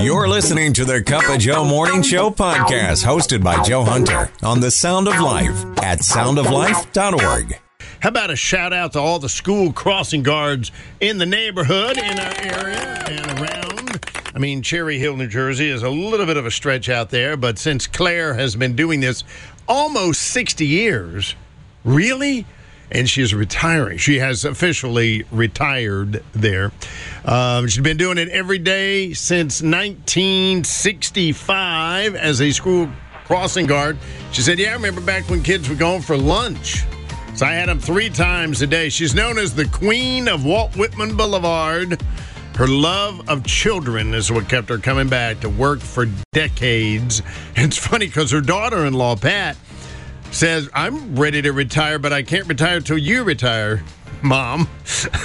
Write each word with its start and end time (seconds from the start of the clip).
You're 0.00 0.26
listening 0.28 0.72
to 0.74 0.84
the 0.84 1.02
Cup 1.02 1.28
of 1.28 1.38
Joe 1.38 1.64
Morning 1.64 2.02
Show 2.02 2.30
podcast, 2.30 3.04
hosted 3.04 3.44
by 3.44 3.62
Joe 3.62 3.84
Hunter 3.84 4.30
on 4.42 4.60
the 4.60 4.70
Sound 4.70 5.06
of 5.06 5.20
Life 5.20 5.64
at 5.82 6.00
soundoflife.org. 6.00 7.58
How 8.00 8.08
about 8.08 8.30
a 8.30 8.36
shout 8.36 8.72
out 8.72 8.94
to 8.94 9.00
all 9.00 9.18
the 9.18 9.28
school 9.28 9.72
crossing 9.72 10.22
guards 10.22 10.72
in 11.00 11.18
the 11.18 11.26
neighborhood, 11.26 11.98
in 11.98 12.18
our 12.18 12.34
area, 12.40 13.04
and 13.06 13.40
around? 13.40 14.06
I 14.34 14.38
mean, 14.38 14.62
Cherry 14.62 14.98
Hill, 14.98 15.16
New 15.16 15.28
Jersey 15.28 15.68
is 15.68 15.82
a 15.82 15.90
little 15.90 16.26
bit 16.26 16.36
of 16.36 16.46
a 16.46 16.50
stretch 16.50 16.88
out 16.88 17.10
there, 17.10 17.36
but 17.36 17.58
since 17.58 17.86
Claire 17.86 18.34
has 18.34 18.56
been 18.56 18.74
doing 18.74 19.00
this 19.00 19.24
almost 19.68 20.22
60 20.22 20.66
years, 20.66 21.36
really? 21.84 22.46
And 22.92 23.08
she's 23.08 23.34
retiring. 23.34 23.98
She 23.98 24.18
has 24.18 24.44
officially 24.44 25.24
retired 25.32 26.22
there. 26.32 26.70
Um, 27.24 27.66
she's 27.66 27.82
been 27.82 27.96
doing 27.96 28.18
it 28.18 28.28
every 28.28 28.58
day 28.58 29.14
since 29.14 29.62
1965 29.62 32.14
as 32.14 32.42
a 32.42 32.52
school 32.52 32.90
crossing 33.24 33.66
guard. 33.66 33.96
She 34.32 34.42
said, 34.42 34.58
Yeah, 34.58 34.70
I 34.70 34.74
remember 34.74 35.00
back 35.00 35.30
when 35.30 35.42
kids 35.42 35.70
were 35.70 35.74
going 35.74 36.02
for 36.02 36.18
lunch. 36.18 36.82
So 37.34 37.46
I 37.46 37.52
had 37.52 37.70
them 37.70 37.80
three 37.80 38.10
times 38.10 38.60
a 38.60 38.66
day. 38.66 38.90
She's 38.90 39.14
known 39.14 39.38
as 39.38 39.54
the 39.54 39.66
Queen 39.68 40.28
of 40.28 40.44
Walt 40.44 40.76
Whitman 40.76 41.16
Boulevard. 41.16 41.98
Her 42.56 42.66
love 42.66 43.26
of 43.30 43.46
children 43.46 44.12
is 44.12 44.30
what 44.30 44.50
kept 44.50 44.68
her 44.68 44.76
coming 44.76 45.08
back 45.08 45.40
to 45.40 45.48
work 45.48 45.80
for 45.80 46.04
decades. 46.32 47.22
And 47.56 47.64
it's 47.68 47.78
funny 47.78 48.04
because 48.06 48.30
her 48.32 48.42
daughter 48.42 48.84
in 48.84 48.92
law, 48.92 49.16
Pat, 49.16 49.56
says, 50.32 50.68
I'm 50.74 51.14
ready 51.14 51.42
to 51.42 51.52
retire, 51.52 51.98
but 51.98 52.12
I 52.12 52.22
can't 52.22 52.48
retire 52.48 52.80
till 52.80 52.98
you 52.98 53.22
retire. 53.22 53.82
Mom, 54.22 54.68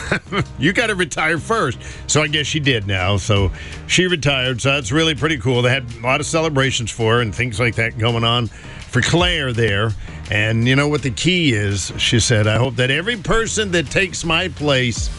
you 0.60 0.74
got 0.74 0.88
to 0.88 0.96
retire 0.96 1.38
first. 1.38 1.80
So 2.08 2.22
I 2.22 2.28
guess 2.28 2.48
she 2.48 2.60
did 2.60 2.88
now. 2.88 3.18
So 3.18 3.52
she 3.88 4.08
retired. 4.08 4.62
So 4.62 4.74
that's 4.74 4.92
really 4.92 5.16
pretty 5.16 5.38
cool. 5.38 5.62
They 5.62 5.70
had 5.70 5.86
a 5.96 6.02
lot 6.02 6.20
of 6.20 6.26
celebrations 6.26 6.92
for 6.92 7.16
her 7.16 7.22
and 7.22 7.34
things 7.34 7.60
like 7.60 7.76
that 7.76 7.98
going 7.98 8.24
on 8.24 8.48
for 8.48 9.02
Claire 9.02 9.54
there. 9.54 9.92
And 10.30 10.68
you 10.68 10.76
know 10.76 10.88
what 10.88 11.04
the 11.04 11.12
key 11.12 11.54
is? 11.54 11.92
She 11.98 12.20
said, 12.20 12.48
I 12.48 12.58
hope 12.58 12.76
that 12.76 12.92
every 12.92 13.18
person 13.18 13.72
that 13.72 13.90
takes 13.90 14.26
my 14.26 14.50
place 14.50 15.10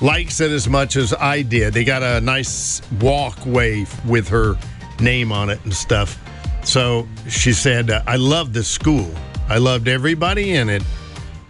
likes 0.00 0.40
it 0.40 0.50
as 0.50 0.68
much 0.68 0.96
as 0.96 1.12
I 1.12 1.42
did. 1.42 1.74
They 1.74 1.84
got 1.84 2.02
a 2.02 2.20
nice 2.20 2.80
walkway 3.00 3.84
with 4.06 4.28
her 4.28 4.56
name 4.98 5.30
on 5.30 5.50
it 5.50 5.62
and 5.64 5.74
stuff. 5.74 6.18
So 6.62 7.08
she 7.28 7.52
said, 7.52 7.90
I 7.90 8.16
love 8.16 8.52
this 8.52 8.68
school. 8.68 9.10
I 9.48 9.58
loved 9.58 9.88
everybody 9.88 10.52
in 10.52 10.68
it. 10.68 10.82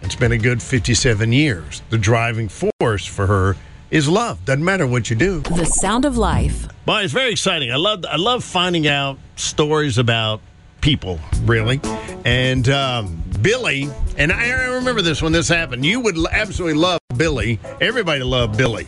It's 0.01 0.15
been 0.15 0.31
a 0.31 0.37
good 0.37 0.61
57 0.61 1.31
years. 1.31 1.81
The 1.89 1.97
driving 1.97 2.49
force 2.49 3.05
for 3.05 3.27
her 3.27 3.55
is 3.91 4.09
love. 4.09 4.43
Doesn't 4.45 4.63
matter 4.63 4.87
what 4.87 5.09
you 5.09 5.15
do. 5.15 5.41
The 5.41 5.65
Sound 5.65 6.05
of 6.05 6.17
Life. 6.17 6.67
But 6.85 7.03
it's 7.03 7.13
very 7.13 7.31
exciting. 7.31 7.71
I 7.71 7.75
love 7.75 8.03
I 8.09 8.15
love 8.15 8.43
finding 8.43 8.87
out 8.87 9.19
stories 9.35 9.97
about 9.97 10.41
people, 10.81 11.19
really. 11.43 11.79
And 12.25 12.67
um, 12.69 13.21
Billy, 13.41 13.89
and 14.17 14.31
I 14.31 14.49
remember 14.75 15.01
this 15.01 15.21
when 15.21 15.31
this 15.31 15.47
happened. 15.47 15.85
You 15.85 15.99
would 15.99 16.17
absolutely 16.31 16.79
love 16.79 16.99
Billy. 17.15 17.59
Everybody 17.79 18.23
loved 18.23 18.57
Billy. 18.57 18.87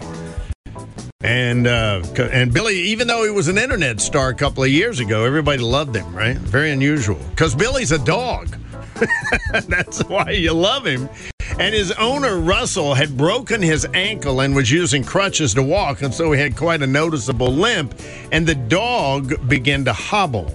And 1.24 1.68
uh, 1.68 2.04
and 2.18 2.54
Billy, 2.54 2.78
even 2.80 3.08
though 3.08 3.24
he 3.24 3.30
was 3.30 3.48
an 3.48 3.58
internet 3.58 4.02
star 4.02 4.30
a 4.30 4.36
couple 4.36 4.64
of 4.64 4.70
years 4.70 5.00
ago, 5.00 5.24
everybody 5.24 5.60
loved 5.60 5.96
him, 5.96 6.14
right? 6.14 6.38
Very 6.38 6.72
unusual. 6.72 7.20
Because 7.30 7.56
Billy's 7.56 7.94
a 7.94 8.00
dog. 8.00 8.58
That's 9.68 10.02
why 10.04 10.32
you 10.32 10.52
love 10.54 10.86
him. 10.86 11.10
And 11.60 11.74
his 11.74 11.92
owner, 11.94 12.38
Russell, 12.38 12.94
had 12.94 13.16
broken 13.16 13.62
his 13.62 13.86
ankle 13.94 14.42
and 14.42 14.54
was 14.54 14.70
using 14.70 15.04
crutches 15.04 15.54
to 15.54 15.64
walk. 15.64 16.02
And 16.02 16.14
so 16.14 16.32
he 16.32 16.40
had 16.40 16.58
quite 16.58 16.82
a 16.82 16.88
noticeable 16.88 17.52
limp. 17.52 18.00
And 18.32 18.46
the 18.46 18.56
dog 18.56 19.48
began 19.48 19.86
to 19.86 19.94
hobble 19.94 20.54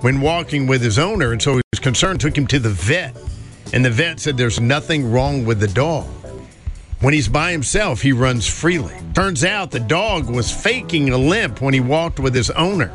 when 0.00 0.20
walking 0.20 0.66
with 0.66 0.82
his 0.82 0.98
owner. 0.98 1.32
And 1.32 1.42
so 1.42 1.56
he 1.56 1.62
was 1.72 1.80
concerned, 1.80 2.20
took 2.20 2.36
him 2.36 2.46
to 2.48 2.58
the 2.58 2.70
vet. 2.70 3.16
And 3.72 3.84
the 3.84 3.90
vet 3.90 4.18
said 4.20 4.36
there's 4.36 4.60
nothing 4.60 5.10
wrong 5.10 5.44
with 5.44 5.60
the 5.60 5.68
dog. 5.68 6.06
When 7.00 7.14
he's 7.14 7.28
by 7.28 7.50
himself, 7.50 8.02
he 8.02 8.12
runs 8.12 8.46
freely. 8.46 8.94
Turns 9.14 9.42
out 9.42 9.70
the 9.70 9.80
dog 9.80 10.28
was 10.28 10.50
faking 10.52 11.08
a 11.08 11.16
limp 11.16 11.62
when 11.62 11.72
he 11.72 11.80
walked 11.80 12.20
with 12.20 12.34
his 12.34 12.50
owner. 12.50 12.92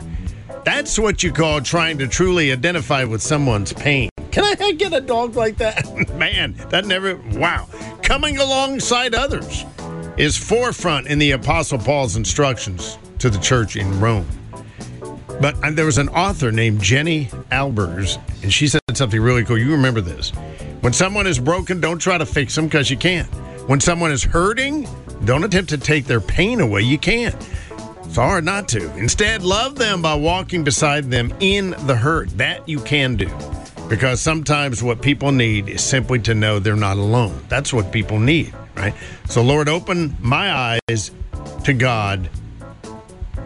That's 0.63 0.99
what 0.99 1.23
you 1.23 1.31
call 1.31 1.59
trying 1.61 1.97
to 1.97 2.07
truly 2.07 2.51
identify 2.51 3.03
with 3.03 3.23
someone's 3.23 3.73
pain. 3.73 4.09
Can 4.29 4.43
I 4.43 4.73
get 4.73 4.93
a 4.93 5.01
dog 5.01 5.35
like 5.35 5.57
that? 5.57 5.87
Man, 6.17 6.53
that 6.69 6.85
never, 6.85 7.15
wow. 7.33 7.67
Coming 8.03 8.37
alongside 8.37 9.15
others 9.15 9.65
is 10.17 10.37
forefront 10.37 11.07
in 11.07 11.17
the 11.17 11.31
Apostle 11.31 11.79
Paul's 11.79 12.15
instructions 12.15 12.99
to 13.17 13.31
the 13.31 13.39
church 13.39 13.75
in 13.75 13.99
Rome. 13.99 14.27
But 15.41 15.55
uh, 15.63 15.71
there 15.71 15.85
was 15.85 15.97
an 15.97 16.09
author 16.09 16.51
named 16.51 16.79
Jenny 16.79 17.25
Albers, 17.51 18.19
and 18.43 18.53
she 18.53 18.67
said 18.67 18.81
something 18.93 19.19
really 19.19 19.43
cool. 19.43 19.57
You 19.57 19.71
remember 19.71 20.01
this. 20.01 20.29
When 20.81 20.93
someone 20.93 21.25
is 21.25 21.39
broken, 21.39 21.81
don't 21.81 21.97
try 21.97 22.19
to 22.19 22.25
fix 22.25 22.53
them 22.53 22.65
because 22.65 22.91
you 22.91 22.97
can't. 22.97 23.29
When 23.67 23.79
someone 23.79 24.11
is 24.11 24.23
hurting, 24.23 24.87
don't 25.25 25.43
attempt 25.43 25.71
to 25.71 25.77
take 25.79 26.05
their 26.05 26.21
pain 26.21 26.59
away. 26.59 26.81
You 26.81 26.99
can't. 26.99 27.35
It's 28.03 28.15
hard 28.15 28.45
not 28.45 28.67
to. 28.69 28.95
Instead, 28.95 29.41
love 29.41 29.75
them 29.75 30.03
by 30.03 30.13
walking 30.13 30.63
beside 30.63 31.09
them 31.09 31.33
in 31.39 31.71
the 31.87 31.95
hurt. 31.95 32.29
That 32.37 32.69
you 32.69 32.79
can 32.79 33.15
do. 33.15 33.29
Because 33.89 34.21
sometimes 34.21 34.83
what 34.83 35.01
people 35.01 35.31
need 35.31 35.67
is 35.67 35.83
simply 35.83 36.19
to 36.19 36.35
know 36.35 36.59
they're 36.59 36.75
not 36.75 36.97
alone. 36.97 37.43
That's 37.49 37.73
what 37.73 37.91
people 37.91 38.19
need, 38.19 38.53
right? 38.75 38.93
So, 39.29 39.41
Lord, 39.41 39.67
open 39.67 40.15
my 40.19 40.79
eyes 40.87 41.11
to 41.63 41.73
God. 41.73 42.29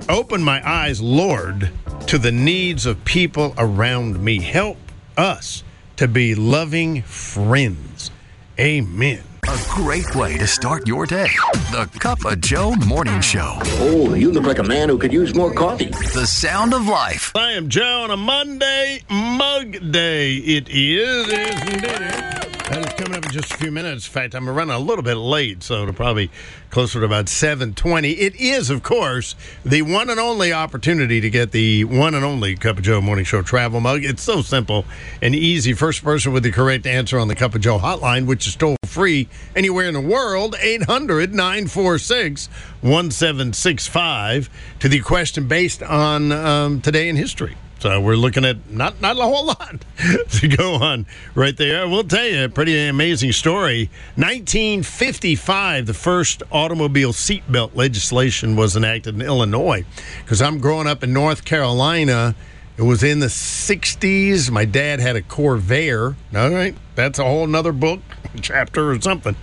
Open 0.09 0.43
my 0.43 0.61
eyes, 0.69 1.01
Lord, 1.01 1.69
to 2.07 2.17
the 2.17 2.31
needs 2.31 2.85
of 2.85 3.03
people 3.05 3.53
around 3.57 4.21
me. 4.21 4.41
Help 4.41 4.77
us 5.15 5.63
to 5.95 6.07
be 6.07 6.35
loving 6.35 7.03
friends. 7.03 8.11
Amen. 8.59 9.23
A 9.43 9.59
great 9.69 10.15
way 10.15 10.37
to 10.37 10.47
start 10.47 10.87
your 10.87 11.05
day. 11.05 11.29
The 11.71 11.89
Cup 11.99 12.25
of 12.25 12.41
Joe 12.41 12.73
Morning 12.87 13.21
Show. 13.21 13.57
Oh, 13.79 14.13
you 14.13 14.31
look 14.31 14.43
like 14.43 14.59
a 14.59 14.63
man 14.63 14.89
who 14.89 14.97
could 14.97 15.13
use 15.13 15.33
more 15.33 15.53
coffee. 15.53 15.89
The 15.89 16.25
sound 16.25 16.73
of 16.73 16.87
life. 16.87 17.31
I 17.35 17.51
am 17.51 17.69
Joe 17.69 18.01
on 18.03 18.11
a 18.11 18.17
Monday 18.17 19.01
Mug 19.09 19.91
Day. 19.91 20.35
It 20.35 20.69
is, 20.69 21.27
it 21.29 21.55
is 21.55 21.73
indeed. 21.73 22.48
Coming 22.97 23.17
up 23.17 23.25
in 23.25 23.31
just 23.31 23.53
a 23.53 23.57
few 23.57 23.71
minutes. 23.71 24.07
In 24.07 24.11
fact, 24.11 24.35
I'm 24.35 24.49
running 24.49 24.75
a 24.75 24.79
little 24.79 25.03
bit 25.03 25.15
late, 25.15 25.63
so 25.63 25.83
it'll 25.83 25.93
probably 25.93 26.29
closer 26.69 26.99
to 26.99 27.05
about 27.05 27.29
7:20. 27.29 28.11
It 28.11 28.35
is, 28.35 28.69
of 28.69 28.83
course, 28.83 29.35
the 29.63 29.81
one 29.83 30.09
and 30.09 30.19
only 30.19 30.51
opportunity 30.51 31.21
to 31.21 31.29
get 31.29 31.51
the 31.51 31.85
one 31.85 32.13
and 32.13 32.25
only 32.25 32.55
Cup 32.55 32.77
of 32.77 32.83
Joe 32.83 32.99
Morning 32.99 33.23
Show 33.23 33.41
travel 33.41 33.79
mug. 33.79 34.03
It's 34.03 34.21
so 34.21 34.41
simple 34.41 34.85
and 35.21 35.33
easy. 35.33 35.73
First 35.73 36.03
person 36.03 36.33
with 36.33 36.43
the 36.43 36.51
correct 36.51 36.85
answer 36.85 37.17
on 37.19 37.29
the 37.29 37.35
Cup 37.35 37.55
of 37.55 37.61
Joe 37.61 37.79
hotline, 37.79 38.25
which 38.25 38.45
is 38.47 38.55
toll 38.55 38.75
free 38.85 39.29
anywhere 39.55 39.87
in 39.87 39.93
the 39.93 40.01
world, 40.01 40.55
800 40.59 41.33
946 41.33 42.47
1765, 42.81 44.49
to 44.79 44.89
the 44.89 44.99
question 44.99 45.47
based 45.47 45.81
on 45.81 46.31
um, 46.31 46.81
today 46.81 47.07
in 47.07 47.15
history. 47.15 47.55
So 47.79 47.89
uh, 47.89 47.99
we're 48.01 48.15
looking 48.15 48.43
at 48.43 48.69
not 48.69 48.99
not 48.99 49.17
a 49.17 49.21
whole 49.21 49.45
lot 49.45 49.85
to 50.31 50.47
go 50.49 50.75
on 50.75 51.05
right 51.33 51.55
there. 51.55 51.87
We'll 51.87 52.03
tell 52.03 52.25
you 52.25 52.43
a 52.43 52.49
pretty 52.49 52.77
amazing 52.89 53.31
story. 53.31 53.89
1955, 54.15 55.85
the 55.85 55.93
first 55.93 56.43
automobile 56.51 57.13
seatbelt 57.13 57.75
legislation 57.75 58.57
was 58.57 58.75
enacted 58.75 59.15
in 59.15 59.21
Illinois. 59.21 59.85
Because 60.21 60.41
I'm 60.41 60.59
growing 60.59 60.87
up 60.87 61.05
in 61.05 61.13
North 61.13 61.45
Carolina, 61.45 62.35
it 62.75 62.81
was 62.81 63.01
in 63.01 63.21
the 63.21 63.27
60s. 63.27 64.51
My 64.51 64.65
dad 64.65 64.99
had 64.99 65.15
a 65.15 65.21
Corvair. 65.21 66.15
All 66.35 66.49
right, 66.49 66.75
that's 66.95 67.17
a 67.17 67.23
whole 67.23 67.47
nother 67.47 67.71
book 67.71 68.01
chapter 68.41 68.91
or 68.91 68.99
something. 68.99 69.37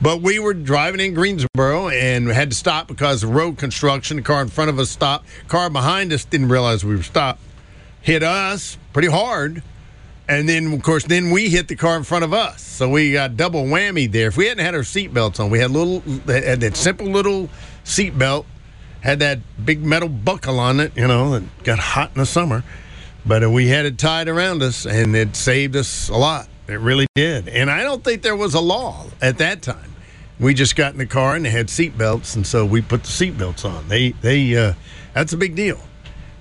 But 0.00 0.22
we 0.22 0.38
were 0.38 0.54
driving 0.54 1.00
in 1.00 1.12
Greensboro 1.12 1.90
and 1.90 2.28
had 2.28 2.52
to 2.52 2.56
stop 2.56 2.88
because 2.88 3.22
of 3.22 3.34
road 3.34 3.58
construction. 3.58 4.16
The 4.16 4.22
car 4.22 4.40
in 4.40 4.48
front 4.48 4.70
of 4.70 4.78
us 4.78 4.88
stopped. 4.88 5.26
Car 5.48 5.68
behind 5.68 6.10
us 6.10 6.24
didn't 6.24 6.48
realize 6.48 6.86
we 6.86 6.96
were 6.96 7.02
stopped 7.02 7.42
hit 8.02 8.22
us 8.22 8.76
pretty 8.92 9.08
hard. 9.08 9.62
And 10.28 10.48
then, 10.48 10.72
of 10.72 10.82
course, 10.82 11.04
then 11.04 11.30
we 11.30 11.48
hit 11.48 11.68
the 11.68 11.76
car 11.76 11.96
in 11.96 12.04
front 12.04 12.24
of 12.24 12.32
us. 12.32 12.62
So 12.62 12.88
we 12.88 13.12
got 13.12 13.36
double 13.36 13.64
whammy 13.64 14.10
there. 14.10 14.28
If 14.28 14.36
we 14.36 14.46
hadn't 14.46 14.64
had 14.64 14.74
our 14.74 14.82
seatbelts 14.82 15.40
on, 15.40 15.50
we 15.50 15.58
had 15.58 15.70
little, 15.70 16.00
had 16.26 16.60
that 16.60 16.76
simple 16.76 17.06
little 17.06 17.48
seatbelt, 17.84 18.44
had 19.00 19.18
that 19.18 19.40
big 19.64 19.84
metal 19.84 20.08
buckle 20.08 20.60
on 20.60 20.80
it, 20.80 20.96
you 20.96 21.06
know, 21.08 21.38
that 21.38 21.64
got 21.64 21.78
hot 21.78 22.12
in 22.14 22.20
the 22.20 22.26
summer. 22.26 22.62
But 23.26 23.48
we 23.50 23.68
had 23.68 23.84
it 23.84 23.98
tied 23.98 24.28
around 24.28 24.62
us, 24.62 24.86
and 24.86 25.14
it 25.14 25.36
saved 25.36 25.76
us 25.76 26.08
a 26.08 26.16
lot. 26.16 26.48
It 26.68 26.80
really 26.80 27.06
did. 27.14 27.48
And 27.48 27.70
I 27.70 27.82
don't 27.82 28.02
think 28.02 28.22
there 28.22 28.36
was 28.36 28.54
a 28.54 28.60
law 28.60 29.06
at 29.20 29.38
that 29.38 29.62
time. 29.62 29.94
We 30.40 30.54
just 30.54 30.74
got 30.74 30.92
in 30.92 30.98
the 30.98 31.06
car 31.06 31.36
and 31.36 31.44
they 31.44 31.50
had 31.50 31.66
seatbelts, 31.66 32.36
and 32.36 32.46
so 32.46 32.64
we 32.64 32.80
put 32.80 33.02
the 33.02 33.08
seatbelts 33.08 33.64
on. 33.64 33.88
They, 33.88 34.10
they, 34.22 34.56
uh, 34.56 34.74
that's 35.14 35.32
a 35.32 35.36
big 35.36 35.54
deal. 35.54 35.80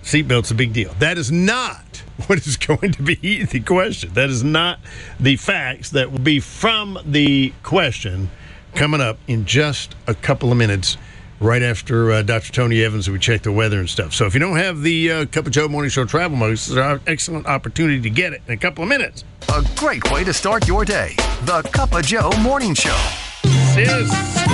Seatbelt's 0.04 0.52
a 0.52 0.56
big 0.56 0.74
deal. 0.74 0.94
That 1.00 1.18
is 1.18 1.32
not 1.32 2.04
what 2.28 2.46
is 2.46 2.58
going 2.58 2.92
to 2.94 3.04
be 3.04 3.44
the 3.44 3.60
question. 3.60 4.14
That 4.14 4.30
is 4.30 4.44
not 4.44 4.80
the 5.20 5.36
facts 5.36 5.92
that 5.92 6.12
will 6.12 6.20
be 6.20 6.40
from 6.40 7.00
the 7.06 7.54
question 7.64 8.30
coming 8.76 9.02
up 9.02 9.18
in 9.28 9.46
just 9.46 9.96
a 10.08 10.14
couple 10.14 10.52
of 10.52 10.58
minutes 10.58 10.98
right 11.42 11.64
after 11.64 12.12
uh, 12.12 12.22
Dr. 12.22 12.54
Tony 12.54 12.84
Evans, 12.84 13.10
we 13.10 13.20
check 13.20 13.42
the 13.42 13.52
weather 13.52 13.80
and 13.80 13.90
stuff. 13.90 14.14
So 14.14 14.26
if 14.26 14.34
you 14.34 14.40
don't 14.40 14.58
have 14.58 14.82
the 14.82 15.12
uh, 15.12 15.26
Cup 15.26 15.48
of 15.48 15.52
Joe 15.52 15.68
Morning 15.68 15.90
Show 15.90 16.06
travel 16.06 16.38
mug, 16.38 16.52
this 16.52 16.70
is 16.70 16.78
an 16.78 17.02
excellent 17.08 17.48
opportunity 17.48 18.00
to 18.02 18.10
get 18.10 18.32
it 18.32 18.42
in 18.48 18.54
a 18.54 18.58
couple 18.58 18.84
of 18.84 18.90
minutes. 18.90 19.26
A 19.54 19.66
great 19.76 20.10
way 20.12 20.24
to 20.24 20.34
start 20.34 20.68
your 20.68 20.86
day. 20.86 21.16
The 21.44 21.68
Cup 21.74 21.94
of 21.94 22.06
Joe 22.06 22.32
Morning 22.42 22.74
Show. 22.74 22.96
Yes. 23.44 24.51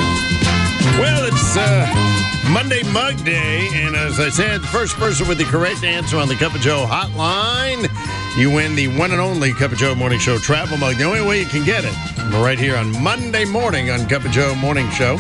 Well, 0.98 1.26
it's 1.26 1.56
uh, 1.56 2.50
Monday 2.52 2.82
Mug 2.92 3.24
Day, 3.24 3.70
and 3.72 3.96
as 3.96 4.20
I 4.20 4.30
said, 4.30 4.62
the 4.62 4.68
first 4.68 4.96
person 4.96 5.28
with 5.28 5.38
the 5.38 5.44
correct 5.44 5.84
answer 5.84 6.18
on 6.18 6.28
the 6.28 6.34
Cup 6.34 6.56
of 6.56 6.62
Joe 6.62 6.88
hotline, 6.90 7.88
you 8.36 8.50
win 8.50 8.74
the 8.74 8.88
one 8.98 9.12
and 9.12 9.22
only 9.22 9.54
Cup 9.54 9.72
of 9.72 9.78
Joe 9.78 9.94
Morning 9.94 10.18
Show 10.18 10.40
travel 10.40 10.76
mug. 10.78 10.96
The 10.96 11.04
only 11.04 11.22
way 11.22 11.40
you 11.40 11.46
can 11.46 11.64
get 11.64 11.86
it, 11.86 11.94
right 12.42 12.58
here 12.58 12.76
on 12.76 12.92
Monday 13.04 13.46
morning 13.46 13.92
on 13.92 14.08
Cup 14.08 14.26
of 14.26 14.32
Joe 14.32 14.56
Morning 14.56 14.90
Show. 14.90 15.18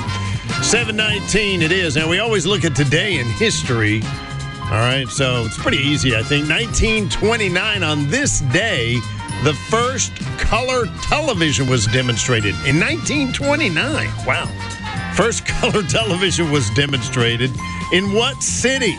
719 0.64 1.62
it 1.62 1.72
is. 1.72 1.96
Now, 1.96 2.10
we 2.10 2.18
always 2.18 2.48
look 2.48 2.66
at 2.66 2.76
today 2.76 3.20
in 3.20 3.28
history. 3.28 4.02
All 4.64 4.72
right, 4.72 5.08
so 5.08 5.46
it's 5.46 5.58
pretty 5.60 5.78
easy, 5.78 6.16
I 6.16 6.24
think. 6.24 6.50
1929, 6.50 7.84
on 7.84 8.10
this 8.10 8.40
day, 8.40 8.96
the 9.44 9.54
first 9.70 10.16
color 10.40 10.88
television 11.04 11.70
was 11.70 11.86
demonstrated 11.86 12.56
in 12.66 12.80
1929. 12.80 14.10
Wow. 14.26 14.52
First 15.18 15.46
color 15.48 15.82
television 15.82 16.52
was 16.52 16.70
demonstrated 16.72 17.50
in 17.92 18.14
what 18.14 18.42
city? 18.44 18.96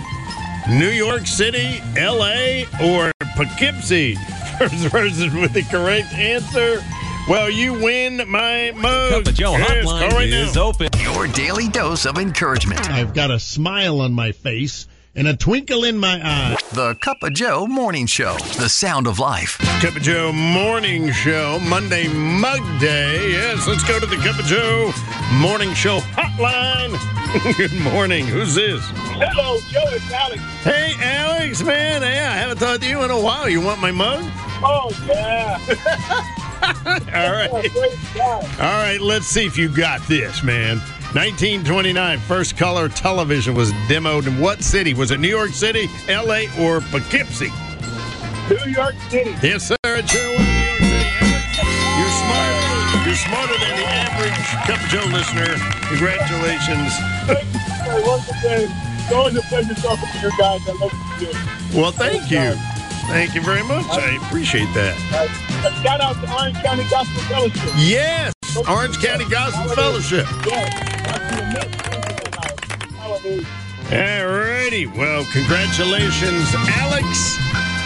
New 0.69 0.91
York 0.91 1.27
City, 1.29 1.81
LA, 1.97 2.65
or 2.83 3.13
Poughkeepsie? 3.37 4.17
First 4.59 4.91
person 4.91 5.41
with 5.41 5.53
the 5.53 5.63
correct 5.63 6.13
answer. 6.13 6.81
Well, 7.29 7.49
you 7.49 7.73
win 7.75 8.29
my 8.29 8.73
mug. 8.75 9.13
Cup 9.13 9.27
of 9.29 9.35
Joe 9.35 9.53
Yes, 9.53 9.87
hotline 9.87 10.11
right 10.11 10.29
is 10.29 10.57
now. 10.57 10.65
open. 10.65 10.89
Your 11.01 11.29
daily 11.29 11.69
dose 11.69 12.05
of 12.05 12.19
encouragement. 12.19 12.91
I've 12.91 13.15
got 13.15 13.31
a 13.31 13.39
smile 13.39 14.01
on 14.01 14.13
my 14.13 14.33
face 14.33 14.87
and 15.19 15.27
a 15.27 15.37
twinkle 15.37 15.83
in 15.83 15.99
my 15.99 16.21
eye. 16.23 16.57
The 16.73 16.95
Cup 16.95 17.25
of 17.25 17.35
Joe 17.35 17.67
Morning 17.67 18.07
Show. 18.07 18.37
The 18.57 18.69
sound 18.69 19.09
of 19.09 19.19
life. 19.19 19.59
Cup 19.81 19.97
of 19.97 20.03
Joe 20.03 20.31
Morning 20.33 21.11
Show, 21.11 21.59
Monday 21.69 22.07
Mug 22.07 22.61
Day. 22.79 23.33
Yes, 23.33 23.67
let's 23.67 23.83
go 23.83 23.99
to 23.99 24.07
the 24.07 24.17
Cup 24.19 24.39
of 24.39 24.45
Joe 24.45 24.93
Morning 25.33 25.75
Show 25.75 25.99
hotline. 26.15 26.97
Good 27.57 27.75
morning. 27.93 28.29
Who's 28.29 28.55
this? 28.55 28.81
Hello, 28.95 29.59
Joe. 29.73 29.83
It's 29.89 30.13
Alex. 30.13 30.41
Hey, 30.63 30.95
Alex, 31.01 31.65
man. 31.65 32.03
Hey, 32.03 32.21
I 32.21 32.37
haven't 32.37 32.59
talked 32.59 32.83
to 32.83 32.89
you 32.89 33.03
in 33.03 33.11
a 33.11 33.21
while. 33.21 33.49
You 33.49 33.61
want 33.61 33.81
my 33.81 33.91
mug? 33.91 34.21
Oh, 34.63 34.91
yeah. 35.09 35.59
All 36.63 37.33
right. 37.33 37.51
All 38.61 38.83
right, 38.83 38.99
let's 39.01 39.27
see 39.27 39.47
if 39.47 39.59
you 39.59 39.69
got 39.69 40.01
this, 40.07 40.45
man. 40.45 40.81
1929, 41.15 42.19
first 42.21 42.55
color 42.59 42.87
television 42.87 43.55
was 43.55 43.73
demoed 43.89 44.27
in 44.27 44.39
what 44.39 44.63
city? 44.63 44.93
Was 44.93 45.11
it 45.11 45.19
New 45.21 45.29
York 45.29 45.53
City, 45.53 45.89
LA, 46.07 46.45
or 46.61 46.83
Poughkeepsie? 46.83 47.49
New 48.51 48.71
York 48.71 48.95
City. 49.09 49.35
Yes, 49.43 49.69
sir. 49.69 49.77
It 49.85 50.07
sure 50.07 50.29
was 50.29 50.39
New 50.39 50.45
York 50.45 51.49
City. 51.57 51.73
You're 51.97 52.13
smart. 52.13 53.07
You're 53.09 53.17
smarter 53.17 53.57
than 53.57 53.73
the 53.81 53.89
average 53.89 54.49
Cup 54.69 54.85
of 54.85 54.89
Joe 54.93 55.09
listener. 55.09 55.57
Congratulations. 55.89 56.93
Thank 57.25 57.55
you 57.57 57.61
sir, 57.89 58.05
once 58.07 58.29
again. 58.29 58.69
It's 59.01 59.13
always 59.13 59.37
a 59.37 59.43
pleasure 59.49 59.75
talking 59.81 60.09
to 60.13 60.19
you 60.21 60.31
guys. 60.37 60.61
I 60.69 60.73
love 60.77 60.93
you. 61.25 61.81
Well, 61.81 61.91
thank 61.91 62.31
you. 62.31 62.53
Thank 63.09 63.35
you 63.35 63.41
very 63.41 63.63
much. 63.63 63.87
I 63.93 64.21
appreciate 64.27 64.69
that. 64.75 64.95
Shout 65.83 66.03
out 66.03 66.21
to 66.21 66.37
Orange 66.37 66.63
County 66.63 66.85
Gospel 66.91 67.23
Fellowship. 67.23 67.73
Yes, 67.79 68.35
Orange 68.69 69.03
County 69.03 69.25
Gospel 69.31 69.75
Fellowship. 69.75 70.27
Yes. 70.45 70.98
Hallelujah. 73.29 73.47
All 73.91 74.27
righty. 74.27 74.87
Well, 74.87 75.25
congratulations, 75.33 76.55
Alex. 76.55 77.39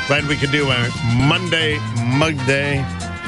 Glad 0.09 0.27
we 0.27 0.37
could 0.37 0.50
do 0.50 0.71
a 0.71 0.89
Monday 1.17 1.79
Mug 2.17 2.37
Day. 2.47 2.85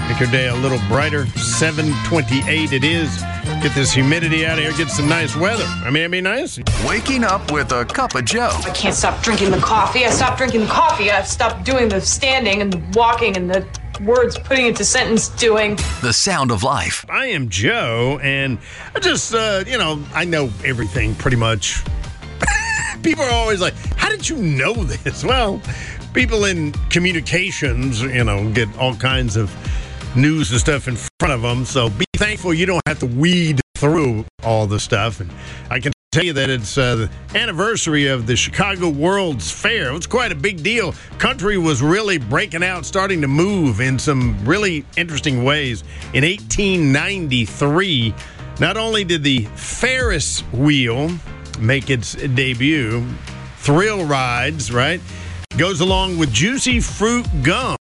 Make 0.09 0.21
your 0.21 0.31
day 0.31 0.49
a 0.49 0.55
little 0.55 0.81
brighter. 0.89 1.27
728 1.27 2.73
it 2.73 2.85
is. 2.85 3.23
Get 3.63 3.75
this 3.75 3.93
humidity 3.93 4.45
out 4.45 4.59
of 4.59 4.65
here. 4.65 4.73
Get 4.75 4.91
some 4.91 5.09
nice 5.09 5.35
weather. 5.35 5.65
I 5.67 5.87
mean, 5.87 6.03
it'd 6.03 6.11
be 6.11 6.21
nice. 6.21 6.59
Waking 6.87 7.25
up 7.25 7.51
with 7.51 7.73
a 7.73 7.85
Cup 7.87 8.15
of 8.15 8.25
Joe. 8.25 8.51
I 8.65 8.71
can't 8.71 8.95
stop 8.95 9.23
drinking 9.23 9.51
the 9.51 9.59
coffee. 9.59 10.05
I 10.05 10.11
stopped 10.11 10.37
drinking 10.39 10.61
the 10.63 10.67
coffee. 10.67 11.11
I've 11.11 11.27
stopped 11.27 11.65
doing 11.65 11.89
the 11.89 12.01
standing 12.01 12.61
and 12.61 12.73
the 12.73 12.99
walking 12.99 13.37
and 13.37 13.49
the 13.49 13.67
words 14.03 14.39
putting 14.39 14.67
into 14.67 14.85
sentence 14.85 15.29
doing. 15.29 15.79
The 16.03 16.13
sound 16.13 16.51
of 16.51 16.63
life. 16.63 17.07
I 17.09 17.27
am 17.27 17.49
Joe, 17.49 18.19
and 18.23 18.59
I 18.95 19.01
just, 19.01 19.35
uh, 19.35 19.65
you 19.67 19.79
know, 19.79 20.05
I 20.13 20.25
know 20.25 20.51
everything 20.65 21.15
pretty 21.15 21.37
much. 21.37 21.83
People 23.05 23.23
are 23.23 23.31
always 23.31 23.61
like, 23.61 23.75
How 23.97 24.09
did 24.09 24.29
you 24.29 24.37
know 24.37 24.73
this? 24.85 25.23
Well, 25.23 25.63
people 26.13 26.47
in 26.47 26.73
communications, 26.91 28.03
you 28.03 28.25
know, 28.25 28.51
get 28.51 28.75
all 28.79 28.97
kinds 28.97 29.37
of 29.37 29.55
news 30.17 30.51
and 30.51 30.61
stuff 30.61 30.89
in 30.89 30.97
front 31.21 31.35
of 31.35 31.43
them. 31.43 31.65
So 31.65 31.91
be 31.91 32.07
thankful 32.17 32.55
you 32.55 32.67
don't 32.67 32.83
have 32.87 32.99
to 33.01 33.07
weed 33.07 33.61
through 33.77 34.25
all 34.43 34.67
the 34.67 34.81
stuff. 34.81 35.21
And 35.21 35.31
I 35.71 35.81
can 35.81 35.93
tell 36.13 36.25
you 36.25 36.33
that 36.33 36.49
it's 36.49 36.79
uh, 36.79 36.95
the 36.95 37.11
anniversary 37.37 38.07
of 38.07 38.27
the 38.27 38.37
Chicago 38.37 38.89
World's 38.89 39.51
Fair. 39.51 39.89
It 39.91 39.95
was 39.95 40.07
quite 40.07 40.31
a 40.31 40.37
big 40.37 40.63
deal. 40.63 40.95
Country 41.19 41.59
was 41.59 41.83
really 41.83 42.19
breaking 42.19 42.63
out, 42.63 42.87
starting 42.87 43.21
to 43.21 43.29
move 43.29 43.81
in 43.81 43.99
some 43.99 44.39
really 44.45 44.85
interesting 44.97 45.43
ways. 45.43 45.83
In 46.13 46.23
1893, 46.23 48.15
not 48.61 48.77
only 48.77 49.03
did 49.03 49.25
the 49.25 49.47
Ferris 49.57 50.41
wheel 50.53 51.11
make 51.59 51.91
its 51.91 52.15
debut, 52.15 53.05
thrill 53.59 54.05
rides, 54.05 54.73
right? 54.73 55.01
Goes 55.57 55.81
along 55.81 56.19
with 56.19 56.33
juicy 56.33 56.81
fruit 56.81 57.27
gum. 57.43 57.77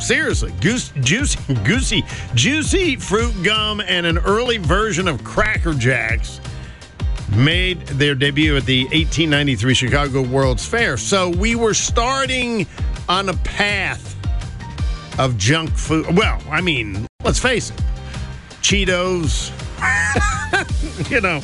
Seriously, 0.00 0.52
goose, 0.60 0.92
juicy, 1.00 1.54
goosey, 1.64 2.04
juicy 2.34 2.96
fruit 2.96 3.34
gum, 3.42 3.80
and 3.80 4.06
an 4.06 4.18
early 4.18 4.58
version 4.58 5.08
of 5.08 5.22
Cracker 5.24 5.74
Jacks 5.74 6.40
made 7.34 7.80
their 7.88 8.14
debut 8.14 8.56
at 8.56 8.66
the 8.66 8.84
1893 8.84 9.74
Chicago 9.74 10.22
World's 10.22 10.66
Fair. 10.66 10.96
So 10.96 11.30
we 11.30 11.54
were 11.54 11.74
starting 11.74 12.66
on 13.08 13.28
a 13.28 13.34
path 13.38 14.14
of 15.18 15.36
junk 15.38 15.70
food. 15.70 16.06
Well, 16.16 16.40
I 16.50 16.60
mean, 16.60 17.06
let's 17.24 17.38
face 17.38 17.70
it, 17.70 17.80
Cheetos, 18.60 19.50
you 21.10 21.20
know, 21.20 21.40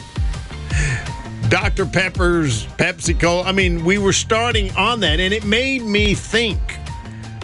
Dr. 1.52 1.84
Pepper's, 1.84 2.64
Pepsi 2.78 3.20
Cola. 3.20 3.42
I 3.42 3.52
mean, 3.52 3.84
we 3.84 3.98
were 3.98 4.14
starting 4.14 4.74
on 4.74 5.00
that, 5.00 5.20
and 5.20 5.34
it 5.34 5.44
made 5.44 5.82
me 5.82 6.14
think 6.14 6.58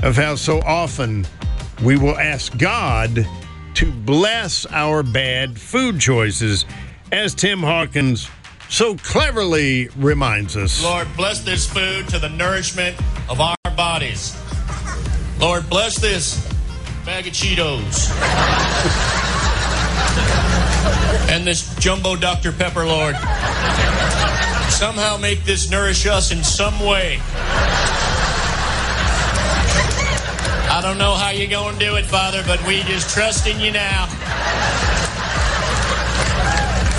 of 0.02 0.16
how 0.16 0.35
so 0.35 0.62
often 0.62 1.26
we 1.85 1.99
will 1.99 2.16
ask 2.16 2.56
God 2.56 3.28
to 3.75 3.92
bless 3.92 4.64
our 4.71 5.02
bad 5.02 5.61
food 5.61 6.00
choices, 6.00 6.64
as 7.12 7.35
Tim 7.35 7.61
Hawkins 7.61 8.30
so 8.71 8.97
cleverly 8.97 9.90
reminds 9.99 10.56
us. 10.56 10.82
Lord, 10.82 11.06
bless 11.14 11.40
this 11.40 11.71
food 11.71 12.09
to 12.09 12.18
the 12.18 12.30
nourishment 12.30 12.97
of 13.28 13.42
our 13.42 13.56
bodies. 13.76 14.35
Lord, 15.38 15.68
bless 15.68 15.97
this 15.97 16.42
bag 17.04 17.26
of 17.26 17.35
Cheetos. 17.35 18.09
and 21.30 21.47
this 21.47 21.75
jumbo 21.76 22.16
Dr. 22.16 22.52
Pepper, 22.52 22.85
Lord. 22.85 23.16
Somehow 24.70 25.16
make 25.16 25.44
this 25.44 25.70
nourish 25.70 26.06
us 26.06 26.30
in 26.30 26.44
some 26.44 26.78
way. 26.80 27.18
I 30.70 30.80
don't 30.82 30.99
know 30.99 31.14
how 31.14 31.30
you're 31.30 31.50
going 31.50 31.78
to 31.78 31.85
do 31.85 31.97
it, 31.97 32.04
Father, 32.04 32.42
but 32.47 32.64
we 32.66 32.82
just 32.85 33.12
trust 33.12 33.47
in 33.47 33.58
you 33.61 33.73
now. 33.73 34.06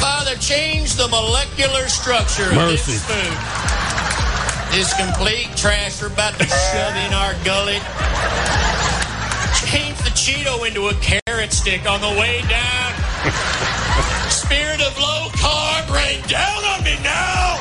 Father, 0.01 0.36
change 0.36 0.95
the 0.95 1.07
molecular 1.07 1.88
structure 1.88 2.50
of 2.50 2.55
Mercy. 2.55 2.93
this 2.93 3.05
food. 3.05 3.38
This 4.75 4.93
complete 4.93 5.50
trash 5.55 6.01
we're 6.01 6.07
about 6.07 6.38
to 6.38 6.45
shove 6.45 6.95
in 7.07 7.13
our 7.13 7.33
gullet. 7.43 7.81
Change 9.65 9.98
the 10.03 10.12
Cheeto 10.12 10.67
into 10.67 10.89
a 10.89 10.93
carrot 10.95 11.53
stick 11.53 11.89
on 11.89 12.01
the 12.01 12.19
way 12.19 12.41
down. 12.50 13.08
Spirit 14.29 14.81
of 14.81 14.97
low 14.97 15.27
carb, 15.33 15.89
rain 15.93 16.21
down 16.27 16.63
on 16.63 16.83
me 16.83 16.95
now. 17.03 17.59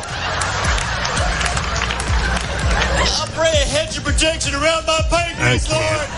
I 3.11 3.27
pray 3.35 3.51
a 3.51 3.67
hedge 3.67 3.97
of 3.99 4.05
protection 4.05 4.55
around 4.55 4.87
my 4.87 5.01
pancreas, 5.11 5.67
I 5.67 5.69
can't. 5.69 5.83
Lord. 5.83 6.09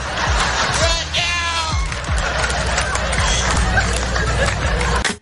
Right 0.83 1.11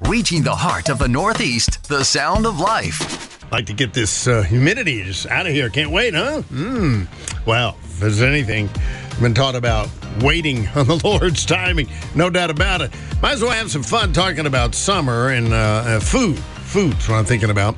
now. 0.02 0.10
Reaching 0.10 0.42
the 0.42 0.54
heart 0.56 0.88
of 0.88 0.98
the 0.98 1.08
Northeast. 1.08 1.88
The 1.88 2.02
sound 2.04 2.46
of 2.46 2.58
life. 2.58 3.50
like 3.52 3.66
to 3.66 3.72
get 3.72 3.92
this 3.94 4.26
uh, 4.26 4.42
humidity 4.42 5.04
just 5.04 5.26
out 5.26 5.46
of 5.46 5.52
here. 5.52 5.68
Can't 5.70 5.90
wait, 5.90 6.14
huh? 6.14 6.42
Mmm. 6.52 7.06
Well, 7.46 7.76
if 7.84 8.00
there's 8.00 8.20
anything 8.22 8.68
been 9.20 9.34
taught 9.34 9.54
about 9.54 9.88
waiting 10.20 10.66
on 10.75 10.87
the 10.87 11.00
Lord's 11.02 11.44
timing, 11.44 11.88
no 12.14 12.30
doubt 12.30 12.50
about 12.50 12.80
it. 12.80 12.92
Might 13.22 13.32
as 13.32 13.42
well 13.42 13.50
have 13.50 13.70
some 13.70 13.82
fun 13.82 14.12
talking 14.12 14.46
about 14.46 14.75
summer 14.75 15.30
and 15.30 15.52
uh, 15.52 15.56
uh, 15.56 16.00
food. 16.00 16.38
Food's 16.38 17.08
what 17.08 17.16
I'm 17.16 17.25
thinking 17.25 17.50
about. 17.50 17.76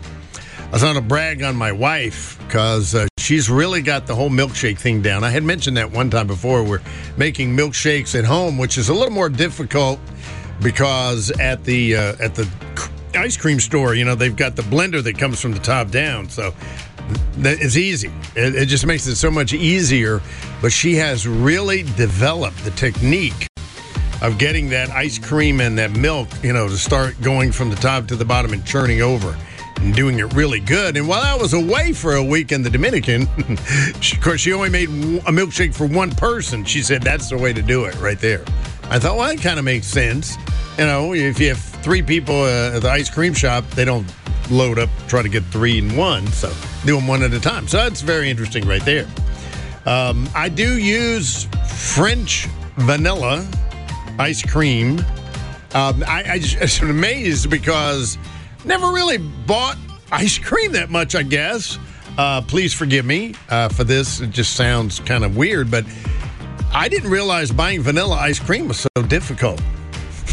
I 0.71 0.73
was 0.73 0.85
on 0.85 0.95
to 0.95 1.01
brag 1.01 1.43
on 1.43 1.57
my 1.57 1.73
wife 1.73 2.39
because 2.47 2.95
uh, 2.95 3.09
she's 3.19 3.51
really 3.51 3.83
got 3.83 4.07
the 4.07 4.15
whole 4.15 4.31
milkshake 4.31 4.79
thing 4.79 5.03
down. 5.03 5.25
I 5.25 5.31
had 5.31 5.43
mentioned 5.43 5.77
that 5.77 5.91
one 5.91 6.11
time 6.11 6.27
before. 6.27 6.63
We're 6.63 6.83
making 7.17 7.57
milkshakes 7.57 8.17
at 8.17 8.25
home, 8.25 8.57
which 8.57 8.79
is 8.79 8.89
a 8.89 8.95
little 8.95 9.11
more 9.13 9.29
difficult 9.29 9.99
because 10.63 11.31
at 11.41 11.65
the 11.65 11.97
uh, 11.97 12.17
at 12.21 12.35
the 12.35 12.49
ice 13.15 13.37
cream 13.37 13.59
store, 13.59 13.95
you 13.95 14.05
know, 14.05 14.15
they've 14.15 14.37
got 14.37 14.57
the 14.57 14.63
blender 14.63 15.03
that 15.03 15.19
comes 15.19 15.41
from 15.41 15.53
the 15.53 15.59
top 15.59 15.91
down, 15.91 16.29
so 16.29 16.55
it's 17.39 17.77
easy. 17.77 18.11
It, 18.35 18.55
it 18.55 18.67
just 18.67 18.87
makes 18.87 19.07
it 19.07 19.17
so 19.17 19.31
much 19.31 19.53
easier. 19.53 20.21
But 20.61 20.73
she 20.73 20.95
has 20.97 21.27
really 21.27 21.83
developed 21.83 22.63
the 22.65 22.71
technique 22.73 23.47
of 24.23 24.39
getting 24.39 24.69
that 24.71 24.91
ice 24.91 25.19
cream 25.19 25.61
and 25.61 25.79
that 25.79 25.93
milk, 25.93 26.29
you 26.43 26.53
know, 26.53 26.69
to 26.69 26.77
start 26.77 27.21
going 27.23 27.53
from 27.53 27.71
the 27.71 27.77
top 27.77 28.07
to 28.09 28.17
the 28.17 28.25
bottom 28.25 28.53
and 28.53 28.65
churning 28.65 29.01
over 29.01 29.37
and 29.77 29.95
doing 29.95 30.19
it 30.19 30.33
really 30.35 30.61
good. 30.61 30.97
And 30.97 31.09
while 31.09 31.23
I 31.23 31.35
was 31.35 31.55
away 31.55 31.93
for 31.93 32.17
a 32.17 32.23
week 32.23 32.53
in 32.53 32.63
the 32.63 32.71
Dominican, 32.71 33.27
she, 34.01 34.17
of 34.17 34.23
course, 34.23 34.41
she 34.41 34.53
only 34.53 34.69
made 34.69 34.89
a 34.89 35.33
milkshake 35.33 35.75
for 35.75 35.87
one 35.87 36.11
person. 36.11 36.65
She 36.65 36.83
said 36.83 37.03
that's 37.03 37.31
the 37.31 37.39
way 37.39 37.53
to 37.53 37.63
do 37.63 37.87
it 37.87 37.99
right 37.99 38.19
there. 38.19 38.45
I 38.85 38.99
thought, 38.99 39.17
well, 39.17 39.29
that 39.29 39.41
kind 39.43 39.59
of 39.59 39.65
makes 39.65 39.87
sense. 39.87 40.37
You 40.79 40.87
know, 40.87 41.15
if 41.15 41.41
you 41.41 41.49
have 41.49 41.59
three 41.61 42.03
people 42.03 42.43
uh, 42.43 42.77
at 42.77 42.83
the 42.83 42.91
ice 42.91 43.09
cream 43.09 43.33
shop, 43.33 43.65
they 43.71 43.85
don't 43.85 44.07
load 44.51 44.79
up, 44.79 44.91
try 45.09 45.23
to 45.23 45.29
get 45.29 45.45
three 45.45 45.79
in 45.79 45.97
one. 45.97 46.27
So 46.29 46.53
do 46.85 46.97
them 46.97 47.07
one 47.07 47.23
at 47.23 47.33
a 47.33 47.41
time. 47.41 47.69
So 47.69 47.79
that's 47.79 48.01
very 48.01 48.31
interesting 48.31 48.67
right 48.67 48.85
there. 48.85 49.07
Um, 49.87 50.29
I 50.35 50.49
do 50.49 50.79
use 50.79 51.45
French 51.95 52.47
vanilla 52.77 53.47
ice 54.19 54.43
cream. 54.43 54.99
Um, 55.75 56.05
I, 56.07 56.25
I 56.29 56.39
just 56.39 56.83
I'm 56.83 56.91
amazed 56.91 57.51
because 57.51 58.19
never 58.65 58.89
really 58.89 59.19
bought 59.19 59.77
ice 60.13 60.39
cream 60.39 60.73
that 60.73 60.91
much. 60.91 61.15
I 61.15 61.23
guess. 61.23 61.79
Uh, 62.19 62.43
please 62.43 62.75
forgive 62.75 63.07
me 63.07 63.35
uh, 63.49 63.69
for 63.69 63.85
this. 63.85 64.21
It 64.21 64.31
just 64.31 64.55
sounds 64.55 65.01
kind 65.01 65.25
of 65.25 65.37
weird, 65.37 65.71
but 65.71 65.85
I 66.73 66.89
didn't 66.89 67.11
realize 67.11 67.51
buying 67.51 67.83
vanilla 67.83 68.17
ice 68.17 68.39
cream 68.39 68.69
was 68.69 68.81
so 68.81 69.03
difficult. 69.07 69.61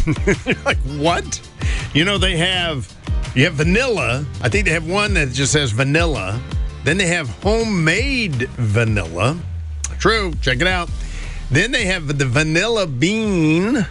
like 0.65 0.77
what? 0.97 1.41
You 1.93 2.03
know 2.03 2.17
they 2.17 2.35
have 2.37 2.93
you 3.35 3.43
have 3.45 3.53
vanilla. 3.53 4.25
I 4.41 4.49
think 4.49 4.65
they 4.65 4.71
have 4.71 4.87
one 4.87 5.13
that 5.15 5.31
just 5.31 5.51
says 5.51 5.71
vanilla. 5.71 6.41
Then 6.83 6.97
they 6.97 7.07
have 7.07 7.29
homemade 7.43 8.49
vanilla. 8.51 9.37
True. 9.99 10.33
Check 10.41 10.61
it 10.61 10.67
out. 10.67 10.89
Then 11.51 11.71
they 11.71 11.85
have 11.85 12.17
the 12.17 12.25
vanilla 12.25 12.87
bean. 12.87 13.85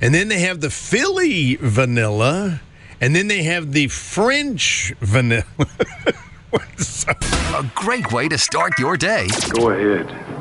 And 0.00 0.14
then 0.14 0.28
they 0.28 0.40
have 0.40 0.60
the 0.60 0.70
Philly 0.70 1.56
vanilla. 1.56 2.60
And 3.00 3.14
then 3.14 3.28
they 3.28 3.42
have 3.44 3.72
the 3.72 3.88
French 3.88 4.92
vanilla. 5.00 5.44
What's 6.50 7.06
up? 7.06 7.22
A 7.54 7.70
great 7.74 8.12
way 8.12 8.28
to 8.28 8.38
start 8.38 8.78
your 8.78 8.96
day. 8.96 9.28
Go 9.54 9.70
ahead. 9.70 10.37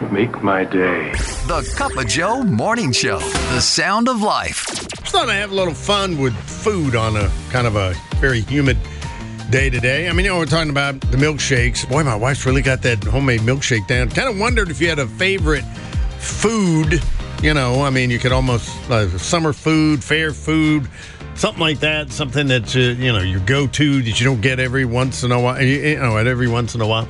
Make 0.00 0.42
my 0.42 0.64
day. 0.64 1.10
The 1.46 1.74
Cup 1.74 1.96
of 1.96 2.06
Joe 2.06 2.42
Morning 2.42 2.92
Show. 2.92 3.18
The 3.18 3.60
sound 3.60 4.08
of 4.08 4.20
life. 4.20 4.66
Just 4.66 5.12
thought 5.12 5.30
I'd 5.30 5.36
have 5.36 5.52
a 5.52 5.54
little 5.54 5.72
fun 5.72 6.18
with 6.18 6.34
food 6.34 6.94
on 6.94 7.16
a 7.16 7.30
kind 7.50 7.66
of 7.66 7.76
a 7.76 7.94
very 8.16 8.42
humid 8.42 8.76
day 9.48 9.70
today. 9.70 10.06
I 10.06 10.12
mean, 10.12 10.26
you 10.26 10.32
know, 10.32 10.38
we're 10.38 10.44
talking 10.44 10.70
about 10.70 11.00
the 11.00 11.16
milkshakes. 11.16 11.88
Boy, 11.88 12.04
my 12.04 12.14
wife's 12.14 12.44
really 12.44 12.60
got 12.60 12.82
that 12.82 13.02
homemade 13.04 13.40
milkshake 13.40 13.86
down. 13.86 14.10
Kind 14.10 14.28
of 14.28 14.38
wondered 14.38 14.70
if 14.70 14.82
you 14.82 14.88
had 14.88 14.98
a 14.98 15.06
favorite 15.06 15.64
food. 16.18 17.02
You 17.42 17.54
know, 17.54 17.82
I 17.82 17.88
mean, 17.88 18.10
you 18.10 18.18
could 18.18 18.32
almost 18.32 18.70
uh, 18.90 19.08
summer 19.16 19.54
food, 19.54 20.04
fair 20.04 20.32
food, 20.32 20.88
something 21.36 21.60
like 21.60 21.80
that. 21.80 22.12
Something 22.12 22.48
that 22.48 22.76
uh, 22.76 22.80
you 22.80 23.12
know 23.12 23.20
your 23.20 23.40
go-to 23.40 24.02
that 24.02 24.20
you 24.20 24.26
don't 24.26 24.42
get 24.42 24.60
every 24.60 24.84
once 24.84 25.22
in 25.22 25.32
a 25.32 25.40
while. 25.40 25.60
You, 25.60 25.80
you 25.80 25.98
know, 25.98 26.18
at 26.18 26.26
every 26.26 26.48
once 26.48 26.74
in 26.74 26.82
a 26.82 26.86
while. 26.86 27.08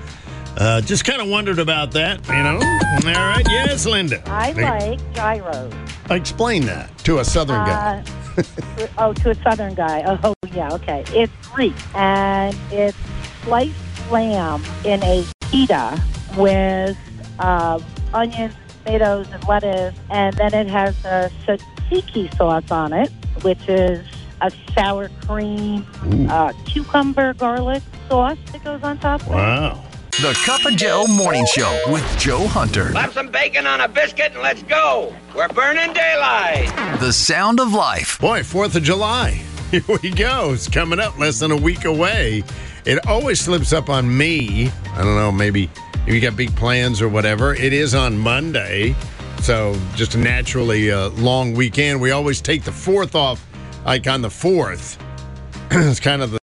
Uh, 0.57 0.81
just 0.81 1.05
kind 1.05 1.21
of 1.21 1.29
wondered 1.29 1.59
about 1.59 1.93
that. 1.93 2.27
You 2.29 2.43
know. 2.43 2.55
All 2.57 3.27
right. 3.27 3.47
Yes, 3.49 3.87
Linda. 3.87 4.23
I 4.27 4.53
like 4.53 5.15
gyros. 5.15 5.73
Explain 6.11 6.65
that 6.67 6.97
to 6.99 7.19
a 7.19 7.25
Southern 7.25 7.65
guy. 7.67 8.03
Uh, 8.37 8.43
oh, 8.99 9.13
to 9.15 9.31
a 9.31 9.35
southern 9.43 9.75
guy. 9.75 10.19
Oh, 10.23 10.35
yeah, 10.53 10.73
okay. 10.75 11.05
It's 11.09 11.33
Greek, 11.49 11.75
and 11.95 12.57
it's 12.71 12.97
sliced 13.43 13.75
lamb 14.11 14.63
in 14.85 15.03
a 15.03 15.25
pita 15.51 16.01
with 16.37 16.97
uh, 17.39 17.81
onions, 18.13 18.55
tomatoes, 18.85 19.27
and 19.33 19.43
lettuce, 19.49 19.95
and 20.11 20.37
then 20.37 20.55
it 20.55 20.67
has 20.69 20.95
a 21.05 21.31
tzatziki 21.47 22.35
sauce 22.37 22.71
on 22.71 22.93
it, 22.93 23.11
which 23.43 23.69
is 23.69 24.05
a 24.43 24.53
sour 24.75 25.09
cream, 25.27 25.87
uh, 26.31 26.53
cucumber 26.67 27.33
garlic 27.35 27.83
sauce 28.09 28.39
that 28.53 28.63
goes 28.63 28.83
on 28.83 28.99
top. 28.99 29.23
of 29.23 29.29
it. 29.29 29.35
Wow. 29.35 29.83
The 30.23 30.33
Cup 30.47 30.65
of 30.65 30.75
Joe 30.77 31.05
Morning 31.07 31.45
Show 31.45 31.79
with 31.89 32.03
Joe 32.19 32.47
Hunter. 32.47 32.91
Slap 32.93 33.13
some 33.13 33.29
bacon 33.29 33.67
on 33.67 33.83
a 33.83 33.89
biscuit 33.89 34.33
and 34.33 34.41
let's 34.41 34.63
go. 34.63 35.15
We're 35.37 35.47
burning 35.49 35.93
daylight. 35.93 36.73
The 37.01 37.13
sound 37.13 37.61
of 37.61 37.75
life. 37.75 38.19
Boy, 38.19 38.41
4th 38.41 38.77
of 38.77 38.83
July. 38.83 39.33
Here 39.71 39.83
we 40.03 40.09
go. 40.09 40.55
It's 40.55 40.71
coming 40.71 41.01
up 41.01 41.19
less 41.19 41.39
than 41.39 41.51
a 41.51 41.57
week 41.57 41.85
away. 41.85 42.45
It 42.87 43.07
always 43.07 43.41
slips 43.41 43.75
up 43.75 43.91
on 43.91 44.17
me. 44.17 44.71
I 44.95 45.05
don't 45.05 45.17
know, 45.17 45.31
maybe 45.31 45.69
if 46.07 46.15
you 46.15 46.23
got 46.23 46.35
big 46.35 46.57
plans 46.57 47.03
or 47.03 47.11
whatever. 47.11 47.55
It 47.55 47.75
is 47.75 47.95
on 47.95 48.17
Monday. 48.17 48.97
So 49.43 49.79
just 49.97 50.15
a 50.15 50.19
naturally 50.19 50.91
uh, 50.91 51.11
long 51.11 51.53
weekend. 51.53 52.01
We 52.01 52.13
always 52.13 52.41
take 52.41 52.65
the 52.65 52.71
4th 52.71 53.15
off, 53.15 53.47
like 53.85 54.07
on 54.07 54.23
the 54.23 54.29
4th. 54.29 54.97
it's 55.73 56.01
kind 56.01 56.23
of 56.23 56.31
the 56.31 56.41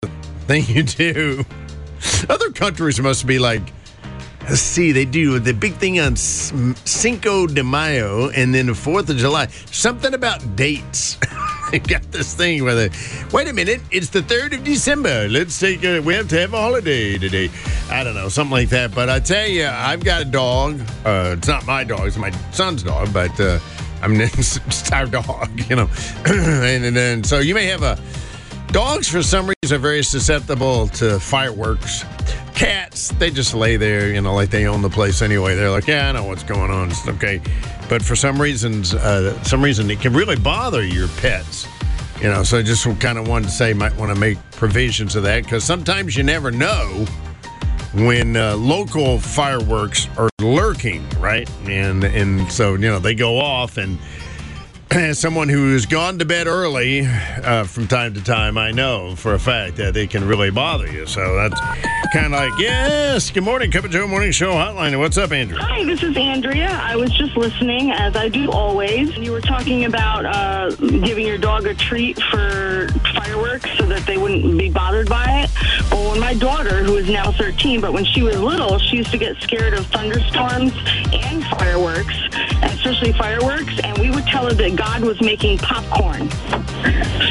thing 0.48 0.64
you 0.68 0.84
do. 0.84 1.44
Other 2.30 2.51
countries 2.51 3.00
must 3.00 3.25
be 3.25 3.39
like, 3.39 3.62
let's 4.44 4.62
see, 4.62 4.92
they 4.92 5.06
do 5.06 5.39
the 5.39 5.54
big 5.54 5.74
thing 5.75 6.00
on 6.00 6.16
Cinco 6.16 7.48
de 7.48 7.63
Mayo 7.63 8.30
and 8.30 8.54
then 8.54 8.68
the 8.68 8.74
4th 8.74 9.10
of 9.10 9.18
July. 9.18 9.48
Something 9.48 10.13
about 10.13 10.56
dates. 10.56 11.18
they 11.72 11.80
got 11.80 12.04
this 12.12 12.34
thing 12.34 12.63
where 12.63 12.75
they, 12.75 12.89
wait 13.32 13.48
a 13.48 13.54
minute, 13.54 13.82
it's 13.92 14.10
the 14.10 14.22
3rd 14.22 14.58
of 14.58 14.63
December. 14.63 15.27
Let's 15.27 15.60
take 15.60 15.84
a, 15.84 16.00
we 16.00 16.13
have 16.13 16.30
to 16.30 16.39
have 16.39 16.54
a 16.54 16.62
holiday 16.62 17.18
today. 17.18 17.50
I 17.89 18.04
don't 18.04 18.16
know, 18.16 18.30
something 18.30 18.51
like 18.51 18.70
that. 18.70 18.96
But 18.96 19.10
I 19.10 19.20
tell 19.20 19.48
you, 19.48 19.66
I've 19.66 20.04
got 20.04 20.22
a 20.22 20.25
dog. 20.25 20.80
Uh, 21.06 21.36
it's 21.38 21.48
not 21.48 21.66
my 21.66 21.84
dog, 21.84 22.08
it's 22.08 22.18
my 22.18 22.32
son's 22.51 22.84
dog, 22.84 23.13
but 23.13 23.38
uh, 23.39 23.60
I 24.01 24.08
mean, 24.08 24.22
it's 24.22 24.92
our 24.92 25.06
dog, 25.06 25.50
you 25.70 25.75
know. 25.75 25.89
and, 26.25 26.86
and 26.86 26.96
then, 26.96 27.24
so 27.24 27.39
you 27.39 27.54
may 27.54 27.66
have 27.66 27.84
a, 27.84 28.00
Dogs, 28.70 29.08
for 29.08 29.24
some 29.24 29.50
reason, 29.64 29.76
are 29.76 29.80
very 29.80 30.04
susceptible 30.04 30.88
to 30.90 31.20
fireworks. 31.20 32.04
Cats, 32.54 33.10
they 33.14 33.32
just 33.32 33.54
lay 33.54 33.78
there, 33.78 34.14
you 34.14 34.22
know, 34.22 34.34
like 34.34 34.50
they 34.50 34.68
own 34.68 34.82
the 34.82 34.90
place 34.90 35.22
anyway. 35.22 35.56
They're 35.56 35.70
like, 35.70 35.88
yeah, 35.88 36.10
I 36.10 36.12
know 36.12 36.26
what's 36.26 36.44
going 36.44 36.72
on. 36.72 36.90
It's 36.90 37.08
okay. 37.08 37.42
But 37.88 38.02
for 38.02 38.16
some 38.16 38.42
reasons, 38.42 38.94
uh, 38.94 39.42
some 39.44 39.64
reason, 39.64 39.90
it 39.90 40.02
can 40.02 40.14
really 40.14 40.36
bother 40.36 40.84
your 40.84 41.08
pets. 41.20 41.68
You 42.22 42.30
know, 42.30 42.44
so 42.44 42.58
I 42.58 42.64
just 42.64 42.84
kind 43.00 43.18
of 43.18 43.28
wanted 43.28 43.46
to 43.46 43.52
say, 43.52 43.74
might 43.74 43.96
want 43.96 44.14
to 44.14 44.20
make 44.20 44.38
provisions 44.52 45.16
of 45.16 45.24
that 45.24 45.44
because 45.44 45.64
sometimes 45.64 46.18
you 46.18 46.24
never 46.24 46.52
know 46.52 47.06
when 47.94 48.36
uh, 48.36 48.56
local 48.56 49.20
fireworks 49.20 50.08
are 50.18 50.30
lurking, 50.42 51.08
right? 51.20 51.50
And 51.66 52.04
and 52.04 52.52
so 52.52 52.74
you 52.74 52.80
know 52.80 53.00
they 53.00 53.16
go 53.16 53.40
off 53.40 53.78
and 53.78 53.98
as 54.91 55.20
someone 55.20 55.50
who's 55.50 55.86
gone 55.86 56.20
to 56.20 56.25
bed 56.25 56.48
early 56.48 57.06
uh, 57.06 57.63
from 57.65 57.88
time 57.88 58.13
to 58.13 58.24
time, 58.24 58.58
I 58.58 58.72
know 58.72 59.15
for 59.15 59.34
a 59.34 59.39
fact 59.39 59.77
that 59.77 59.94
they 59.94 60.08
can 60.08 60.27
really 60.27 60.51
bother 60.51 60.91
you. 60.91 61.06
So 61.06 61.36
that's 61.36 61.60
kind 62.13 62.25
of 62.25 62.32
like, 62.32 62.53
yes, 62.60 63.29
good 63.32 63.44
morning, 63.44 63.72
Cup 63.72 63.86
of 63.86 63.91
Joe 63.91 64.08
Morning 64.08 64.32
Show 64.32 64.53
Hotline. 64.53 64.98
What's 65.00 65.17
up, 65.17 65.32
Andrea? 65.32 65.62
Hi, 65.62 65.84
this 65.84 66.03
is 66.03 66.15
Andrea. 66.17 66.70
I 66.82 66.96
was 66.96 67.12
just 67.12 67.36
listening, 67.36 67.91
as 67.91 68.15
I 68.15 68.29
do 68.29 68.50
always. 68.51 69.15
You 69.17 69.32
were 69.32 69.41
talking 69.41 69.86
about 69.86 70.25
uh, 70.25 70.70
giving 70.75 71.27
your 71.27 71.38
dog 71.38 71.65
a 71.65 71.74
treat 71.74 72.22
for 72.24 72.88
fireworks 73.13 73.70
so 73.77 73.86
that 73.86 74.06
they 74.06 74.17
wouldn't 74.17 74.58
be 74.58 74.70
bothered 74.70 75.10
by 75.10 75.44
it. 75.44 75.91
Well, 75.91 76.12
when 76.12 76.20
my 76.20 76.34
daughter, 76.34 76.84
who 76.84 76.98
is 76.98 77.10
now 77.10 77.32
13, 77.32 77.82
but 77.82 77.94
when 77.94 78.06
she 78.06 78.24
was 78.24 78.39
little, 78.39 78.77
she 78.79 78.98
used 78.98 79.12
to 79.12 79.17
get 79.17 79.36
scared 79.38 79.74
of 79.74 79.86
thunderstorms 79.88 80.74
and 81.13 81.44
fireworks, 81.46 82.15
especially 82.88 83.12
fireworks, 83.13 83.77
and 83.84 83.98
we 83.98 84.10
would 84.10 84.25
tell 84.27 84.46
her 84.46 84.53
that 84.53 84.75
God 84.77 85.01
was 85.01 85.20
making 85.20 85.58
popcorn. 85.58 86.29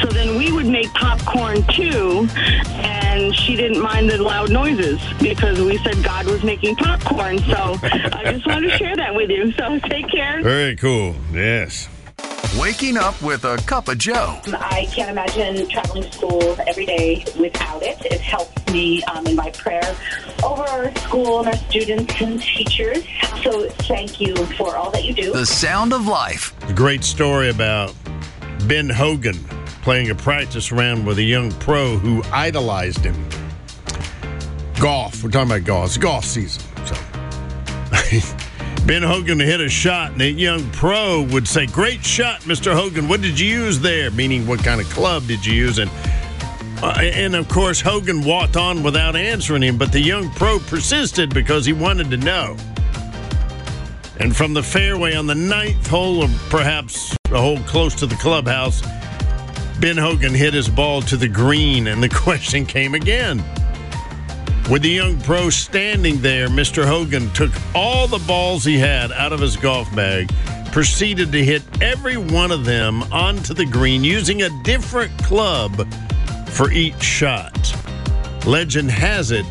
So 0.01 0.07
then 0.07 0.37
we 0.37 0.51
would 0.51 0.67
make 0.67 0.93
popcorn 0.93 1.63
too, 1.63 2.27
and 2.35 3.35
she 3.35 3.55
didn't 3.55 3.81
mind 3.81 4.09
the 4.09 4.21
loud 4.21 4.51
noises 4.51 5.01
because 5.19 5.59
we 5.59 5.77
said 5.79 6.03
God 6.03 6.27
was 6.27 6.43
making 6.43 6.75
popcorn. 6.75 7.39
So 7.39 7.77
I 7.81 8.31
just 8.31 8.45
wanted 8.45 8.69
to 8.69 8.77
share 8.77 8.95
that 8.97 9.15
with 9.15 9.31
you. 9.31 9.51
So 9.53 9.79
take 9.79 10.09
care. 10.09 10.43
Very 10.43 10.75
cool. 10.75 11.15
Yes. 11.31 11.89
Waking 12.59 12.97
up 12.97 13.19
with 13.21 13.43
a 13.45 13.57
Cup 13.67 13.87
of 13.87 13.97
Joe. 13.97 14.39
I 14.47 14.87
can't 14.91 15.09
imagine 15.11 15.67
traveling 15.69 16.03
to 16.03 16.11
school 16.11 16.55
every 16.67 16.85
day 16.85 17.23
without 17.39 17.83
it. 17.83 18.03
It 18.05 18.19
helps 18.19 18.71
me 18.73 19.03
um, 19.03 19.25
in 19.27 19.35
my 19.35 19.51
prayer 19.51 19.95
over 20.43 20.63
our 20.63 20.95
school 20.97 21.39
and 21.39 21.47
our 21.49 21.55
students 21.69 22.19
and 22.19 22.41
teachers. 22.41 23.03
So 23.43 23.69
thank 23.69 24.19
you 24.19 24.35
for 24.57 24.75
all 24.75 24.89
that 24.91 25.03
you 25.05 25.13
do. 25.13 25.33
The 25.33 25.45
sound 25.45 25.93
of 25.93 26.07
life. 26.07 26.53
A 26.69 26.73
great 26.73 27.03
story 27.03 27.49
about 27.49 27.93
Ben 28.67 28.89
Hogan 28.89 29.37
playing 29.83 30.09
a 30.09 30.15
practice 30.15 30.71
round 30.71 31.05
with 31.05 31.17
a 31.19 31.23
young 31.23 31.51
pro 31.53 31.95
who 31.97 32.23
idolized 32.31 33.03
him. 33.05 33.15
golf. 34.79 35.23
We're 35.23 35.29
talking 35.29 35.51
about 35.51 35.65
golf. 35.65 35.85
It's 35.87 35.97
golf 35.97 36.25
season. 36.25 36.63
So 36.85 36.95
Ben 38.85 39.03
Hogan 39.03 39.39
hit 39.39 39.59
a 39.59 39.69
shot, 39.69 40.11
and 40.11 40.21
a 40.21 40.29
young 40.29 40.69
pro 40.71 41.23
would 41.23 41.47
say, 41.47 41.65
"Great 41.65 42.05
shot, 42.05 42.41
Mr. 42.41 42.73
Hogan. 42.73 43.07
What 43.07 43.21
did 43.21 43.39
you 43.39 43.47
use 43.47 43.79
there?" 43.79 44.11
Meaning, 44.11 44.47
what 44.47 44.59
kind 44.59 44.79
of 44.79 44.89
club 44.89 45.27
did 45.27 45.45
you 45.45 45.53
use? 45.53 45.77
And 45.79 45.91
uh, 46.81 46.93
and 46.99 47.35
of 47.35 47.49
course, 47.49 47.81
Hogan 47.81 48.23
walked 48.23 48.55
on 48.55 48.83
without 48.83 49.15
answering 49.15 49.63
him, 49.63 49.77
but 49.77 49.91
the 49.91 49.99
young 49.99 50.29
pro 50.31 50.59
persisted 50.59 51.33
because 51.33 51.65
he 51.65 51.73
wanted 51.73 52.11
to 52.11 52.17
know. 52.17 52.55
And 54.19 54.35
from 54.35 54.53
the 54.53 54.63
fairway 54.63 55.15
on 55.15 55.27
the 55.27 55.35
ninth 55.35 55.87
hole, 55.87 56.23
or 56.23 56.29
perhaps 56.49 57.15
a 57.31 57.39
hole 57.39 57.59
close 57.61 57.93
to 57.95 58.05
the 58.05 58.15
clubhouse, 58.15 58.81
Ben 59.79 59.97
Hogan 59.97 60.33
hit 60.33 60.53
his 60.53 60.69
ball 60.69 61.01
to 61.03 61.17
the 61.17 61.27
green, 61.27 61.87
and 61.87 62.01
the 62.01 62.09
question 62.23 62.65
came 62.65 62.93
again. 62.93 63.43
With 64.69 64.81
the 64.81 64.89
young 64.89 65.17
pro 65.21 65.49
standing 65.49 66.19
there, 66.19 66.49
Mr. 66.49 66.85
Hogan 66.85 67.29
took 67.31 67.51
all 67.73 68.05
the 68.05 68.21
balls 68.27 68.65
he 68.65 68.77
had 68.77 69.13
out 69.13 69.31
of 69.31 69.39
his 69.39 69.55
golf 69.55 69.93
bag, 69.95 70.29
proceeded 70.73 71.31
to 71.31 71.41
hit 71.41 71.61
every 71.81 72.17
one 72.17 72.51
of 72.51 72.65
them 72.65 73.01
onto 73.03 73.53
the 73.53 73.65
green 73.65 74.03
using 74.03 74.41
a 74.41 74.63
different 74.63 75.17
club 75.23 75.87
for 76.47 76.69
each 76.69 77.01
shot. 77.01 77.73
Legend 78.45 78.91
has 78.91 79.31
it 79.31 79.45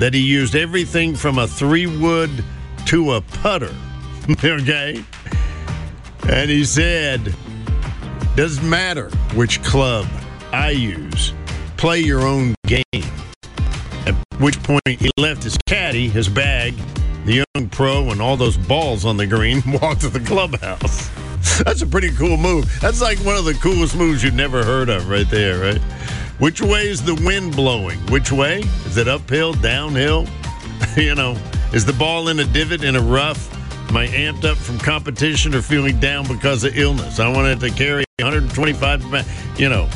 that 0.00 0.12
he 0.12 0.20
used 0.20 0.56
everything 0.56 1.14
from 1.14 1.38
a 1.38 1.46
three 1.46 1.86
wood 1.86 2.44
to 2.86 3.12
a 3.12 3.20
putter. 3.20 3.74
okay? 4.44 5.04
And 6.28 6.50
he 6.50 6.64
said, 6.64 7.32
doesn't 8.34 8.68
matter 8.68 9.10
which 9.36 9.62
club 9.62 10.08
I 10.52 10.70
use, 10.70 11.32
play 11.76 12.00
your 12.00 12.22
own 12.26 12.56
game. 12.66 12.82
Which 14.38 14.62
point 14.62 14.82
he 14.86 15.10
left 15.16 15.42
his 15.42 15.56
caddy, 15.66 16.08
his 16.08 16.28
bag, 16.28 16.74
the 17.24 17.44
young 17.54 17.68
pro, 17.70 18.10
and 18.10 18.20
all 18.20 18.36
those 18.36 18.58
balls 18.58 19.06
on 19.06 19.16
the 19.16 19.26
green, 19.26 19.62
walked 19.80 20.02
to 20.02 20.10
the 20.10 20.20
clubhouse. 20.20 21.10
That's 21.64 21.80
a 21.80 21.86
pretty 21.86 22.10
cool 22.10 22.36
move. 22.36 22.70
That's 22.82 23.00
like 23.00 23.18
one 23.20 23.36
of 23.36 23.46
the 23.46 23.54
coolest 23.54 23.96
moves 23.96 24.22
you've 24.22 24.34
never 24.34 24.62
heard 24.62 24.90
of 24.90 25.08
right 25.08 25.28
there, 25.30 25.60
right? 25.62 25.80
Which 26.38 26.60
way 26.60 26.86
is 26.86 27.02
the 27.02 27.14
wind 27.14 27.56
blowing? 27.56 27.98
Which 28.08 28.30
way? 28.30 28.58
Is 28.84 28.98
it 28.98 29.08
uphill, 29.08 29.54
downhill? 29.54 30.26
you 30.98 31.14
know, 31.14 31.34
is 31.72 31.86
the 31.86 31.94
ball 31.94 32.28
in 32.28 32.38
a 32.38 32.44
divot, 32.44 32.84
in 32.84 32.94
a 32.94 33.00
rough? 33.00 33.50
Am 33.88 33.96
I 33.96 34.06
amped 34.08 34.44
up 34.44 34.58
from 34.58 34.78
competition 34.78 35.54
or 35.54 35.62
feeling 35.62 35.98
down 35.98 36.28
because 36.28 36.62
of 36.62 36.76
illness? 36.76 37.20
I 37.20 37.28
wanted 37.32 37.60
to 37.60 37.70
carry 37.70 38.04
125. 38.18 39.58
You 39.58 39.70
know, 39.70 39.88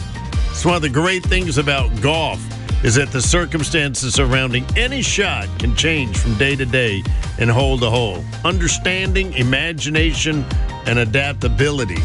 it's 0.51 0.65
one 0.65 0.77
of 0.77 0.83
the 0.83 0.89
great 0.89 1.23
things 1.25 1.59
about 1.59 1.91
golf 2.01 2.41
is 2.83 2.95
that 2.95 3.11
the 3.13 3.21
circumstances 3.21 4.15
surrounding 4.15 4.65
any 4.77 5.03
shot 5.03 5.47
can 5.59 5.77
change 5.77 6.17
from 6.17 6.35
day 6.37 6.57
to 6.57 6.65
day 6.65 7.03
and 7.39 7.51
hole 7.51 7.79
to 7.79 7.91
hole. 7.91 8.25
Understanding, 8.45 9.33
imagination, 9.35 10.45
and 10.87 10.99
adaptability 10.99 12.03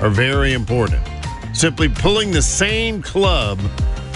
are 0.00 0.10
very 0.10 0.52
important. 0.52 1.02
Simply 1.54 1.88
pulling 1.88 2.32
the 2.32 2.42
same 2.42 3.02
club 3.02 3.58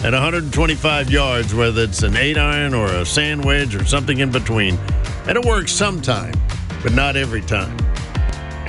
at 0.03 0.13
125 0.13 1.11
yards, 1.11 1.55
whether 1.55 1.83
it's 1.83 2.03
an 2.03 2.17
eight 2.17 2.39
iron 2.39 2.75
or 2.75 2.87
a 2.87 3.07
sand 3.07 3.45
wedge 3.45 3.75
or 3.75 3.85
something 3.85 4.19
in 4.19 4.31
between, 4.31 4.79
and 5.27 5.37
it 5.37 5.45
works 5.45 5.73
sometime, 5.73 6.35
but 6.83 6.93
not 6.93 7.17
every 7.17 7.43
time. 7.43 7.90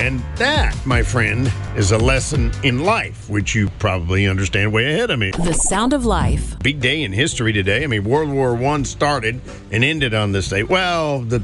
And 0.02 0.20
that, 0.38 0.76
my 0.84 1.04
friend, 1.04 1.54
is 1.76 1.92
a 1.92 1.98
lesson 2.00 2.52
in 2.64 2.84
life, 2.84 3.30
which 3.30 3.54
you 3.54 3.70
probably 3.78 4.28
understand 4.28 4.74
way 4.74 4.92
ahead 4.92 5.12
of 5.12 5.20
me. 5.20 5.30
The 5.30 5.54
sound 5.54 5.94
of 5.94 6.06
life. 6.06 6.58
Big 6.58 6.80
day 6.80 7.04
in 7.04 7.14
history 7.14 7.54
today. 7.54 7.84
I 7.84 7.88
mean, 7.88 8.04
World 8.04 8.32
War 8.32 8.56
One 8.56 8.84
started 8.84 9.40
and 9.72 9.84
ended 9.84 10.16
on 10.16 10.32
this 10.32 10.50
day. 10.50 10.64
Well, 10.64 11.20
the 11.20 11.44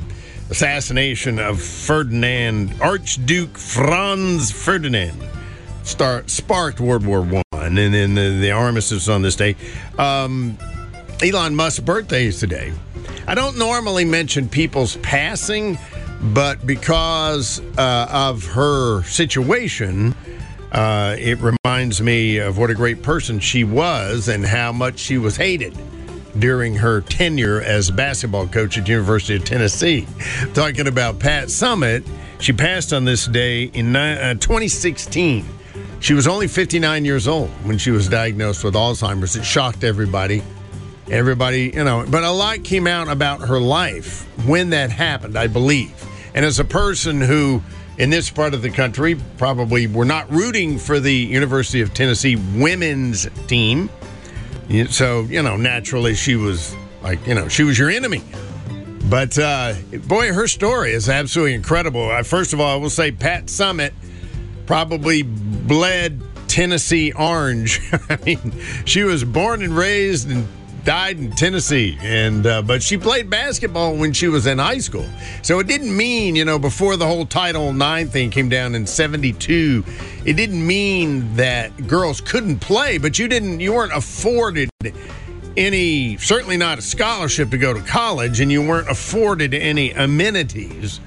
assassination 0.50 1.38
of 1.38 1.62
Ferdinand, 1.62 2.74
Archduke 2.82 3.56
Franz 3.56 4.50
Ferdinand, 4.50 5.22
start 5.84 6.32
sparked 6.32 6.80
World 6.80 7.06
War 7.06 7.22
One, 7.22 7.44
and 7.52 7.94
then 7.94 8.16
the, 8.16 8.40
the 8.42 8.50
armistice 8.50 9.08
on 9.08 9.22
this 9.22 9.36
day. 9.36 9.56
Um, 10.00 10.58
Elon 11.22 11.56
Musk's 11.56 11.80
birthday 11.80 12.26
is 12.26 12.40
today. 12.40 12.74
I 13.28 13.36
don't 13.36 13.60
normally 13.60 14.04
mention 14.04 14.50
people's 14.50 14.96
passing 14.98 15.78
but 16.22 16.66
because 16.66 17.62
uh, 17.78 18.08
of 18.12 18.44
her 18.46 19.04
situation, 19.04 20.16
uh, 20.72 21.16
it 21.18 21.40
reminds 21.40 22.02
me 22.02 22.38
of 22.38 22.58
what 22.58 22.70
a 22.70 22.76
great 22.76 23.02
person 23.02 23.40
she 23.40 23.64
was 23.64 24.28
and 24.28 24.46
how 24.46 24.72
much 24.72 25.00
she 25.00 25.18
was 25.18 25.38
hated 25.38 25.78
during 26.40 26.76
her 26.76 27.02
tenure 27.02 27.62
as 27.62 27.90
basketball 27.90 28.48
coach 28.48 28.78
at 28.78 28.88
University 28.88 29.36
of 29.36 29.46
Tennessee. 29.46 30.08
Talking 30.54 30.88
about 30.88 31.20
Pat 31.20 31.48
Summitt, 31.48 32.08
she 32.40 32.54
passed 32.54 32.94
on 32.94 33.06
this 33.06 33.26
day 33.26 33.64
in 33.64 33.96
uh, 33.96 34.34
2016. 34.36 35.46
She 36.00 36.14
was 36.14 36.28
only 36.28 36.48
59 36.48 37.06
years 37.06 37.28
old 37.28 37.50
when 37.64 37.78
she 37.78 37.92
was 37.92 38.08
diagnosed 38.08 38.64
with 38.64 38.76
Alzheimer's. 38.76 39.36
It 39.36 39.44
shocked 39.44 39.84
everybody. 39.84 40.44
Everybody, 41.10 41.72
you 41.74 41.84
know, 41.84 42.06
but 42.10 42.24
a 42.24 42.32
lot 42.32 42.64
came 42.64 42.86
out 42.86 43.08
about 43.08 43.42
her 43.48 43.60
life 43.60 44.28
when 44.46 44.72
that 44.72 44.92
happened, 44.92 45.38
I 45.38 45.48
believe. 45.48 45.94
And 46.36 46.46
as 46.46 46.60
a 46.60 46.66
person 46.66 47.22
who, 47.22 47.64
in 47.98 48.10
this 48.10 48.30
part 48.30 48.54
of 48.54 48.62
the 48.62 48.70
country, 48.70 49.16
probably 49.38 49.88
were 49.88 50.06
not 50.06 50.30
rooting 50.30 50.78
for 50.78 51.00
the 51.00 51.14
University 51.14 51.82
of 51.82 51.94
Tennessee 51.94 52.36
women's 52.36 53.28
team. 53.48 53.90
So, 54.90 55.22
you 55.22 55.42
know, 55.42 55.56
naturally 55.56 56.14
she 56.14 56.36
was 56.36 56.76
like, 57.02 57.26
you 57.26 57.36
know, 57.36 57.48
she 57.48 57.64
was 57.64 57.80
your 57.80 57.90
enemy. 57.90 58.22
But 59.10 59.40
uh, 59.40 59.76
boy, 60.08 60.34
her 60.34 60.48
story 60.48 60.92
is 60.92 61.08
absolutely 61.08 61.54
incredible. 61.54 62.12
First 62.24 62.52
of 62.52 62.60
all, 62.60 62.74
I 62.74 62.76
will 62.76 62.90
say 62.90 63.12
Pat 63.12 63.46
Summitt 63.46 63.94
probably 64.66 65.22
bled 65.24 66.22
Tennessee 66.50 67.14
orange. 67.14 67.80
I 68.10 68.18
mean, 68.26 68.54
she 68.84 69.04
was 69.04 69.24
born 69.24 69.64
and 69.64 69.76
raised 69.76 70.30
in 70.30 70.46
died 70.88 71.20
in 71.20 71.30
Tennessee, 71.32 71.98
and 72.02 72.48
uh, 72.48 72.62
but 72.62 72.82
she 72.82 72.98
played 72.98 73.30
basketball 73.30 73.98
when 73.98 74.14
she 74.14 74.30
was 74.30 74.48
in 74.48 74.58
high 74.58 74.78
school. 74.78 75.06
So 75.42 75.60
it 75.60 75.68
didn't 75.68 75.96
mean, 75.96 76.38
you 76.38 76.46
know, 76.46 76.58
before 76.58 76.96
the 76.96 77.06
whole 77.06 77.26
Title 77.26 77.70
IX 77.76 78.10
thing 78.10 78.30
came 78.30 78.48
down 78.48 78.74
in 78.74 78.88
'72, 78.88 79.84
it 80.24 80.38
didn't 80.38 80.66
mean 80.66 81.36
that 81.36 81.88
girls 81.88 82.22
couldn't 82.22 82.60
play, 82.60 82.98
but 83.00 83.20
you 83.20 83.28
didn't, 83.28 83.60
you 83.60 83.74
weren't 83.74 83.92
afforded 83.92 84.70
any, 85.58 86.16
certainly 86.16 86.56
not 86.56 86.80
a 86.80 86.82
scholarship 86.82 87.50
to 87.50 87.58
go 87.58 87.74
to 87.74 87.82
college, 87.82 88.40
and 88.40 88.50
you 88.50 88.66
weren't 88.66 88.90
afforded 88.90 89.54
any 89.54 89.92
amenities. 89.92 91.02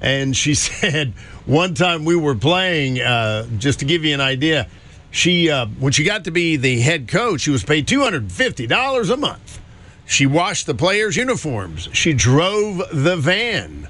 And 0.00 0.36
she 0.36 0.54
said 0.54 1.14
one 1.46 1.74
time 1.74 2.04
we 2.04 2.14
were 2.14 2.36
playing, 2.36 3.00
uh, 3.00 3.48
just 3.58 3.80
to 3.80 3.84
give 3.84 4.04
you 4.04 4.14
an 4.14 4.20
idea 4.20 4.68
she 5.10 5.50
uh, 5.50 5.66
when 5.66 5.92
she 5.92 6.04
got 6.04 6.24
to 6.24 6.30
be 6.30 6.56
the 6.56 6.80
head 6.80 7.08
coach, 7.08 7.42
she 7.42 7.50
was 7.50 7.64
paid 7.64 7.88
two 7.88 8.00
hundred 8.00 8.30
fifty 8.30 8.66
dollars 8.66 9.10
a 9.10 9.16
month. 9.16 9.60
She 10.06 10.26
washed 10.26 10.66
the 10.66 10.74
players' 10.74 11.16
uniforms. 11.16 11.88
She 11.92 12.12
drove 12.12 12.82
the 12.92 13.16
van. 13.16 13.88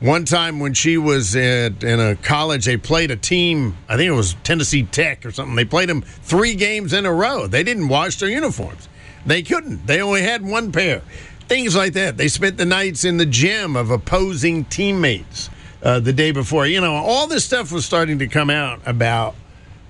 One 0.00 0.24
time 0.24 0.60
when 0.60 0.74
she 0.74 0.96
was 0.96 1.34
at, 1.34 1.82
in 1.82 1.98
a 1.98 2.14
college, 2.14 2.64
they 2.66 2.76
played 2.76 3.10
a 3.10 3.16
team. 3.16 3.76
I 3.88 3.96
think 3.96 4.08
it 4.08 4.14
was 4.14 4.34
Tennessee 4.44 4.84
Tech 4.84 5.26
or 5.26 5.32
something. 5.32 5.56
They 5.56 5.64
played 5.64 5.88
them 5.88 6.02
three 6.02 6.54
games 6.54 6.92
in 6.92 7.04
a 7.04 7.12
row. 7.12 7.48
They 7.48 7.64
didn't 7.64 7.88
wash 7.88 8.16
their 8.18 8.28
uniforms. 8.28 8.88
They 9.26 9.42
couldn't. 9.42 9.88
They 9.88 10.00
only 10.00 10.22
had 10.22 10.46
one 10.46 10.70
pair. 10.70 11.02
Things 11.48 11.74
like 11.74 11.94
that. 11.94 12.16
They 12.16 12.28
spent 12.28 12.58
the 12.58 12.64
nights 12.64 13.04
in 13.04 13.16
the 13.16 13.26
gym 13.26 13.74
of 13.74 13.90
opposing 13.90 14.66
teammates 14.66 15.50
uh, 15.82 15.98
the 15.98 16.12
day 16.12 16.30
before. 16.30 16.66
You 16.66 16.80
know, 16.80 16.94
all 16.94 17.26
this 17.26 17.44
stuff 17.44 17.72
was 17.72 17.84
starting 17.84 18.20
to 18.20 18.28
come 18.28 18.50
out 18.50 18.80
about 18.86 19.34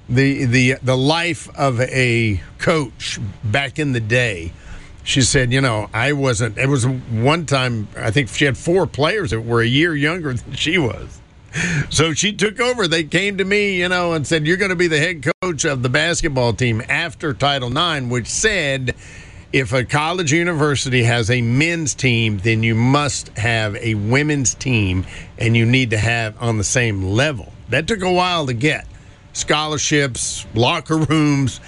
the 0.09 0.44
the 0.47 0.77
the 0.83 0.97
life 0.97 1.49
of 1.57 1.81
a 1.81 2.40
coach 2.59 3.18
back 3.44 3.79
in 3.79 3.92
the 3.92 4.01
day. 4.01 4.53
She 5.05 5.23
said, 5.23 5.53
you 5.53 5.62
know, 5.62 5.88
I 5.94 6.12
wasn't. 6.12 6.59
It 6.59 6.68
was 6.68 6.87
one 6.87 7.47
time. 7.47 7.88
I 7.97 8.11
think 8.11 8.29
she 8.29 8.44
had 8.44 8.59
four 8.59 8.87
players 8.87 9.31
that 9.31 9.40
were 9.40 9.62
a 9.62 9.66
year 9.66 9.94
younger 9.94 10.35
than 10.35 10.55
she 10.55 10.79
was. 10.79 11.21
So 11.88 12.12
she 12.12 12.35
took 12.35 12.61
over. 12.61 12.87
They 12.87 13.05
came 13.05 13.38
to 13.38 13.44
me, 13.44 13.79
you 13.79 13.88
know, 13.88 14.12
and 14.12 14.27
said, 14.27 14.47
"You're 14.47 14.59
going 14.59 14.71
to 14.71 14.77
be 14.77 14.87
the 14.87 14.99
head 14.99 15.27
coach 15.42 15.64
of 15.64 15.83
the 15.83 15.88
basketball 15.88 16.53
team 16.53 16.83
after 16.88 17.33
Title 17.33 17.71
IX," 17.71 18.07
which 18.07 18.27
said, 18.27 18.94
if 19.51 19.73
a 19.73 19.83
college 19.83 20.31
university 20.31 21.05
has 21.05 21.31
a 21.31 21.40
men's 21.40 21.94
team, 21.94 22.37
then 22.37 22.62
you 22.62 22.75
must 22.75 23.29
have 23.38 23.77
a 23.77 23.94
women's 23.94 24.55
team, 24.55 25.07
and 25.38 25.57
you 25.57 25.64
need 25.64 25.88
to 25.90 25.97
have 25.97 26.40
on 26.42 26.59
the 26.59 26.64
same 26.64 27.03
level. 27.03 27.51
That 27.71 27.87
took 27.87 28.03
a 28.03 28.12
while 28.12 28.44
to 28.47 28.53
get 28.53 28.87
scholarships, 29.38 30.46
locker 30.55 30.98
rooms, 30.98 31.61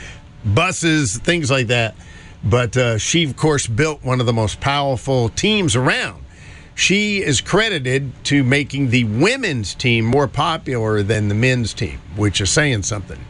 buses, 0.45 1.19
things 1.19 1.51
like 1.51 1.69
that. 1.69 1.95
But 2.43 2.77
uh, 2.77 2.99
she, 2.99 3.25
of 3.25 3.37
course, 3.37 3.67
built 3.67 4.03
one 4.03 4.21
of 4.21 4.27
the 4.27 4.33
most 4.33 4.61
powerful 4.61 5.29
teams 5.31 5.77
around. 5.77 6.25
She 6.75 7.23
is 7.23 7.43
credited 7.43 8.13
to 8.25 8.43
making 8.43 8.89
the 8.91 9.05
women's 9.05 9.75
team 9.75 10.07
more 10.07 10.27
popular 10.27 11.03
than 11.03 11.29
the 11.29 11.35
men's 11.35 11.75
team, 11.75 11.99
which 12.17 12.41
is 12.41 12.49
saying 12.51 12.85
something, 12.85 13.21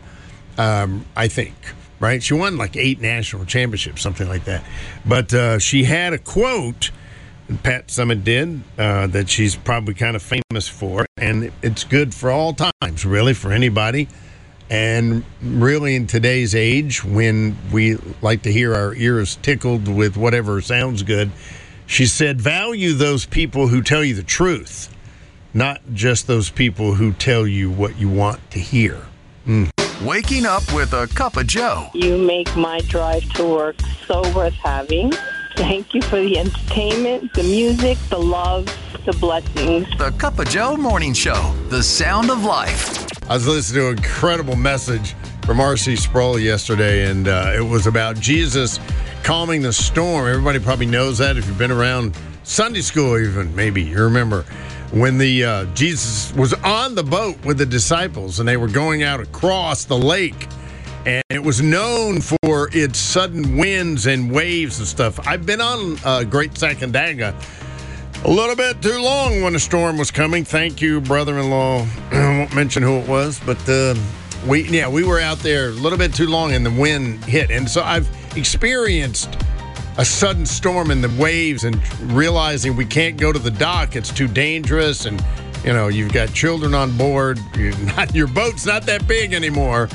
um, 0.57 1.05
I 1.17 1.27
think. 1.27 1.55
right? 2.01 2.23
She 2.23 2.35
won 2.35 2.57
like 2.57 2.77
eight 2.77 3.01
national 3.01 3.45
championships, 3.45 4.03
something 4.03 4.29
like 4.29 4.45
that. 4.47 4.65
But 5.07 5.33
uh, 5.33 5.59
she 5.59 5.85
had 5.85 6.13
a 6.13 6.19
quote. 6.19 6.91
Pat 7.63 7.89
Summitt 7.89 8.23
did 8.23 8.61
uh, 8.79 9.09
that 9.09 9.29
she's 9.29 9.57
probably 9.57 9.95
kind 9.95 10.15
of 10.15 10.23
famous 10.23 10.69
for, 10.69 11.05
and 11.17 11.51
it's 11.63 11.83
good 11.83 12.15
for 12.15 12.31
all 12.31 12.55
times, 12.55 13.05
really, 13.05 13.35
for 13.35 13.53
anybody. 13.53 14.09
And 14.71 15.25
really, 15.43 15.97
in 15.97 16.07
today's 16.07 16.55
age, 16.55 17.05
when 17.05 17.57
we 17.73 17.97
like 18.23 18.43
to 18.43 18.53
hear 18.53 18.73
our 18.73 18.95
ears 18.95 19.37
tickled 19.43 19.89
with 19.89 20.17
whatever 20.17 20.61
sounds 20.61 21.03
good, 21.03 21.33
she 21.87 22.07
said, 22.07 22.41
value 22.41 22.93
those 22.93 23.27
people 23.27 23.67
who 23.67 23.83
tell 23.83 24.05
you 24.05 24.15
the 24.15 24.23
truth, 24.23 24.95
not 25.53 25.81
just 25.93 26.29
those 26.29 26.51
people 26.51 26.95
who 26.95 27.13
tell 27.13 27.49
you 27.49 27.69
what 27.69 27.99
you 27.99 28.09
want 28.09 28.49
to 28.53 28.61
hear. 28.61 29.07
Mm. 29.45 29.71
Waking 30.07 30.47
up 30.47 30.63
with 30.73 30.93
a 30.93 31.09
cup 31.09 31.37
of 31.37 31.49
Joe. 31.49 31.89
You 31.93 32.17
make 32.17 32.55
my 32.57 32.79
drive 32.83 33.29
to 33.35 33.45
work 33.45 33.77
so 34.07 34.23
worth 34.37 34.55
having. 34.55 35.13
Thank 35.57 35.95
you 35.95 36.03
for 36.03 36.21
the 36.21 36.39
entertainment, 36.39 37.35
the 37.35 37.43
music, 37.43 37.99
the 38.09 38.19
love, 38.19 38.67
the 39.05 39.13
blessings. 39.15 39.89
The 39.99 40.13
Cup 40.13 40.39
of 40.39 40.49
Joe 40.49 40.77
Morning 40.77 41.13
Show, 41.13 41.55
the 41.71 41.83
sound 41.83 42.31
of 42.31 42.45
life. 42.45 43.10
I 43.31 43.35
was 43.35 43.47
listening 43.47 43.83
to 43.83 43.89
an 43.91 43.97
incredible 43.99 44.57
message 44.57 45.15
from 45.47 45.61
R.C. 45.61 45.95
Sproul 45.95 46.37
yesterday, 46.37 47.09
and 47.09 47.29
uh, 47.29 47.53
it 47.55 47.61
was 47.61 47.87
about 47.87 48.19
Jesus 48.19 48.81
calming 49.23 49.63
the 49.63 49.73
storm. 49.73 50.27
Everybody 50.27 50.59
probably 50.59 50.87
knows 50.87 51.19
that 51.19 51.37
if 51.37 51.47
you've 51.47 51.57
been 51.57 51.71
around 51.71 52.19
Sunday 52.43 52.81
school, 52.81 53.17
even 53.17 53.55
maybe 53.55 53.83
you 53.83 54.03
remember 54.03 54.43
when 54.91 55.17
the 55.17 55.45
uh, 55.45 55.65
Jesus 55.77 56.35
was 56.35 56.55
on 56.55 56.97
the 56.97 57.05
boat 57.05 57.37
with 57.45 57.57
the 57.57 57.67
disciples, 57.67 58.41
and 58.41 58.49
they 58.49 58.57
were 58.57 58.67
going 58.67 59.05
out 59.05 59.21
across 59.21 59.85
the 59.85 59.97
lake 59.97 60.49
and 61.07 61.23
it 61.31 61.43
was 61.43 61.63
known 61.63 62.21
for 62.21 62.69
its 62.73 62.99
sudden 62.99 63.57
winds 63.57 64.07
and 64.07 64.31
waves 64.31 64.81
and 64.81 64.89
stuff. 64.89 65.19
I've 65.27 65.47
been 65.47 65.61
on 65.61 65.97
uh, 66.05 66.25
Great 66.25 66.53
Sacandaga 66.53 67.33
a 68.25 68.31
little 68.31 68.57
bit 68.57 68.83
too 68.83 69.01
long 69.01 69.43
when 69.43 69.55
a 69.55 69.59
storm 69.59 69.97
was 69.97 70.11
coming. 70.11 70.45
Thank 70.45 70.81
you, 70.81 71.01
brother-in-law. 71.01 71.87
I 72.13 72.39
won't 72.39 72.55
mention 72.55 72.83
who 72.83 72.99
it 72.99 73.09
was, 73.09 73.41
but 73.41 73.69
uh, 73.69 73.95
we 74.47 74.69
yeah 74.69 74.89
we 74.89 75.05
were 75.05 75.21
out 75.21 75.39
there 75.39 75.69
a 75.69 75.73
little 75.73 75.99
bit 75.99 76.15
too 76.15 76.27
long 76.27 76.53
and 76.53 76.65
the 76.65 76.71
wind 76.71 77.25
hit, 77.25 77.51
and 77.51 77.69
so 77.69 77.83
I've 77.83 78.09
experienced 78.37 79.39
a 79.99 80.05
sudden 80.05 80.47
storm 80.47 80.91
and 80.91 81.03
the 81.03 81.21
waves 81.21 81.65
and 81.65 81.81
realizing 82.13 82.77
we 82.77 82.87
can't 82.87 83.17
go 83.17 83.33
to 83.33 83.39
the 83.39 83.51
dock; 83.51 83.97
it's 83.97 84.11
too 84.11 84.29
dangerous 84.29 85.07
and 85.07 85.23
you 85.65 85.73
know 85.73 85.89
you've 85.89 86.13
got 86.13 86.33
children 86.33 86.75
on 86.75 86.97
board. 86.97 87.39
Not, 87.97 88.15
your 88.15 88.29
boat's 88.29 88.67
not 88.67 88.83
that 88.85 89.07
big 89.07 89.33
anymore. 89.33 89.89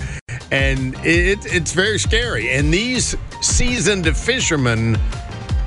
And 0.51 0.95
it, 0.99 1.39
it's 1.45 1.73
very 1.73 1.97
scary. 1.97 2.51
And 2.51 2.73
these 2.73 3.15
seasoned 3.41 4.15
fishermen 4.15 4.97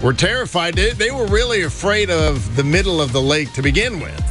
were 0.03 0.13
terrified. 0.13 0.75
They, 0.75 0.93
they 0.93 1.11
were 1.11 1.27
really 1.27 1.63
afraid 1.63 2.11
of 2.11 2.57
the 2.57 2.65
middle 2.65 3.01
of 3.01 3.13
the 3.13 3.21
lake 3.21 3.53
to 3.55 3.63
begin 3.63 4.01
with. 4.01 4.25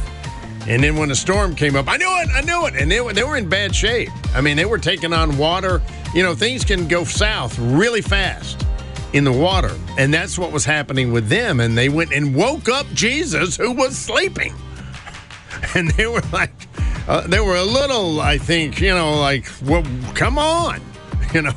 And 0.66 0.82
then 0.82 0.96
when 0.96 1.10
a 1.10 1.14
storm 1.14 1.54
came 1.54 1.76
up 1.76 1.88
i 1.88 1.96
knew 1.96 2.20
it 2.20 2.28
i 2.34 2.42
knew 2.42 2.66
it. 2.66 2.74
And 2.76 2.90
they, 2.90 3.00
they 3.12 3.22
were 3.22 3.36
in 3.36 3.48
bad 3.48 3.74
shape. 3.74 4.10
I 4.34 4.40
mean 4.40 4.56
they 4.56 4.66
were 4.66 4.78
taking 4.78 5.12
on 5.12 5.36
water. 5.38 5.82
You 6.14 6.22
know 6.22 6.34
things 6.34 6.64
can 6.64 6.88
go 6.88 7.04
south 7.04 7.58
really 7.58 8.02
fast 8.02 8.66
in 9.12 9.24
the 9.24 9.32
water. 9.32 9.74
And 9.96 10.12
that's 10.12 10.38
what 10.38 10.52
was 10.52 10.64
happening 10.64 11.12
with 11.12 11.28
them. 11.28 11.60
And 11.60 11.76
they 11.76 11.88
went 11.88 12.12
and 12.12 12.34
woke 12.34 12.68
up 12.68 12.86
jesus 12.92 13.56
who 13.56 13.72
was 13.72 13.96
sleeping. 13.96 14.54
And 15.74 15.90
they 15.92 16.06
were 16.06 16.22
like, 16.32 16.52
uh, 17.08 17.26
they 17.26 17.40
were 17.40 17.56
a 17.56 17.64
little, 17.64 18.20
I 18.20 18.38
think, 18.38 18.80
you 18.80 18.90
know, 18.90 19.18
like, 19.18 19.46
well, 19.64 19.82
come 20.14 20.38
on, 20.38 20.80
you 21.34 21.42
know, 21.42 21.50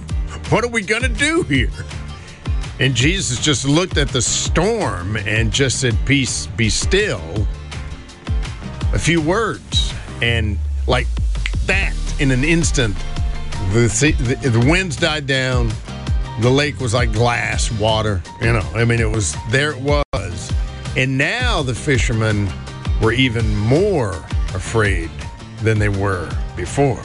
what 0.50 0.64
are 0.64 0.70
we 0.70 0.82
going 0.82 1.04
to 1.04 1.08
do 1.08 1.44
here? 1.44 1.70
And 2.82 2.96
Jesus 2.96 3.40
just 3.40 3.64
looked 3.64 3.98
at 3.98 4.10
the 4.10 4.24
storm 4.24 5.16
and 5.16 5.52
just 5.52 5.80
said, 5.80 5.96
Peace, 6.08 6.48
be 6.48 6.68
still. 6.68 7.46
A 8.92 8.98
few 8.98 9.22
words. 9.22 9.94
And 10.20 10.58
like 10.88 11.06
that, 11.68 11.94
in 12.20 12.32
an 12.32 12.44
instant, 12.44 12.96
the, 13.72 14.16
the, 14.42 14.50
the 14.50 14.68
winds 14.68 14.96
died 14.96 15.28
down. 15.28 15.72
The 16.40 16.50
lake 16.50 16.80
was 16.80 16.96
like 16.96 17.14
glass 17.14 17.72
water. 17.72 18.20
You 18.42 18.54
know, 18.54 18.68
I 18.74 18.84
mean, 18.84 19.00
it 19.00 19.12
was 19.12 19.36
there, 19.52 19.74
it 19.74 20.04
was. 20.16 20.52
And 20.98 21.20
now 21.20 21.62
the 21.62 21.76
fishermen 21.76 22.50
were 23.00 23.12
even 23.12 23.56
more 23.58 24.14
afraid 24.56 25.12
than 25.62 25.78
they 25.78 25.90
were 25.90 26.36
before. 26.56 27.00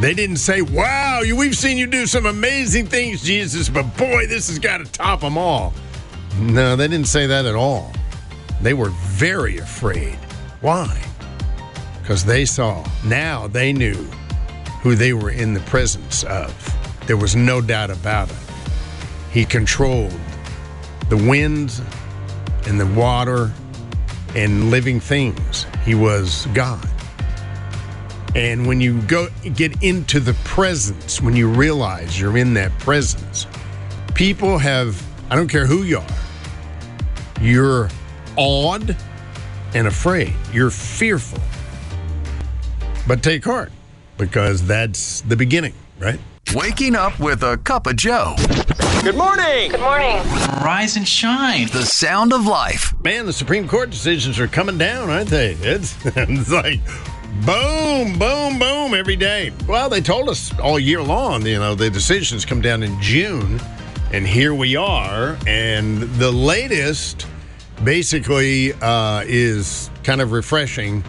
They 0.00 0.14
didn't 0.14 0.36
say, 0.36 0.62
Wow, 0.62 1.22
we've 1.36 1.56
seen 1.56 1.76
you 1.76 1.86
do 1.86 2.06
some 2.06 2.26
amazing 2.26 2.86
things, 2.86 3.22
Jesus, 3.22 3.68
but 3.68 3.84
boy, 3.96 4.26
this 4.26 4.48
has 4.48 4.58
got 4.58 4.78
to 4.78 4.84
top 4.84 5.20
them 5.20 5.38
all. 5.38 5.72
No, 6.38 6.76
they 6.76 6.88
didn't 6.88 7.08
say 7.08 7.26
that 7.26 7.44
at 7.44 7.54
all. 7.54 7.92
They 8.62 8.74
were 8.74 8.90
very 8.90 9.58
afraid. 9.58 10.14
Why? 10.60 11.00
Because 12.00 12.24
they 12.24 12.44
saw, 12.44 12.84
now 13.04 13.46
they 13.48 13.72
knew 13.72 13.94
who 14.82 14.94
they 14.94 15.12
were 15.12 15.30
in 15.30 15.54
the 15.54 15.60
presence 15.60 16.24
of. 16.24 16.52
There 17.06 17.16
was 17.16 17.36
no 17.36 17.60
doubt 17.60 17.90
about 17.90 18.30
it. 18.30 18.36
He 19.30 19.44
controlled 19.44 20.18
the 21.08 21.16
winds 21.16 21.80
and 22.66 22.78
the 22.78 22.86
water 22.86 23.52
and 24.34 24.70
living 24.70 25.00
things. 25.00 25.66
He 25.84 25.94
was 25.94 26.46
God. 26.54 26.88
And 28.34 28.66
when 28.66 28.80
you 28.80 29.00
go 29.02 29.28
get 29.54 29.82
into 29.82 30.18
the 30.18 30.32
presence, 30.44 31.20
when 31.20 31.36
you 31.36 31.48
realize 31.48 32.18
you're 32.18 32.38
in 32.38 32.54
that 32.54 32.76
presence, 32.78 33.46
people 34.14 34.58
have 34.58 35.02
I 35.30 35.36
don't 35.36 35.48
care 35.48 35.66
who 35.66 35.82
you 35.82 35.98
are. 35.98 36.06
You're 37.40 37.88
awed 38.36 38.96
and 39.74 39.86
afraid. 39.86 40.34
You're 40.52 40.70
fearful. 40.70 41.40
But 43.06 43.22
take 43.22 43.44
heart 43.44 43.72
because 44.18 44.66
that's 44.66 45.22
the 45.22 45.36
beginning, 45.36 45.74
right? 45.98 46.20
Waking 46.54 46.94
up 46.94 47.18
with 47.18 47.42
a 47.42 47.56
cup 47.58 47.86
of 47.86 47.96
Joe. 47.96 48.34
Good 49.02 49.16
morning. 49.16 49.70
Good 49.70 49.80
morning. 49.80 50.18
Rise 50.62 50.96
and 50.96 51.08
shine. 51.08 51.68
The 51.68 51.84
sound 51.84 52.32
of 52.32 52.46
life. 52.46 52.94
Man, 53.02 53.26
the 53.26 53.32
Supreme 53.32 53.66
Court 53.66 53.90
decisions 53.90 54.38
are 54.38 54.46
coming 54.46 54.78
down, 54.78 55.08
aren't 55.08 55.30
they? 55.30 55.52
It's, 55.52 55.96
it's 56.04 56.50
like 56.50 56.80
boom, 57.44 58.18
boom, 58.18 58.58
boom 58.58 58.94
every 58.94 59.16
day. 59.16 59.52
Well, 59.66 59.88
they 59.88 60.00
told 60.00 60.28
us 60.28 60.56
all 60.58 60.78
year 60.78 61.02
long, 61.02 61.46
you 61.46 61.58
know, 61.58 61.74
the 61.74 61.90
decisions 61.90 62.44
come 62.44 62.60
down 62.60 62.82
in 62.82 63.00
June, 63.00 63.60
and 64.12 64.26
here 64.26 64.54
we 64.54 64.76
are. 64.76 65.36
And 65.46 66.02
the 66.02 66.30
latest 66.30 67.26
basically 67.82 68.74
uh, 68.74 69.24
is 69.26 69.90
kind 70.04 70.20
of 70.20 70.32
refreshing 70.32 71.02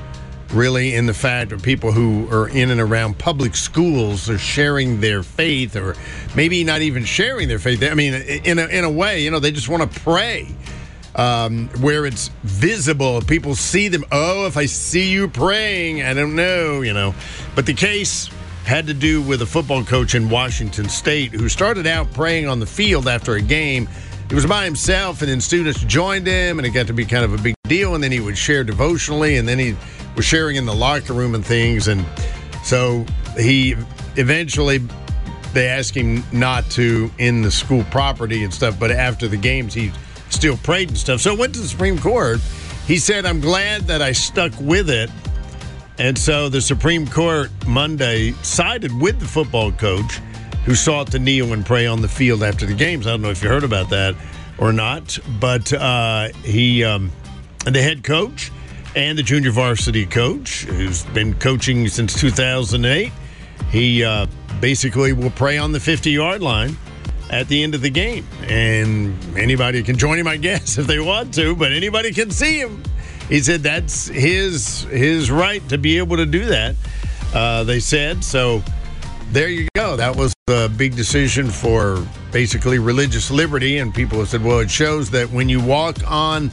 really 0.51 0.95
in 0.95 1.07
the 1.07 1.13
fact 1.13 1.51
of 1.51 1.61
people 1.61 1.91
who 1.91 2.27
are 2.31 2.47
in 2.49 2.69
and 2.69 2.79
around 2.79 3.17
public 3.17 3.55
schools 3.55 4.29
are 4.29 4.37
sharing 4.37 5.01
their 5.01 5.23
faith 5.23 5.75
or 5.75 5.95
maybe 6.35 6.63
not 6.63 6.81
even 6.81 7.03
sharing 7.03 7.47
their 7.47 7.59
faith. 7.59 7.83
I 7.83 7.95
mean, 7.95 8.13
in 8.13 8.59
a, 8.59 8.67
in 8.67 8.83
a 8.83 8.89
way, 8.89 9.23
you 9.23 9.31
know, 9.31 9.39
they 9.39 9.51
just 9.51 9.67
want 9.67 9.91
to 9.91 9.99
pray 10.01 10.47
um, 11.15 11.69
where 11.79 12.05
it's 12.05 12.29
visible. 12.43 13.21
People 13.21 13.55
see 13.55 13.87
them. 13.87 14.03
Oh, 14.11 14.45
if 14.47 14.57
I 14.57 14.65
see 14.65 15.11
you 15.11 15.27
praying, 15.27 16.03
I 16.03 16.13
don't 16.13 16.35
know, 16.35 16.81
you 16.81 16.93
know. 16.93 17.13
But 17.55 17.65
the 17.65 17.73
case 17.73 18.29
had 18.65 18.87
to 18.87 18.93
do 18.93 19.21
with 19.21 19.41
a 19.41 19.45
football 19.45 19.83
coach 19.83 20.15
in 20.15 20.29
Washington 20.29 20.87
State 20.89 21.31
who 21.31 21.49
started 21.49 21.85
out 21.85 22.11
praying 22.13 22.47
on 22.47 22.59
the 22.59 22.65
field 22.65 23.07
after 23.07 23.35
a 23.35 23.41
game. 23.41 23.87
He 24.29 24.35
was 24.35 24.45
by 24.45 24.65
himself, 24.65 25.21
and 25.21 25.29
then 25.29 25.41
students 25.41 25.83
joined 25.83 26.25
him, 26.25 26.57
and 26.57 26.65
it 26.65 26.71
got 26.71 26.87
to 26.87 26.93
be 26.93 27.05
kind 27.05 27.25
of 27.25 27.33
a 27.33 27.41
big 27.41 27.55
deal. 27.63 27.93
And 27.93 28.03
then 28.03 28.11
he 28.11 28.19
would 28.19 28.37
share 28.37 28.63
devotionally, 28.63 29.37
and 29.37 29.47
then 29.47 29.59
he 29.59 29.75
was 30.15 30.25
sharing 30.25 30.55
in 30.55 30.65
the 30.65 30.73
locker 30.73 31.13
room 31.13 31.35
and 31.35 31.45
things. 31.45 31.87
And 31.87 32.05
so 32.63 33.05
he 33.37 33.75
eventually 34.15 34.79
they 35.53 35.67
asked 35.67 35.95
him 35.95 36.23
not 36.31 36.69
to 36.71 37.11
in 37.19 37.43
the 37.43 37.51
school 37.51 37.83
property 37.91 38.43
and 38.43 38.53
stuff, 38.53 38.79
but 38.79 38.91
after 38.91 39.27
the 39.27 39.37
games 39.37 39.73
he 39.73 39.91
still 40.33 40.57
prayed 40.57 40.89
and 40.89 40.97
stuff. 40.97 41.21
So 41.21 41.33
it 41.33 41.39
went 41.39 41.53
to 41.55 41.61
the 41.61 41.67
Supreme 41.67 41.97
Court. 41.97 42.39
He 42.87 42.97
said, 42.97 43.25
I'm 43.25 43.39
glad 43.39 43.83
that 43.83 44.01
I 44.01 44.11
stuck 44.11 44.51
with 44.59 44.89
it. 44.89 45.09
And 45.99 46.17
so 46.17 46.49
the 46.49 46.61
Supreme 46.61 47.07
Court 47.07 47.51
Monday 47.67 48.31
sided 48.41 48.91
with 48.99 49.19
the 49.19 49.25
football 49.25 49.71
coach 49.71 50.19
who 50.65 50.75
sought 50.75 51.11
to 51.11 51.19
kneel 51.19 51.53
and 51.53 51.65
pray 51.65 51.85
on 51.85 52.01
the 52.01 52.07
field 52.07 52.41
after 52.41 52.65
the 52.65 52.73
games. 52.73 53.05
I 53.05 53.11
don't 53.11 53.21
know 53.21 53.29
if 53.29 53.43
you 53.43 53.49
heard 53.49 53.63
about 53.63 53.89
that 53.89 54.15
or 54.57 54.73
not, 54.73 55.17
but 55.39 55.71
uh, 55.73 56.29
he, 56.43 56.83
um, 56.83 57.11
the 57.65 57.81
head 57.81 58.03
coach, 58.03 58.51
and 58.95 59.17
the 59.17 59.23
junior 59.23 59.51
varsity 59.51 60.05
coach, 60.05 60.65
who's 60.65 61.03
been 61.05 61.33
coaching 61.35 61.87
since 61.87 62.13
2008. 62.19 63.11
He 63.71 64.03
uh, 64.03 64.27
basically 64.61 65.13
will 65.13 65.31
pray 65.31 65.57
on 65.57 65.71
the 65.71 65.79
50 65.79 66.11
yard 66.11 66.41
line 66.41 66.77
at 67.33 67.47
the 67.47 67.63
end 67.63 67.73
of 67.73 67.81
the 67.81 67.89
game. 67.89 68.25
And 68.43 69.17
anybody 69.35 69.81
can 69.81 69.97
join 69.97 70.19
him, 70.19 70.27
I 70.27 70.37
guess, 70.37 70.77
if 70.77 70.87
they 70.87 70.99
want 70.99 71.33
to, 71.35 71.55
but 71.55 71.71
anybody 71.71 72.13
can 72.13 72.29
see 72.31 72.59
him. 72.59 72.83
He 73.27 73.39
said 73.39 73.63
that's 73.63 74.07
his 74.07 74.81
his 74.83 75.31
right 75.31 75.67
to 75.69 75.77
be 75.77 75.97
able 75.97 76.17
to 76.17 76.25
do 76.25 76.45
that. 76.45 76.75
Uh, 77.33 77.63
they 77.63 77.79
said 77.79 78.23
so. 78.23 78.61
there 79.31 79.47
you 79.47 79.67
go. 79.75 79.95
That 79.95 80.15
was 80.15 80.33
a 80.49 80.69
big 80.69 80.95
decision 80.95 81.49
for 81.49 82.05
basically 82.31 82.77
religious 82.77 83.31
liberty. 83.31 83.79
And 83.79 83.95
people 83.95 84.19
have 84.19 84.27
said, 84.27 84.43
well, 84.43 84.59
it 84.59 84.69
shows 84.69 85.09
that 85.11 85.29
when 85.31 85.49
you 85.49 85.63
walk 85.63 85.97
on 86.05 86.51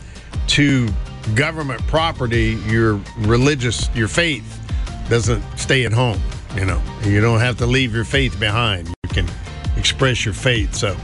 to 0.49 0.89
government 1.35 1.85
property, 1.87 2.57
your 2.67 3.01
religious, 3.19 3.95
your 3.95 4.09
faith 4.09 4.59
doesn't 5.11 5.43
stay 5.59 5.85
at 5.85 5.93
home. 5.93 6.21
You 6.55 6.65
know, 6.65 6.81
you 7.03 7.21
don't 7.21 7.41
have 7.41 7.59
to 7.59 7.67
leave 7.67 7.95
your 7.95 8.05
faith 8.05 8.39
behind. 8.41 8.95
You 9.81 9.85
can 9.85 9.93
express 9.95 10.27
your 10.27 10.35
faith. 10.35 10.75
So, 10.75 10.95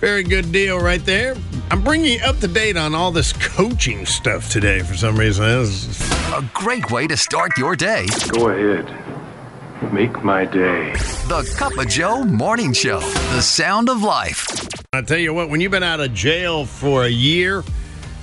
very 0.00 0.22
good 0.22 0.50
deal 0.50 0.78
right 0.78 1.04
there. 1.04 1.36
I'm 1.70 1.84
bringing 1.84 2.14
you 2.14 2.20
up 2.24 2.38
to 2.38 2.48
date 2.48 2.78
on 2.78 2.94
all 2.94 3.12
this 3.12 3.34
coaching 3.34 4.06
stuff 4.06 4.48
today 4.50 4.80
for 4.80 4.94
some 4.94 5.18
reason. 5.18 5.44
A 5.44 6.42
great 6.54 6.90
way 6.90 7.06
to 7.06 7.18
start 7.18 7.58
your 7.58 7.76
day. 7.76 8.06
Go 8.30 8.48
ahead. 8.48 9.92
Make 9.92 10.24
my 10.24 10.46
day. 10.46 10.94
The 11.28 11.54
Cup 11.58 11.76
of 11.76 11.86
Joe 11.88 12.24
Morning 12.24 12.72
Show. 12.72 13.00
The 13.00 13.42
sound 13.42 13.90
of 13.90 14.02
life. 14.02 14.46
I 14.94 15.02
tell 15.02 15.18
you 15.18 15.34
what, 15.34 15.50
when 15.50 15.60
you've 15.60 15.72
been 15.72 15.82
out 15.82 16.00
of 16.00 16.14
jail 16.14 16.64
for 16.64 17.04
a 17.04 17.10
year, 17.10 17.62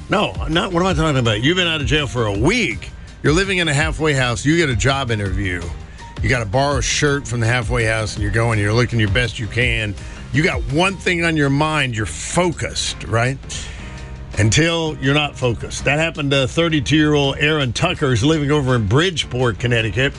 no, 0.10 0.34
not 0.50 0.74
what 0.74 0.82
am 0.82 0.88
I 0.88 0.94
talking 0.96 1.20
about? 1.20 1.44
You've 1.44 1.58
been 1.58 1.68
out 1.68 1.82
of 1.82 1.86
jail 1.86 2.08
for 2.08 2.26
a 2.26 2.36
week. 2.36 2.90
You're 3.22 3.34
living 3.34 3.60
in 3.60 3.68
a 3.68 3.74
halfway 3.74 4.14
house. 4.14 4.46
You 4.46 4.58
get 4.58 4.70
a 4.70 4.76
job 4.76 5.12
interview. 5.12 5.62
You 6.26 6.30
got 6.30 6.40
to 6.40 6.50
borrow 6.50 6.78
a 6.78 6.82
shirt 6.82 7.28
from 7.28 7.40
the 7.40 7.46
halfway 7.46 7.84
house, 7.84 8.16
and 8.16 8.24
you're 8.24 8.32
going. 8.32 8.58
You're 8.58 8.74
looking 8.74 9.00
your 9.00 9.12
best 9.12 9.38
you 9.38 9.46
can. 9.46 9.94
You 10.34 10.42
got 10.42 10.60
one 10.74 10.98
thing 10.98 11.24
on 11.24 11.38
your 11.38 11.52
mind. 11.52 11.96
You're 11.96 12.08
focused, 12.08 13.04
right? 13.04 13.38
Until 14.40 14.98
you're 15.00 15.14
not 15.14 15.38
focused. 15.38 15.86
That 15.86 16.00
happened 16.00 16.32
to 16.32 16.48
32 16.48 16.96
year 16.96 17.14
old 17.14 17.38
Aaron 17.38 17.74
Tucker, 17.74 18.08
who's 18.08 18.24
living 18.24 18.50
over 18.50 18.76
in 18.76 18.88
Bridgeport, 18.88 19.60
Connecticut. 19.60 20.14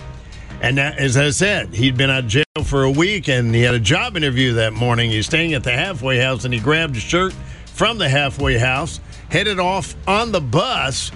And 0.63 0.79
as 0.79 1.17
I 1.17 1.31
said, 1.31 1.75
he'd 1.75 1.97
been 1.97 2.09
out 2.09 2.23
of 2.23 2.29
jail 2.29 2.45
for 2.63 2.85
a 2.85 2.91
week 2.91 3.29
and 3.29 3.53
he 3.53 3.63
had 3.63 3.75
a 3.75 3.81
job 3.81 4.17
interview 4.17 4.53
that 4.55 4.75
morning. 4.75 5.11
He's 5.11 5.27
staying 5.27 5.55
at 5.55 5.65
the 5.65 5.73
halfway 5.73 6.21
house 6.21 6.45
and 6.45 6.55
he 6.55 6.61
grabbed 6.61 6.95
a 6.95 7.01
shirt 7.01 7.33
from 7.65 7.99
the 7.99 8.09
halfway 8.09 8.59
house, 8.59 9.01
headed 9.29 9.59
off 9.59 9.97
on 10.07 10.31
the 10.31 10.41
bus, 10.41 11.11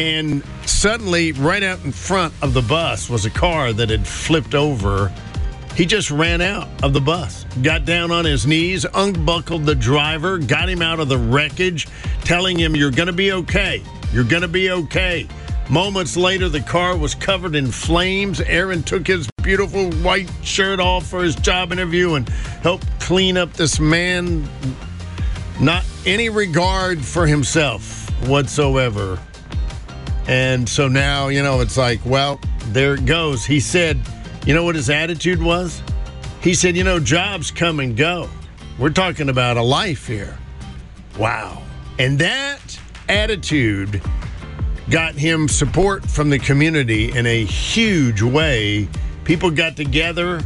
and 0.00 0.42
suddenly, 0.64 1.32
right 1.32 1.62
out 1.62 1.84
in 1.84 1.92
front 1.92 2.32
of 2.40 2.54
the 2.54 2.62
bus 2.62 3.10
was 3.10 3.26
a 3.26 3.30
car 3.30 3.70
that 3.74 3.90
had 3.90 4.06
flipped 4.06 4.54
over. 4.54 5.12
He 5.76 5.84
just 5.84 6.10
ran 6.10 6.40
out 6.40 6.68
of 6.82 6.94
the 6.94 7.02
bus, 7.02 7.44
got 7.60 7.84
down 7.84 8.10
on 8.10 8.24
his 8.24 8.46
knees, 8.46 8.86
unbuckled 8.94 9.66
the 9.66 9.74
driver, 9.74 10.38
got 10.38 10.70
him 10.70 10.80
out 10.80 11.00
of 11.00 11.10
the 11.10 11.18
wreckage, 11.18 11.86
telling 12.24 12.58
him, 12.58 12.74
You're 12.74 12.90
going 12.90 13.08
to 13.08 13.12
be 13.12 13.32
okay. 13.32 13.82
You're 14.10 14.24
going 14.24 14.40
to 14.40 14.48
be 14.48 14.70
okay. 14.70 15.28
Moments 15.68 16.16
later, 16.16 16.48
the 16.48 16.62
car 16.62 16.96
was 16.96 17.14
covered 17.14 17.54
in 17.54 17.70
flames. 17.70 18.40
Aaron 18.40 18.82
took 18.82 19.06
his 19.06 19.28
beautiful 19.42 19.90
white 20.02 20.30
shirt 20.42 20.80
off 20.80 21.06
for 21.06 21.22
his 21.22 21.36
job 21.36 21.72
interview 21.72 22.14
and 22.14 22.26
helped 22.62 22.86
clean 23.00 23.36
up 23.36 23.52
this 23.52 23.78
man. 23.78 24.48
Not 25.60 25.84
any 26.06 26.30
regard 26.30 27.04
for 27.04 27.26
himself 27.26 28.08
whatsoever. 28.26 29.18
And 30.30 30.68
so 30.68 30.86
now, 30.86 31.26
you 31.26 31.42
know, 31.42 31.60
it's 31.60 31.76
like, 31.76 31.98
well, 32.06 32.40
there 32.66 32.94
it 32.94 33.04
goes. 33.04 33.44
He 33.44 33.58
said, 33.58 33.98
you 34.46 34.54
know 34.54 34.62
what 34.62 34.76
his 34.76 34.88
attitude 34.88 35.42
was? 35.42 35.82
He 36.40 36.54
said, 36.54 36.76
you 36.76 36.84
know, 36.84 37.00
jobs 37.00 37.50
come 37.50 37.80
and 37.80 37.96
go. 37.96 38.28
We're 38.78 38.90
talking 38.90 39.28
about 39.28 39.56
a 39.56 39.62
life 39.62 40.06
here. 40.06 40.38
Wow. 41.18 41.64
And 41.98 42.16
that 42.20 42.60
attitude 43.08 44.00
got 44.88 45.14
him 45.14 45.48
support 45.48 46.08
from 46.08 46.30
the 46.30 46.38
community 46.38 47.10
in 47.10 47.26
a 47.26 47.44
huge 47.44 48.22
way. 48.22 48.88
People 49.24 49.50
got 49.50 49.74
together 49.74 50.42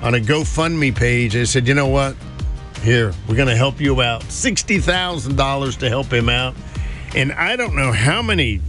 on 0.00 0.14
a 0.14 0.20
GoFundMe 0.20 0.94
page. 0.94 1.32
They 1.32 1.44
said, 1.44 1.66
you 1.66 1.74
know 1.74 1.88
what? 1.88 2.14
Here, 2.82 3.12
we're 3.28 3.34
going 3.34 3.48
to 3.48 3.56
help 3.56 3.80
you 3.80 4.00
out. 4.00 4.22
$60,000 4.22 5.78
to 5.78 5.88
help 5.88 6.12
him 6.12 6.28
out. 6.28 6.54
And 7.16 7.32
I 7.32 7.56
don't 7.56 7.74
know 7.74 7.90
how 7.90 8.22
many 8.22 8.60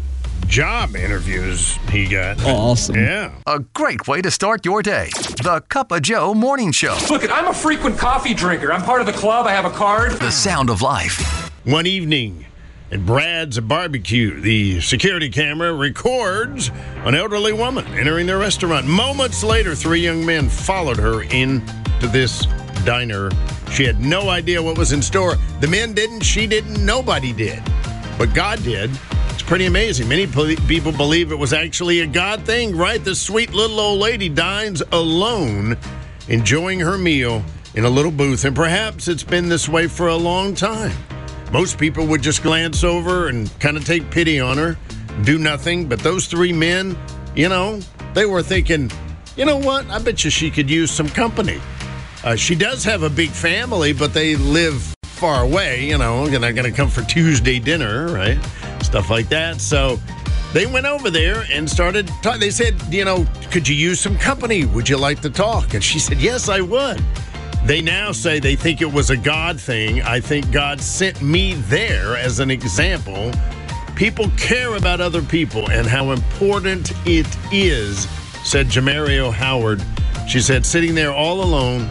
job 0.55 0.95
interviews 0.95 1.77
he 1.91 2.07
got. 2.07 2.41
Oh, 2.45 2.71
awesome. 2.71 2.95
Yeah. 2.95 3.35
A 3.45 3.59
great 3.59 4.07
way 4.07 4.21
to 4.21 4.31
start 4.31 4.63
your 4.63 4.81
day. 4.81 5.09
The 5.43 5.61
Cup 5.67 5.91
of 5.91 6.01
Joe 6.01 6.33
Morning 6.33 6.71
Show. 6.71 6.97
Look, 7.09 7.29
I'm 7.29 7.47
a 7.47 7.53
frequent 7.53 7.97
coffee 7.97 8.33
drinker. 8.33 8.71
I'm 8.71 8.81
part 8.81 9.01
of 9.01 9.05
the 9.05 9.11
club. 9.11 9.47
I 9.47 9.51
have 9.51 9.65
a 9.65 9.69
card. 9.69 10.13
The 10.13 10.31
sound 10.31 10.69
of 10.69 10.81
life. 10.81 11.51
One 11.65 11.85
evening 11.85 12.45
at 12.89 13.05
Brad's 13.05 13.59
barbecue, 13.59 14.39
the 14.39 14.79
security 14.79 15.27
camera 15.27 15.73
records 15.73 16.71
an 17.03 17.15
elderly 17.15 17.51
woman 17.51 17.85
entering 17.87 18.25
the 18.25 18.37
restaurant. 18.37 18.87
Moments 18.87 19.43
later, 19.43 19.75
three 19.75 19.99
young 19.99 20.25
men 20.25 20.47
followed 20.47 20.95
her 20.95 21.23
into 21.23 22.07
this 22.07 22.47
diner. 22.85 23.29
She 23.71 23.83
had 23.83 23.99
no 23.99 24.29
idea 24.29 24.63
what 24.63 24.77
was 24.77 24.93
in 24.93 25.01
store. 25.01 25.35
The 25.59 25.67
men 25.67 25.93
didn't, 25.93 26.21
she 26.21 26.47
didn't, 26.47 26.85
nobody 26.85 27.33
did. 27.33 27.61
But 28.17 28.33
God 28.33 28.63
did. 28.63 28.89
Pretty 29.47 29.65
amazing. 29.65 30.07
Many 30.07 30.25
people 30.25 30.91
believe 30.91 31.31
it 31.31 31.37
was 31.37 31.53
actually 31.53 31.99
a 31.99 32.07
God 32.07 32.41
thing, 32.47 32.75
right? 32.75 33.03
This 33.03 33.21
sweet 33.21 33.53
little 33.53 33.79
old 33.79 33.99
lady 33.99 34.27
dines 34.27 34.81
alone, 34.91 35.77
enjoying 36.27 36.79
her 36.79 36.97
meal 36.97 37.43
in 37.75 37.85
a 37.85 37.89
little 37.89 38.11
booth, 38.11 38.43
and 38.43 38.55
perhaps 38.55 39.07
it's 39.07 39.21
been 39.21 39.47
this 39.47 39.69
way 39.69 39.85
for 39.85 40.07
a 40.07 40.15
long 40.15 40.55
time. 40.55 40.97
Most 41.51 41.77
people 41.77 42.07
would 42.07 42.23
just 42.23 42.41
glance 42.41 42.83
over 42.83 43.27
and 43.27 43.47
kind 43.59 43.77
of 43.77 43.85
take 43.85 44.09
pity 44.09 44.39
on 44.39 44.57
her, 44.57 44.77
do 45.23 45.37
nothing. 45.37 45.87
But 45.87 45.99
those 45.99 46.25
three 46.25 46.51
men, 46.51 46.97
you 47.35 47.47
know, 47.47 47.79
they 48.15 48.25
were 48.25 48.41
thinking, 48.41 48.91
you 49.37 49.45
know 49.45 49.57
what? 49.57 49.87
I 49.91 49.99
bet 49.99 50.23
you 50.23 50.31
she 50.31 50.49
could 50.49 50.71
use 50.71 50.89
some 50.89 51.07
company. 51.07 51.61
Uh, 52.23 52.35
she 52.35 52.55
does 52.55 52.83
have 52.83 53.03
a 53.03 53.11
big 53.11 53.29
family, 53.29 53.93
but 53.93 54.11
they 54.11 54.37
live 54.37 54.95
far 55.03 55.43
away, 55.43 55.85
you 55.85 55.99
know, 55.99 56.25
and 56.25 56.33
they're 56.43 56.51
going 56.51 56.69
to 56.69 56.75
come 56.75 56.89
for 56.89 57.03
Tuesday 57.03 57.59
dinner, 57.59 58.07
right? 58.07 58.39
Stuff 58.85 59.09
like 59.09 59.27
that. 59.29 59.59
So 59.59 59.99
they 60.53 60.67
went 60.67 60.85
over 60.85 61.09
there 61.09 61.43
and 61.51 61.69
started 61.69 62.07
talking. 62.21 62.39
They 62.39 62.51
said, 62.51 62.81
you 62.93 63.03
know, 63.03 63.25
could 63.51 63.67
you 63.67 63.75
use 63.75 63.99
some 63.99 64.17
company? 64.17 64.63
Would 64.63 64.87
you 64.87 64.97
like 64.97 65.21
to 65.21 65.29
talk? 65.29 65.73
And 65.73 65.83
she 65.83 65.99
said, 65.99 66.19
yes, 66.19 66.47
I 66.47 66.61
would. 66.61 67.03
They 67.65 67.81
now 67.81 68.11
say 68.11 68.39
they 68.39 68.55
think 68.55 68.81
it 68.81 68.93
was 68.93 69.09
a 69.09 69.17
God 69.17 69.59
thing. 69.59 70.01
I 70.03 70.19
think 70.19 70.51
God 70.51 70.79
sent 70.79 71.21
me 71.21 71.55
there 71.55 72.15
as 72.15 72.39
an 72.39 72.51
example. 72.51 73.31
People 73.95 74.29
care 74.37 74.75
about 74.75 75.01
other 75.01 75.23
people 75.23 75.69
and 75.71 75.87
how 75.87 76.11
important 76.11 76.93
it 77.07 77.27
is, 77.51 78.07
said 78.43 78.67
Jamario 78.67 79.33
Howard. 79.33 79.81
She 80.27 80.39
said, 80.39 80.65
sitting 80.65 80.93
there 80.93 81.11
all 81.11 81.41
alone, 81.41 81.89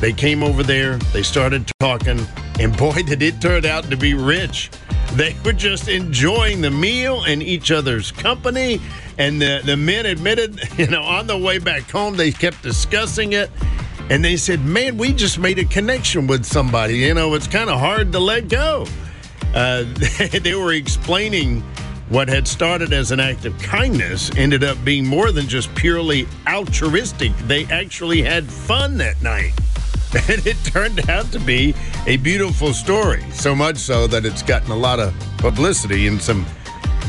they 0.00 0.12
came 0.12 0.42
over 0.42 0.62
there, 0.62 0.98
they 1.12 1.22
started 1.22 1.70
talking, 1.80 2.20
and 2.60 2.76
boy, 2.76 3.02
did 3.02 3.22
it 3.22 3.40
turn 3.40 3.64
out 3.64 3.84
to 3.84 3.96
be 3.96 4.14
rich. 4.14 4.70
They 5.16 5.36
were 5.44 5.52
just 5.52 5.88
enjoying 5.88 6.60
the 6.60 6.70
meal 6.70 7.22
and 7.22 7.42
each 7.42 7.70
other's 7.70 8.10
company. 8.10 8.80
And 9.16 9.40
the, 9.40 9.62
the 9.64 9.76
men 9.76 10.06
admitted, 10.06 10.60
you 10.78 10.88
know, 10.88 11.02
on 11.02 11.26
the 11.26 11.38
way 11.38 11.58
back 11.58 11.88
home, 11.90 12.16
they 12.16 12.32
kept 12.32 12.62
discussing 12.62 13.32
it. 13.32 13.50
And 14.10 14.24
they 14.24 14.36
said, 14.36 14.64
man, 14.64 14.98
we 14.98 15.12
just 15.12 15.38
made 15.38 15.58
a 15.58 15.64
connection 15.64 16.26
with 16.26 16.44
somebody. 16.44 16.98
You 16.98 17.14
know, 17.14 17.34
it's 17.34 17.46
kind 17.46 17.70
of 17.70 17.78
hard 17.78 18.12
to 18.12 18.18
let 18.18 18.48
go. 18.48 18.86
Uh, 19.54 19.84
they 20.42 20.54
were 20.54 20.72
explaining 20.72 21.62
what 22.08 22.28
had 22.28 22.46
started 22.46 22.92
as 22.92 23.12
an 23.12 23.20
act 23.20 23.46
of 23.46 23.58
kindness 23.60 24.30
ended 24.36 24.62
up 24.62 24.82
being 24.84 25.06
more 25.06 25.32
than 25.32 25.48
just 25.48 25.74
purely 25.74 26.26
altruistic. 26.46 27.34
They 27.46 27.64
actually 27.66 28.20
had 28.20 28.44
fun 28.44 28.98
that 28.98 29.22
night. 29.22 29.52
And 30.28 30.46
it 30.46 30.56
turned 30.64 31.10
out 31.10 31.30
to 31.32 31.40
be 31.40 31.74
a 32.06 32.16
beautiful 32.18 32.72
story. 32.72 33.24
So 33.32 33.54
much 33.54 33.78
so 33.78 34.06
that 34.06 34.24
it's 34.24 34.42
gotten 34.42 34.70
a 34.70 34.76
lot 34.76 35.00
of 35.00 35.12
publicity 35.38 36.06
in 36.06 36.20
some 36.20 36.46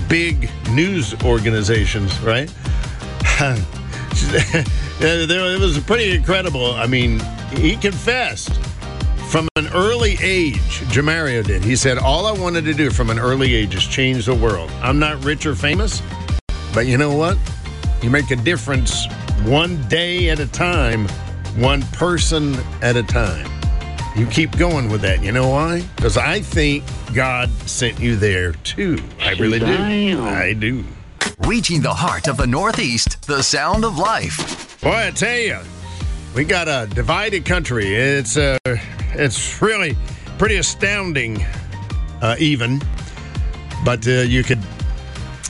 big 0.09 0.49
news 0.71 1.13
organizations, 1.23 2.17
right? 2.21 2.51
it 4.99 5.61
was 5.61 5.79
pretty 5.79 6.15
incredible. 6.15 6.73
I 6.73 6.87
mean, 6.87 7.21
he 7.51 7.75
confessed 7.75 8.53
from 9.29 9.47
an 9.55 9.67
early 9.67 10.17
age, 10.21 10.81
Jamario 10.89 11.45
did. 11.45 11.63
He 11.63 11.75
said, 11.75 11.97
All 11.97 12.25
I 12.25 12.31
wanted 12.31 12.65
to 12.65 12.73
do 12.73 12.89
from 12.89 13.09
an 13.09 13.19
early 13.19 13.53
age 13.53 13.75
is 13.75 13.85
change 13.85 14.25
the 14.25 14.35
world. 14.35 14.71
I'm 14.81 14.97
not 14.97 15.23
rich 15.23 15.45
or 15.45 15.53
famous, 15.53 16.01
but 16.73 16.87
you 16.87 16.97
know 16.97 17.15
what? 17.15 17.37
You 18.01 18.09
make 18.09 18.31
a 18.31 18.35
difference 18.35 19.05
one 19.43 19.81
day 19.89 20.29
at 20.29 20.39
a 20.39 20.47
time, 20.47 21.07
one 21.55 21.81
person 21.83 22.55
at 22.81 22.95
a 22.95 23.03
time. 23.03 23.49
You 24.15 24.25
keep 24.27 24.57
going 24.57 24.89
with 24.89 25.01
that. 25.01 25.23
You 25.23 25.31
know 25.31 25.49
why? 25.49 25.81
Because 25.95 26.17
I 26.17 26.39
think 26.39 26.83
God 27.13 27.49
sent 27.67 27.99
you 27.99 28.15
there 28.15 28.53
too. 28.53 28.97
I 29.19 29.31
really 29.33 29.59
do. 29.59 30.23
I 30.23 30.53
do. 30.53 30.83
Reaching 31.39 31.81
the 31.81 31.93
heart 31.93 32.27
of 32.27 32.37
the 32.37 32.47
Northeast, 32.47 33.27
the 33.27 33.41
sound 33.41 33.83
of 33.83 33.97
life. 33.97 34.79
Boy, 34.81 35.07
I 35.07 35.11
tell 35.11 35.37
you, 35.37 35.59
we 36.33 36.45
got 36.45 36.67
a 36.67 36.87
divided 36.93 37.43
country. 37.45 37.93
It's 37.93 38.37
uh, 38.37 38.57
it's 39.13 39.61
really 39.61 39.97
pretty 40.37 40.55
astounding, 40.57 41.43
uh, 42.21 42.35
even. 42.39 42.81
But 43.83 44.07
uh, 44.07 44.11
you 44.21 44.43
could 44.43 44.59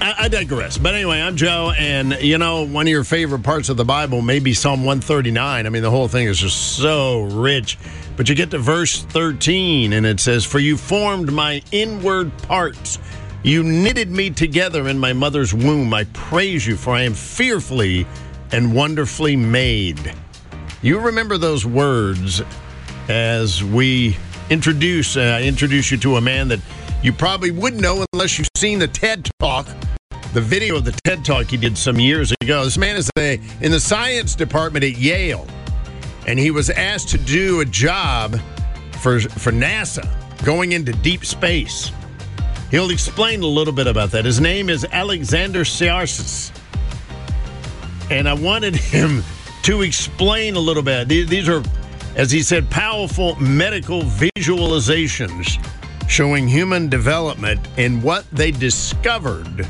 I, 0.02 0.16
I 0.20 0.28
digress. 0.28 0.78
But 0.78 0.96
anyway, 0.96 1.22
I'm 1.22 1.36
Joe, 1.36 1.72
and 1.78 2.18
you 2.22 2.38
know, 2.38 2.66
one 2.66 2.86
of 2.86 2.92
your 2.92 3.04
favorite 3.04 3.44
parts 3.44 3.70
of 3.70 3.78
the 3.78 3.86
Bible 3.86 4.22
may 4.22 4.40
be 4.40 4.54
Psalm 4.54 4.82
139. 4.82 5.66
I 5.66 5.70
mean, 5.70 5.84
the 5.84 5.92
whole 5.92 6.08
thing 6.08 6.28
is 6.28 6.40
just 6.40 6.78
so 6.78 7.22
rich. 7.22 7.78
But 8.18 8.30
you 8.30 8.36
get 8.36 8.52
to 8.52 8.58
verse 8.58 9.04
13, 9.04 9.94
and 9.94 10.06
it 10.06 10.20
says, 10.20 10.46
For 10.46 10.60
you 10.60 10.78
formed 10.78 11.32
my 11.32 11.62
inward 11.72 12.38
parts. 12.40 13.00
You 13.44 13.64
knitted 13.64 14.10
me 14.10 14.32
together 14.32 14.88
in 14.88 14.98
my 14.98 15.14
mother's 15.14 15.54
womb. 15.54 15.94
I 15.94 16.06
praise 16.06 16.66
you, 16.66 16.76
for 16.76 16.94
I 16.94 17.02
am 17.02 17.14
fearfully 17.14 18.08
and 18.52 18.74
wonderfully 18.74 19.36
made. 19.36 20.14
You 20.82 21.00
remember 21.00 21.38
those 21.38 21.66
words 21.66 22.42
as 23.08 23.64
we 23.64 24.18
introduce 24.50 25.18
uh, 25.18 25.40
introduce 25.42 25.90
you 25.92 25.98
to 25.98 26.18
a 26.18 26.22
man 26.22 26.48
that 26.50 26.60
you 27.06 27.14
probably 27.14 27.52
wouldn't 27.52 27.84
know 27.84 28.04
unless 28.14 28.40
you've 28.40 28.50
seen 28.58 28.80
the 28.80 28.88
TED 28.88 29.30
Talk, 29.40 29.68
the 30.34 30.42
video 30.42 30.78
of 30.78 30.86
the 30.86 31.00
TED 31.04 31.24
Talk 31.24 31.46
he 31.46 31.56
did 31.56 31.78
some 31.78 32.00
years 32.00 32.34
ago. 32.42 32.64
This 32.64 32.80
man 32.80 32.96
is 32.96 33.12
a, 33.16 33.40
in 33.62 33.72
the 33.72 33.80
science 33.80 34.34
department 34.34 34.84
at 34.84 34.98
Yale, 34.98 35.46
and 36.26 36.40
he 36.40 36.50
was 36.50 36.72
asked 36.72 37.10
to 37.10 37.20
do 37.20 37.62
a 37.62 37.66
job 37.66 38.40
for 39.02 39.20
for 39.20 39.52
NASA 39.52 40.10
going 40.44 40.72
into 40.72 40.94
deep 40.94 41.24
space. 41.26 41.92
He'll 42.72 42.90
explain 42.90 43.44
a 43.44 43.48
little 43.48 43.74
bit 43.74 43.86
about 43.86 44.10
that. 44.12 44.26
His 44.26 44.42
name 44.42 44.68
is 44.68 44.84
Alexander 44.92 45.64
Tsiaras. 45.64 46.52
And 48.10 48.28
I 48.28 48.34
wanted 48.34 48.76
him 48.76 49.24
to 49.62 49.84
explain 49.84 50.56
a 50.56 50.60
little 50.60 50.84
bit. 50.84 51.08
These 51.08 51.50
are, 51.50 51.64
as 52.16 52.32
he 52.32 52.42
said, 52.42 52.70
powerful 52.72 53.36
medical 53.36 54.02
visualizations 54.02 55.60
showing 56.08 56.48
human 56.48 56.90
development 56.90 57.60
and 57.78 58.02
what 58.02 58.30
they 58.32 58.52
discovered. 58.52 59.68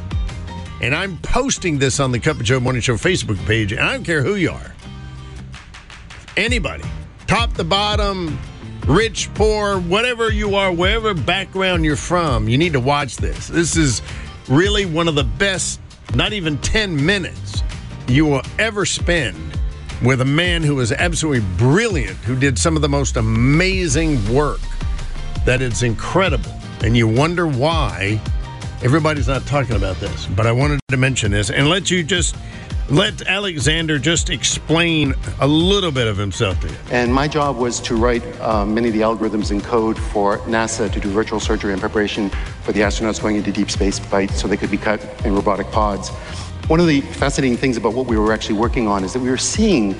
And 0.82 0.94
I'm 0.94 1.18
posting 1.20 1.80
this 1.80 2.00
on 2.00 2.12
the 2.12 2.20
Cup 2.20 2.38
of 2.38 2.44
Joe 2.44 2.60
Morning 2.60 2.82
Show 2.82 2.96
Facebook 2.96 3.44
page, 3.46 3.72
and 3.72 3.82
I 3.82 3.94
don't 3.94 4.04
care 4.04 4.22
who 4.22 4.36
you 4.36 4.52
are. 4.52 4.76
Anybody, 6.38 6.84
top 7.28 7.54
to 7.54 7.64
bottom, 7.64 8.38
rich, 8.86 9.34
poor, 9.34 9.80
whatever 9.80 10.32
you 10.32 10.56
are, 10.56 10.72
wherever 10.72 11.14
background 11.14 11.86
you're 11.86 11.96
from, 11.96 12.50
you 12.50 12.58
need 12.58 12.74
to 12.74 12.80
watch 12.80 13.16
this. 13.18 13.48
This 13.48 13.78
is 13.78 14.02
really 14.50 14.86
one 14.86 15.08
of 15.08 15.16
the 15.16 15.24
best, 15.24 15.80
not 16.14 16.34
even 16.34 16.58
10 16.60 17.04
minutes 17.04 17.64
you 18.08 18.26
will 18.26 18.44
ever 18.60 18.86
spend 18.86 19.38
with 20.04 20.22
a 20.22 20.26
man 20.26 20.62
who 20.62 20.80
is 20.82 20.92
absolutely 20.92 21.48
brilliant, 21.58 22.18
who 22.18 22.38
did 22.38 22.60
some 22.60 22.76
of 22.76 22.82
the 22.82 22.90
most 22.90 23.16
amazing 23.16 24.34
work 24.34 24.60
that 25.46 25.62
it's 25.62 25.84
incredible. 25.84 26.52
And 26.84 26.98
you 26.98 27.08
wonder 27.08 27.48
why 27.48 28.20
everybody's 28.84 29.28
not 29.28 29.46
talking 29.46 29.76
about 29.76 29.98
this. 29.98 30.26
But 30.28 30.46
I 30.48 30.52
wanted 30.52 30.80
to 30.90 30.98
mention 30.98 31.32
this 31.32 31.50
and 31.50 31.70
let 31.70 31.90
you 31.90 32.04
just 32.04 32.36
let 32.90 33.24
Alexander 33.24 33.98
just 33.98 34.30
explain 34.30 35.16
a 35.42 35.48
little 35.48 35.92
bit 35.92 36.08
of 36.08 36.18
himself 36.18 36.60
to 36.62 36.68
you. 36.68 36.76
And 36.92 37.12
my 37.12 37.28
job 37.28 37.58
was 37.58 37.80
to 37.82 37.96
write 37.96 38.24
uh, 38.40 38.64
many 38.64 38.90
of 38.90 38.94
the 38.94 39.02
algorithms 39.02 39.50
and 39.50 39.64
code 39.64 39.98
for 39.98 40.38
NASA 40.40 40.92
to 40.92 41.00
do 41.00 41.10
virtual 41.10 41.40
surgery 41.40 41.74
in 41.74 41.80
preparation 41.80 42.30
for 42.62 42.74
the 42.74 42.82
astronauts 42.82 43.20
going 43.20 43.38
into 43.38 43.52
deep 43.52 43.72
space 43.72 43.98
flight 43.98 44.30
so 44.30 44.48
they 44.48 44.58
could 44.58 44.70
be 44.70 44.78
cut 44.78 45.04
in 45.26 45.34
robotic 45.34 45.72
pods. 45.72 46.10
One 46.68 46.80
of 46.80 46.86
the 46.88 47.02
fascinating 47.02 47.58
things 47.58 47.78
about 47.78 47.94
what 47.94 48.06
we 48.06 48.18
were 48.18 48.32
actually 48.32 48.60
working 48.60 48.88
on 48.88 49.04
is 49.04 49.14
that 49.14 49.20
we 49.20 49.30
were 49.30 49.38
seeing 49.38 49.96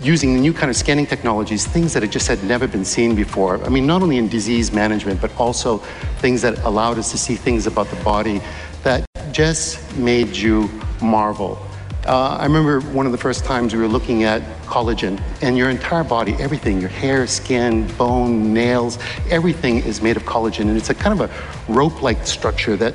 using 0.00 0.40
new 0.40 0.52
kind 0.52 0.70
of 0.70 0.76
scanning 0.76 1.06
technologies, 1.06 1.66
things 1.66 1.92
that 1.92 2.02
had 2.02 2.12
just 2.12 2.28
had 2.28 2.42
never 2.44 2.66
been 2.66 2.84
seen 2.84 3.14
before. 3.14 3.62
I 3.64 3.68
mean, 3.68 3.86
not 3.86 4.02
only 4.02 4.18
in 4.18 4.28
disease 4.28 4.72
management, 4.72 5.20
but 5.20 5.34
also 5.38 5.78
things 6.20 6.42
that 6.42 6.58
allowed 6.64 6.98
us 6.98 7.10
to 7.12 7.18
see 7.18 7.34
things 7.34 7.66
about 7.66 7.88
the 7.88 8.02
body 8.04 8.40
that 8.82 9.04
just 9.32 9.96
made 9.96 10.36
you 10.36 10.70
marvel. 11.02 11.58
Uh, 12.06 12.36
I 12.38 12.44
remember 12.44 12.80
one 12.92 13.04
of 13.04 13.10
the 13.10 13.18
first 13.18 13.44
times 13.44 13.74
we 13.74 13.80
were 13.80 13.88
looking 13.88 14.22
at 14.22 14.40
collagen, 14.66 15.20
and 15.42 15.58
your 15.58 15.70
entire 15.70 16.04
body, 16.04 16.34
everything, 16.38 16.80
your 16.80 16.88
hair, 16.88 17.26
skin, 17.26 17.88
bone, 17.96 18.54
nails, 18.54 18.98
everything 19.28 19.78
is 19.78 20.00
made 20.00 20.16
of 20.16 20.22
collagen. 20.22 20.68
And 20.68 20.76
it's 20.76 20.90
a 20.90 20.94
kind 20.94 21.20
of 21.20 21.28
a 21.28 21.72
rope 21.72 22.02
like 22.02 22.24
structure 22.24 22.76
that 22.76 22.94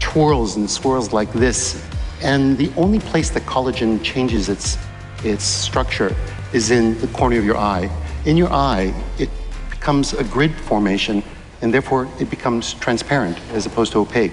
twirls 0.00 0.56
and 0.56 0.70
swirls 0.70 1.12
like 1.12 1.30
this. 1.34 1.86
And 2.22 2.56
the 2.56 2.72
only 2.76 3.00
place 3.00 3.28
that 3.30 3.42
collagen 3.42 4.02
changes 4.02 4.48
its, 4.48 4.78
its 5.24 5.44
structure 5.44 6.14
is 6.52 6.70
in 6.70 6.98
the 7.00 7.06
corner 7.08 7.38
of 7.38 7.44
your 7.44 7.56
eye. 7.56 7.90
In 8.24 8.36
your 8.36 8.52
eye, 8.52 8.94
it 9.18 9.28
becomes 9.70 10.12
a 10.12 10.24
grid 10.24 10.54
formation, 10.54 11.22
and 11.62 11.72
therefore 11.72 12.08
it 12.20 12.30
becomes 12.30 12.74
transparent 12.74 13.38
as 13.52 13.66
opposed 13.66 13.92
to 13.92 14.00
opaque. 14.00 14.32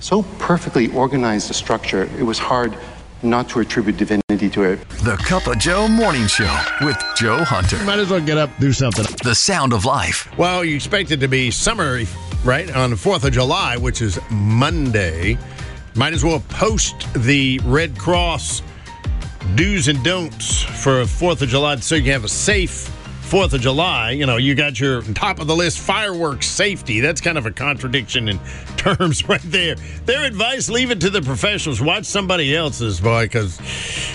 So 0.00 0.22
perfectly 0.38 0.92
organized 0.92 1.50
a 1.50 1.54
structure, 1.54 2.04
it 2.18 2.22
was 2.22 2.38
hard 2.38 2.76
not 3.22 3.48
to 3.50 3.60
attribute 3.60 3.98
divinity 3.98 4.48
to 4.48 4.62
it. 4.62 4.88
The 5.04 5.16
Cup 5.16 5.46
of 5.46 5.58
Joe 5.58 5.88
Morning 5.88 6.26
Show 6.26 6.58
with 6.80 6.96
Joe 7.16 7.44
Hunter. 7.44 7.82
Might 7.84 7.98
as 7.98 8.08
well 8.08 8.20
get 8.20 8.38
up, 8.38 8.50
do 8.58 8.72
something. 8.72 9.04
The 9.22 9.34
sound 9.34 9.74
of 9.74 9.84
life. 9.84 10.26
Well, 10.38 10.64
you 10.64 10.76
expect 10.76 11.10
it 11.10 11.18
to 11.18 11.28
be 11.28 11.50
summer, 11.50 12.00
right? 12.44 12.74
On 12.74 12.90
the 12.90 12.96
4th 12.96 13.24
of 13.24 13.32
July, 13.32 13.76
which 13.76 14.00
is 14.00 14.18
Monday. 14.30 15.36
Might 15.94 16.14
as 16.14 16.24
well 16.24 16.40
post 16.48 17.12
the 17.14 17.60
Red 17.64 17.98
Cross 17.98 18.62
do's 19.56 19.88
and 19.88 20.02
don'ts 20.04 20.62
for 20.62 21.02
4th 21.02 21.42
of 21.42 21.48
July 21.48 21.76
so 21.76 21.94
you 21.94 22.02
can 22.02 22.12
have 22.12 22.24
a 22.24 22.28
safe 22.28 22.90
4th 23.30 23.52
of 23.52 23.60
July. 23.60 24.10
You 24.10 24.26
know, 24.26 24.38
you 24.38 24.56
got 24.56 24.80
your 24.80 25.02
top 25.02 25.38
of 25.38 25.46
the 25.46 25.54
list 25.54 25.78
fireworks 25.78 26.48
safety. 26.48 26.98
That's 26.98 27.20
kind 27.20 27.38
of 27.38 27.46
a 27.46 27.52
contradiction 27.52 28.28
in 28.28 28.40
terms 28.76 29.28
right 29.28 29.40
there. 29.44 29.76
Their 30.04 30.24
advice 30.24 30.68
leave 30.68 30.90
it 30.90 31.00
to 31.02 31.10
the 31.10 31.22
professionals. 31.22 31.80
Watch 31.80 32.06
somebody 32.06 32.56
else's, 32.56 33.00
boy, 33.00 33.26
because, 33.26 33.60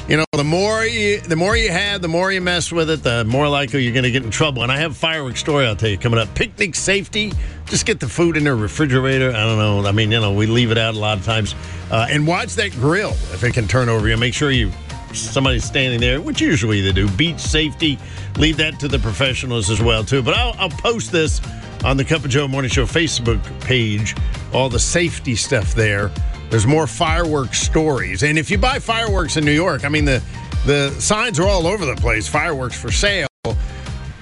you 0.10 0.17
know, 0.17 0.26
the 0.34 0.43
more 0.43 0.84
you, 0.84 1.21
the 1.21 1.38
more 1.38 1.56
you 1.56 1.71
have, 1.71 2.02
the 2.02 2.10
more 2.10 2.30
you 2.30 2.41
mess 2.41 2.74
with 2.74 2.89
it, 2.89 3.04
the 3.04 3.24
more 3.24 3.48
likely 3.48 3.84
you're 3.84 3.93
going 3.93 4.04
to 4.04 4.12
get 4.12 4.24
in 4.24 4.32
trouble. 4.32 4.63
And 4.63 4.71
I 4.71 4.80
have 4.80 4.91
a 4.91 4.95
fireworks 4.95 5.39
story 5.39 5.65
I'll 5.65 5.78
tell 5.78 5.89
you 5.89 5.98
coming 5.98 6.19
up. 6.19 6.36
Picnic 6.36 6.76
safety. 6.76 7.32
Just 7.67 7.86
get 7.86 8.02
the 8.02 8.10
food 8.10 8.36
in 8.36 8.43
the 8.43 8.54
refrigerator. 8.54 9.30
I 9.30 9.43
don't 9.45 9.58
know. 9.58 9.88
I 9.88 9.93
mean, 9.93 10.12
you 10.12 10.19
know, 10.19 10.34
we 10.34 10.45
leave 10.45 10.71
it 10.71 10.78
out 10.78 10.93
a 10.93 11.00
lot 11.00 11.17
of 11.17 11.24
times. 11.24 11.56
Uh, 11.89 12.06
and 12.10 12.28
watch 12.28 12.56
that 12.56 12.71
grill 12.71 13.12
if 13.12 13.45
it 13.45 13.54
can 13.54 13.65
turn 13.65 13.88
over 13.88 14.10
you. 14.10 14.17
Make 14.17 14.34
sure 14.34 14.52
you 14.52 14.74
somebody 15.19 15.60
standing 15.60 15.99
there, 15.99 16.21
which 16.21 16.41
usually 16.41 16.82
they 16.82 16.91
do. 16.91 17.10
Beach 17.12 17.39
safety, 17.39 17.97
leave 18.38 18.58
that 18.58 18.80
to 18.80 18.88
the 18.88 18.99
professionals 18.99 19.69
as 19.69 19.82
well 19.82 20.04
too. 20.04 20.21
But 20.21 20.36
I'll, 20.36 20.56
I'll 20.58 20.69
post 20.69 21.12
this 21.12 21.41
on 21.84 21.97
the 21.97 22.06
Cup 22.06 22.23
of 22.23 22.30
Joe 22.30 22.47
Morning 22.47 22.69
Show 22.69 22.86
Facebook 22.86 23.41
page, 23.62 24.15
all 24.54 24.69
the 24.69 24.80
safety 24.80 25.36
stuff 25.36 25.73
there. 25.73 26.12
There's 26.49 26.67
more 26.67 26.88
fireworks 26.88 27.60
stories, 27.60 28.23
and 28.23 28.38
if 28.38 28.49
you 28.51 28.58
buy 28.58 28.80
fireworks 28.80 29.38
in 29.38 29.45
New 29.45 29.51
York, 29.51 29.86
I 29.86 29.89
mean 29.89 30.06
the 30.06 30.23
the 30.65 30.89
signs 30.99 31.39
are 31.39 31.47
all 31.47 31.67
over 31.67 31.86
the 31.86 31.95
place. 31.95 32.28
Fireworks 32.28 32.80
for 32.80 32.91
sale. 32.91 33.28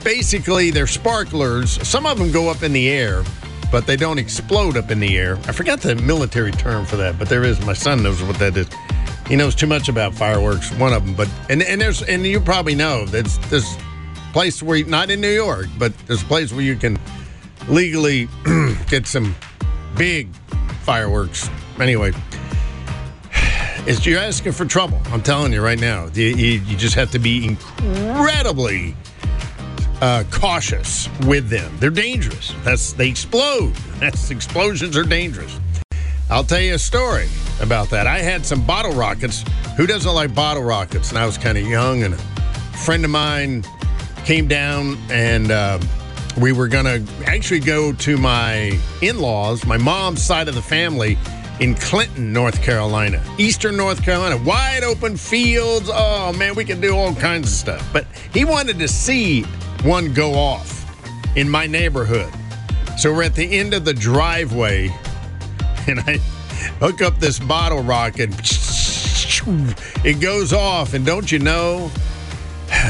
Basically, 0.03 0.71
they're 0.71 0.87
sparklers. 0.87 1.85
Some 1.87 2.05
of 2.05 2.17
them 2.17 2.31
go 2.31 2.49
up 2.49 2.63
in 2.63 2.73
the 2.73 2.89
air, 2.89 3.23
but 3.71 3.87
they 3.87 3.95
don't 3.95 4.19
explode 4.19 4.75
up 4.75 4.91
in 4.91 4.99
the 4.99 5.17
air. 5.17 5.37
I 5.47 5.53
forgot 5.53 5.79
the 5.79 5.95
military 5.95 6.51
term 6.51 6.85
for 6.85 6.97
that, 6.97 7.17
but 7.17 7.29
there 7.29 7.43
is. 7.43 7.65
My 7.65 7.73
son 7.73 8.03
knows 8.03 8.21
what 8.21 8.37
that 8.39 8.57
is 8.57 8.67
he 9.33 9.37
knows 9.37 9.55
too 9.55 9.65
much 9.65 9.89
about 9.89 10.13
fireworks. 10.13 10.71
One 10.73 10.93
of 10.93 11.03
them, 11.03 11.15
but 11.15 11.27
and 11.49 11.63
and 11.63 11.81
there's 11.81 12.03
and 12.03 12.23
you 12.23 12.39
probably 12.39 12.75
know 12.75 13.05
that's 13.05 13.39
this 13.49 13.75
place 14.31 14.61
where 14.61 14.77
you, 14.77 14.85
not 14.85 15.09
in 15.09 15.21
New 15.21 15.33
York, 15.33 15.65
but 15.79 15.91
there's 16.05 16.21
a 16.21 16.25
place 16.25 16.53
where 16.53 16.61
you 16.61 16.75
can 16.75 16.99
legally 17.67 18.27
get 18.89 19.07
some 19.07 19.35
big 19.97 20.31
fireworks. 20.83 21.49
Anyway, 21.79 22.11
is 23.87 24.05
you're 24.05 24.19
asking 24.19 24.51
for 24.51 24.65
trouble. 24.65 25.01
I'm 25.05 25.23
telling 25.23 25.51
you 25.51 25.63
right 25.63 25.79
now. 25.79 26.09
You, 26.13 26.25
you, 26.25 26.59
you 26.59 26.77
just 26.77 26.93
have 26.93 27.09
to 27.09 27.17
be 27.17 27.43
incredibly 27.43 28.95
uh, 29.99 30.25
cautious 30.29 31.09
with 31.25 31.49
them. 31.49 31.75
They're 31.79 31.89
dangerous. 31.89 32.53
That's 32.63 32.93
they 32.93 33.09
explode. 33.09 33.73
That's 33.99 34.29
explosions 34.29 34.95
are 34.95 35.01
dangerous. 35.01 35.59
I'll 36.29 36.43
tell 36.43 36.61
you 36.61 36.75
a 36.75 36.79
story 36.79 37.29
about 37.61 37.89
that. 37.89 38.07
I 38.07 38.19
had 38.19 38.45
some 38.45 38.65
bottle 38.65 38.91
rockets. 38.91 39.43
Who 39.77 39.87
doesn't 39.87 40.13
like 40.13 40.33
bottle 40.33 40.63
rockets? 40.63 41.09
And 41.09 41.17
I 41.17 41.25
was 41.25 41.37
kind 41.37 41.57
of 41.57 41.67
young, 41.67 42.03
and 42.03 42.13
a 42.13 42.17
friend 42.85 43.03
of 43.05 43.11
mine 43.11 43.63
came 44.25 44.47
down, 44.47 44.97
and 45.09 45.51
uh, 45.51 45.79
we 46.37 46.51
were 46.51 46.67
going 46.67 46.85
to 46.85 47.25
actually 47.25 47.59
go 47.59 47.93
to 47.93 48.17
my 48.17 48.77
in 49.01 49.19
laws, 49.19 49.65
my 49.65 49.77
mom's 49.77 50.21
side 50.21 50.47
of 50.47 50.55
the 50.55 50.61
family 50.61 51.17
in 51.59 51.75
Clinton, 51.75 52.33
North 52.33 52.61
Carolina, 52.61 53.23
Eastern 53.37 53.77
North 53.77 54.03
Carolina, 54.03 54.37
wide 54.43 54.83
open 54.83 55.15
fields. 55.15 55.89
Oh, 55.91 56.33
man, 56.33 56.55
we 56.55 56.65
could 56.65 56.81
do 56.81 56.95
all 56.95 57.13
kinds 57.15 57.47
of 57.47 57.53
stuff. 57.53 57.87
But 57.93 58.05
he 58.33 58.43
wanted 58.45 58.79
to 58.79 58.87
see 58.87 59.43
one 59.83 60.13
go 60.13 60.33
off 60.33 60.85
in 61.37 61.47
my 61.49 61.67
neighborhood. 61.67 62.31
So 62.97 63.13
we're 63.13 63.23
at 63.23 63.35
the 63.35 63.59
end 63.59 63.73
of 63.73 63.85
the 63.85 63.93
driveway 63.93 64.89
and 65.87 65.99
I 66.01 66.19
hook 66.79 67.01
up 67.01 67.19
this 67.19 67.39
bottle 67.39 67.83
rocket. 67.83 68.29
It 70.05 70.21
goes 70.21 70.53
off, 70.53 70.93
and 70.93 71.05
don't 71.05 71.29
you 71.29 71.39
know, 71.39 71.91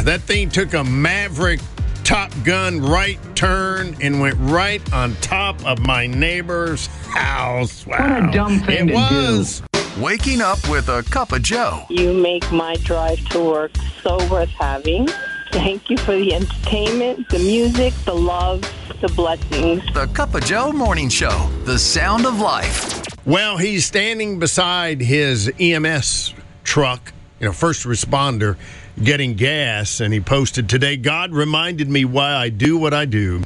that 0.03 0.21
thing 0.21 0.49
took 0.49 0.73
a 0.73 0.83
maverick 0.83 1.59
Top 2.03 2.31
Gun 2.43 2.81
right 2.81 3.17
turn 3.35 3.95
and 4.01 4.19
went 4.19 4.35
right 4.39 4.81
on 4.93 5.15
top 5.15 5.63
of 5.65 5.79
my 5.79 6.05
neighbor's 6.05 6.87
house. 6.87 7.87
Wow. 7.87 8.19
What 8.19 8.29
a 8.29 8.31
dumb 8.31 8.59
thing 8.59 8.89
it 8.89 8.91
to 8.91 8.95
was. 8.95 9.63
Waking 9.99 10.41
up 10.41 10.67
with 10.69 10.89
a 10.89 11.03
cup 11.03 11.31
of 11.31 11.43
Joe. 11.43 11.85
You 11.89 12.13
make 12.13 12.51
my 12.51 12.75
drive 12.77 13.23
to 13.29 13.39
work 13.39 13.71
so 14.01 14.17
worth 14.29 14.49
having. 14.49 15.07
Thank 15.51 15.89
you 15.89 15.97
for 15.97 16.15
the 16.15 16.33
entertainment, 16.33 17.29
the 17.29 17.39
music, 17.39 17.93
the 18.05 18.15
love, 18.15 18.61
the 19.01 19.07
blessings. 19.09 19.83
The 19.93 20.07
Cup 20.07 20.33
of 20.33 20.43
Joe 20.43 20.71
Morning 20.71 21.09
Show. 21.09 21.49
The 21.65 21.77
sound 21.77 22.25
of 22.25 22.39
life. 22.39 23.02
Well, 23.25 23.55
he's 23.55 23.85
standing 23.85 24.37
beside 24.37 24.99
his 24.99 25.49
EMS 25.57 26.33
truck, 26.65 27.13
you 27.39 27.45
know, 27.45 27.53
first 27.53 27.85
responder, 27.85 28.57
getting 29.01 29.35
gas, 29.35 30.01
and 30.01 30.13
he 30.13 30.19
posted 30.19 30.67
today, 30.67 30.97
God 30.97 31.31
reminded 31.31 31.89
me 31.89 32.03
why 32.03 32.33
I 32.35 32.49
do 32.49 32.77
what 32.77 32.93
I 32.93 33.05
do. 33.05 33.43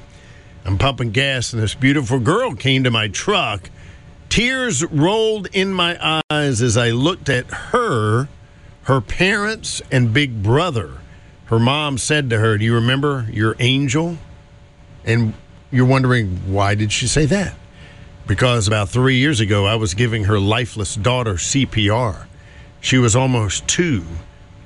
I'm 0.66 0.80
pumping 0.80 1.12
gas, 1.12 1.54
and 1.54 1.62
this 1.62 1.76
beautiful 1.76 2.20
girl 2.20 2.56
came 2.56 2.84
to 2.86 2.92
my 2.92 3.08
truck. 3.08 3.70
Tears 4.30 4.84
rolled 4.84 5.48
in 5.54 5.74
my 5.74 6.22
eyes 6.32 6.62
as 6.62 6.76
I 6.76 6.90
looked 6.90 7.30
at 7.30 7.46
her, 7.46 8.28
her 8.84 9.00
parents, 9.00 9.82
and 9.92 10.12
big 10.12 10.42
brother. 10.42 10.94
Her 11.46 11.60
mom 11.60 12.00
said 12.00 12.32
to 12.32 12.40
her, 12.40 12.58
Do 12.58 12.66
you 12.66 12.74
remember 12.74 13.28
your 13.32 13.56
angel? 13.60 14.18
And 15.06 15.36
you're 15.72 15.86
wondering, 15.86 16.52
why 16.52 16.76
did 16.76 16.92
she 16.92 17.08
say 17.08 17.26
that? 17.28 17.56
Because 18.28 18.68
about 18.68 18.90
three 18.90 19.16
years 19.16 19.40
ago, 19.40 19.66
I 19.66 19.76
was 19.76 19.94
giving 19.94 20.26
her 20.26 20.38
lifeless 20.38 20.96
daughter 20.96 21.36
CPR. 21.36 22.26
She 22.82 22.98
was 22.98 23.16
almost 23.16 23.66
two, 23.70 24.04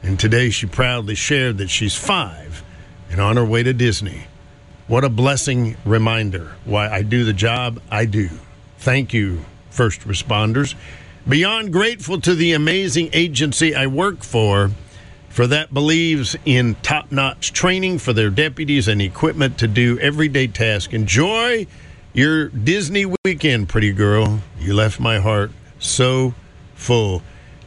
and 0.02 0.20
today 0.20 0.50
she 0.50 0.66
proudly 0.66 1.14
shared 1.14 1.60
that 1.60 1.70
she's 1.70 1.96
five 1.96 2.64
and 3.12 3.22
on 3.22 3.38
her 3.38 3.46
way 3.46 3.62
to 3.62 3.72
Disney. 3.72 4.24
What 4.88 5.04
a 5.04 5.10
blessing 5.10 5.78
reminder 5.86 6.54
why 6.66 6.90
I 6.90 7.04
do 7.04 7.24
the 7.24 7.34
job 7.34 7.80
I 7.92 8.06
do. 8.06 8.30
Thank 8.80 9.14
you, 9.14 9.46
first 9.70 10.02
responders. 10.02 10.74
Beyond 11.28 11.72
grateful 11.72 12.20
to 12.22 12.34
the 12.34 12.54
amazing 12.54 13.12
agency 13.14 13.76
I 13.76 13.86
work 13.86 14.24
for, 14.24 14.72
for 15.30 15.46
that 15.46 15.72
believes 15.72 16.36
in 16.46 16.76
top 16.82 17.12
notch 17.12 17.54
training 17.54 18.00
for 18.00 18.12
their 18.12 18.32
deputies 18.32 18.88
and 18.88 19.00
equipment 19.00 19.60
to 19.60 19.68
do 19.68 20.00
everyday 20.00 20.48
tasks. 20.48 20.94
Enjoy 20.94 21.68
your 22.14 22.50
Disney 22.50 23.06
weekend, 23.24 23.70
pretty 23.70 23.92
girl. 23.94 24.42
You 24.60 24.74
left 24.74 25.00
my 25.00 25.20
heart 25.20 25.52
so 25.80 26.34
full. 26.76 27.22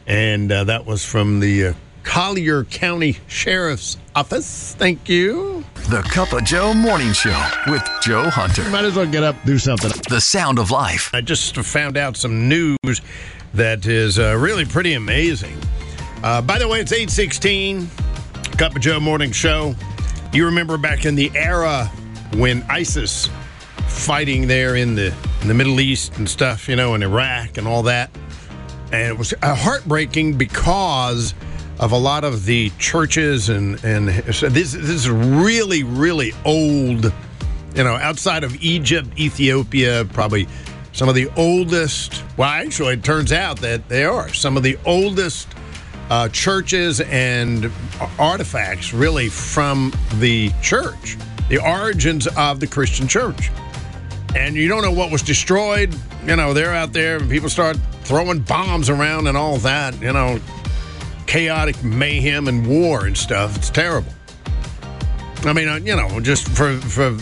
And 0.07 0.51
uh, 0.51 0.65
that 0.65 0.85
was 0.85 1.03
from 1.03 1.39
the 1.39 1.67
uh, 1.67 1.73
Collier 2.03 2.63
County 2.63 3.17
Sheriff's 3.27 3.97
Office. 4.15 4.75
Thank 4.75 5.09
you. 5.09 5.65
The 5.89 6.01
Cup 6.03 6.31
of 6.33 6.43
Joe 6.43 6.73
Morning 6.73 7.11
Show 7.13 7.49
with 7.67 7.87
Joe 8.01 8.29
Hunter. 8.29 8.67
Might 8.69 8.85
as 8.85 8.95
well 8.95 9.07
get 9.07 9.23
up, 9.23 9.35
do 9.45 9.57
something. 9.57 9.91
The 10.09 10.21
sound 10.21 10.59
of 10.59 10.69
life. 10.69 11.09
I 11.13 11.21
just 11.21 11.55
found 11.55 11.97
out 11.97 12.15
some 12.15 12.47
news 12.47 13.01
that 13.53 13.85
is 13.85 14.19
uh, 14.19 14.37
really 14.37 14.65
pretty 14.65 14.93
amazing. 14.93 15.57
Uh, 16.23 16.41
by 16.41 16.59
the 16.59 16.67
way, 16.67 16.79
it's 16.79 16.91
816, 16.91 17.89
Cup 18.57 18.75
of 18.75 18.81
Joe 18.81 18.99
Morning 18.99 19.31
Show. 19.31 19.75
You 20.31 20.45
remember 20.45 20.77
back 20.77 21.05
in 21.05 21.15
the 21.15 21.31
era 21.35 21.85
when 22.35 22.63
ISIS 22.63 23.29
fighting 23.87 24.47
there 24.47 24.75
in 24.75 24.95
the 24.95 25.13
in 25.41 25.47
the 25.47 25.53
Middle 25.53 25.79
East 25.79 26.17
and 26.17 26.29
stuff, 26.29 26.67
you 26.69 26.75
know, 26.75 26.95
in 26.95 27.03
Iraq 27.03 27.57
and 27.57 27.67
all 27.67 27.83
that. 27.83 28.09
And 28.91 29.07
it 29.07 29.17
was 29.17 29.33
uh, 29.41 29.55
heartbreaking 29.55 30.37
because 30.37 31.33
of 31.79 31.91
a 31.91 31.97
lot 31.97 32.23
of 32.23 32.45
the 32.45 32.71
churches 32.79 33.49
and 33.49 33.83
and 33.83 34.07
this 34.07 34.41
this 34.41 34.73
is 34.73 35.09
really 35.09 35.83
really 35.83 36.31
old, 36.45 37.11
you 37.75 37.83
know, 37.83 37.95
outside 37.95 38.43
of 38.43 38.55
Egypt, 38.63 39.07
Ethiopia, 39.17 40.05
probably 40.13 40.47
some 40.93 41.09
of 41.09 41.15
the 41.15 41.29
oldest. 41.35 42.23
Well, 42.37 42.49
actually, 42.49 42.93
it 42.93 43.03
turns 43.03 43.31
out 43.31 43.59
that 43.61 43.89
they 43.89 44.05
are 44.05 44.33
some 44.33 44.55
of 44.57 44.63
the 44.63 44.77
oldest 44.85 45.47
uh, 46.09 46.29
churches 46.29 47.01
and 47.01 47.71
artifacts 48.19 48.93
really 48.93 49.29
from 49.29 49.93
the 50.19 50.51
church, 50.61 51.17
the 51.49 51.57
origins 51.57 52.27
of 52.37 52.59
the 52.59 52.67
Christian 52.67 53.07
church. 53.07 53.51
And 54.35 54.55
you 54.55 54.67
don't 54.67 54.81
know 54.81 54.91
what 54.91 55.11
was 55.11 55.21
destroyed. 55.21 55.95
You 56.25 56.35
know, 56.35 56.53
they're 56.53 56.73
out 56.73 56.93
there 56.93 57.17
and 57.17 57.29
people 57.29 57.49
start 57.49 57.77
throwing 58.03 58.39
bombs 58.39 58.89
around 58.89 59.27
and 59.27 59.37
all 59.37 59.57
that, 59.57 59.99
you 60.01 60.11
know, 60.13 60.39
chaotic 61.25 61.81
mayhem 61.83 62.47
and 62.47 62.67
war 62.67 63.05
and 63.05 63.17
stuff. 63.17 63.55
It's 63.55 63.69
terrible. 63.69 64.11
I 65.45 65.53
mean, 65.53 65.67
uh, 65.67 65.77
you 65.77 65.95
know, 65.95 66.19
just 66.19 66.47
for, 66.49 66.77
for 66.77 67.17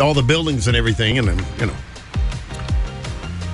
all 0.00 0.14
the 0.14 0.22
buildings 0.22 0.68
and 0.68 0.76
everything, 0.76 1.18
and 1.18 1.28
then, 1.28 1.44
you 1.58 1.66
know. 1.66 1.76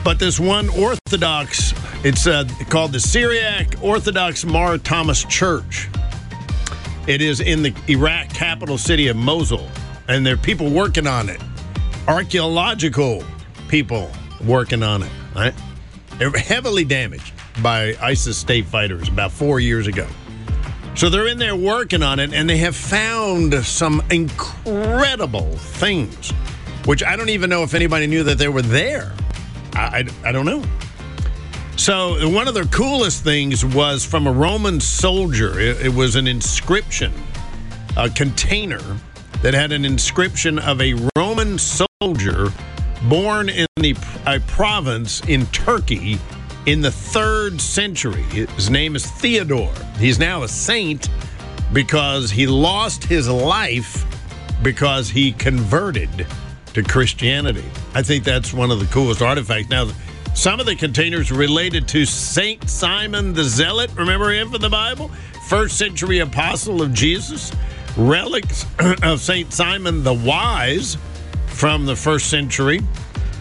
But 0.04 0.18
this 0.18 0.38
one 0.38 0.68
Orthodox, 0.70 1.74
it's 2.04 2.26
uh, 2.26 2.44
called 2.68 2.92
the 2.92 3.00
Syriac 3.00 3.74
Orthodox 3.82 4.44
Mar 4.44 4.78
Thomas 4.78 5.24
Church. 5.24 5.88
It 7.06 7.22
is 7.22 7.40
in 7.40 7.62
the 7.62 7.74
Iraq 7.88 8.30
capital 8.30 8.78
city 8.78 9.08
of 9.08 9.16
Mosul, 9.16 9.68
and 10.08 10.26
there 10.26 10.34
are 10.34 10.38
people 10.38 10.70
working 10.70 11.06
on 11.06 11.28
it. 11.28 11.40
Archaeological 12.08 13.22
people 13.68 14.10
working 14.46 14.82
on 14.82 15.02
it. 15.02 15.10
Right? 15.36 15.54
They 16.18 16.26
were 16.26 16.38
heavily 16.38 16.84
damaged 16.84 17.34
by 17.62 17.94
ISIS 18.00 18.38
state 18.38 18.64
fighters 18.64 19.08
about 19.08 19.30
four 19.30 19.60
years 19.60 19.86
ago. 19.86 20.06
So 20.94 21.10
they're 21.10 21.28
in 21.28 21.38
there 21.38 21.54
working 21.54 22.02
on 22.02 22.18
it, 22.18 22.32
and 22.32 22.48
they 22.48 22.56
have 22.56 22.74
found 22.74 23.54
some 23.64 24.02
incredible 24.10 25.52
things, 25.56 26.30
which 26.86 27.04
I 27.04 27.14
don't 27.14 27.28
even 27.28 27.50
know 27.50 27.62
if 27.62 27.74
anybody 27.74 28.06
knew 28.06 28.24
that 28.24 28.38
they 28.38 28.48
were 28.48 28.62
there. 28.62 29.14
I, 29.74 30.04
I, 30.24 30.28
I 30.30 30.32
don't 30.32 30.46
know. 30.46 30.64
So 31.76 32.28
one 32.30 32.48
of 32.48 32.54
the 32.54 32.64
coolest 32.72 33.22
things 33.22 33.64
was 33.64 34.04
from 34.04 34.26
a 34.26 34.32
Roman 34.32 34.80
soldier. 34.80 35.60
It, 35.60 35.86
it 35.86 35.94
was 35.94 36.16
an 36.16 36.26
inscription, 36.26 37.12
a 37.96 38.08
container 38.08 38.80
that 39.42 39.54
had 39.54 39.70
an 39.72 39.84
inscription 39.84 40.58
of 40.58 40.80
a 40.80 40.94
Roman 41.16 41.58
soldier 41.58 41.87
born 43.08 43.48
in 43.48 43.66
the 43.74 43.96
a 44.24 44.38
province 44.46 45.20
in 45.22 45.44
Turkey 45.46 46.16
in 46.66 46.80
the 46.80 46.92
third 46.92 47.60
century. 47.60 48.22
His 48.22 48.70
name 48.70 48.94
is 48.94 49.04
Theodore. 49.04 49.74
He's 49.98 50.16
now 50.16 50.44
a 50.44 50.48
saint 50.48 51.08
because 51.72 52.30
he 52.30 52.46
lost 52.46 53.02
his 53.02 53.28
life 53.28 54.06
because 54.62 55.10
he 55.10 55.32
converted 55.32 56.24
to 56.74 56.84
Christianity. 56.84 57.64
I 57.94 58.02
think 58.04 58.22
that's 58.22 58.54
one 58.54 58.70
of 58.70 58.78
the 58.78 58.86
coolest 58.86 59.20
artifacts. 59.20 59.68
Now, 59.68 59.90
some 60.36 60.60
of 60.60 60.66
the 60.66 60.76
containers 60.76 61.32
related 61.32 61.88
to 61.88 62.06
Saint 62.06 62.70
Simon 62.70 63.32
the 63.32 63.42
Zealot. 63.42 63.90
Remember 63.96 64.30
him 64.30 64.52
from 64.52 64.60
the 64.60 64.70
Bible? 64.70 65.08
First 65.48 65.76
century 65.76 66.20
apostle 66.20 66.80
of 66.80 66.94
Jesus. 66.94 67.52
Relics 67.96 68.66
of 69.02 69.20
Saint 69.20 69.52
Simon 69.52 70.04
the 70.04 70.14
Wise 70.14 70.96
from 71.58 71.86
the 71.86 71.96
first 71.96 72.30
century. 72.30 72.78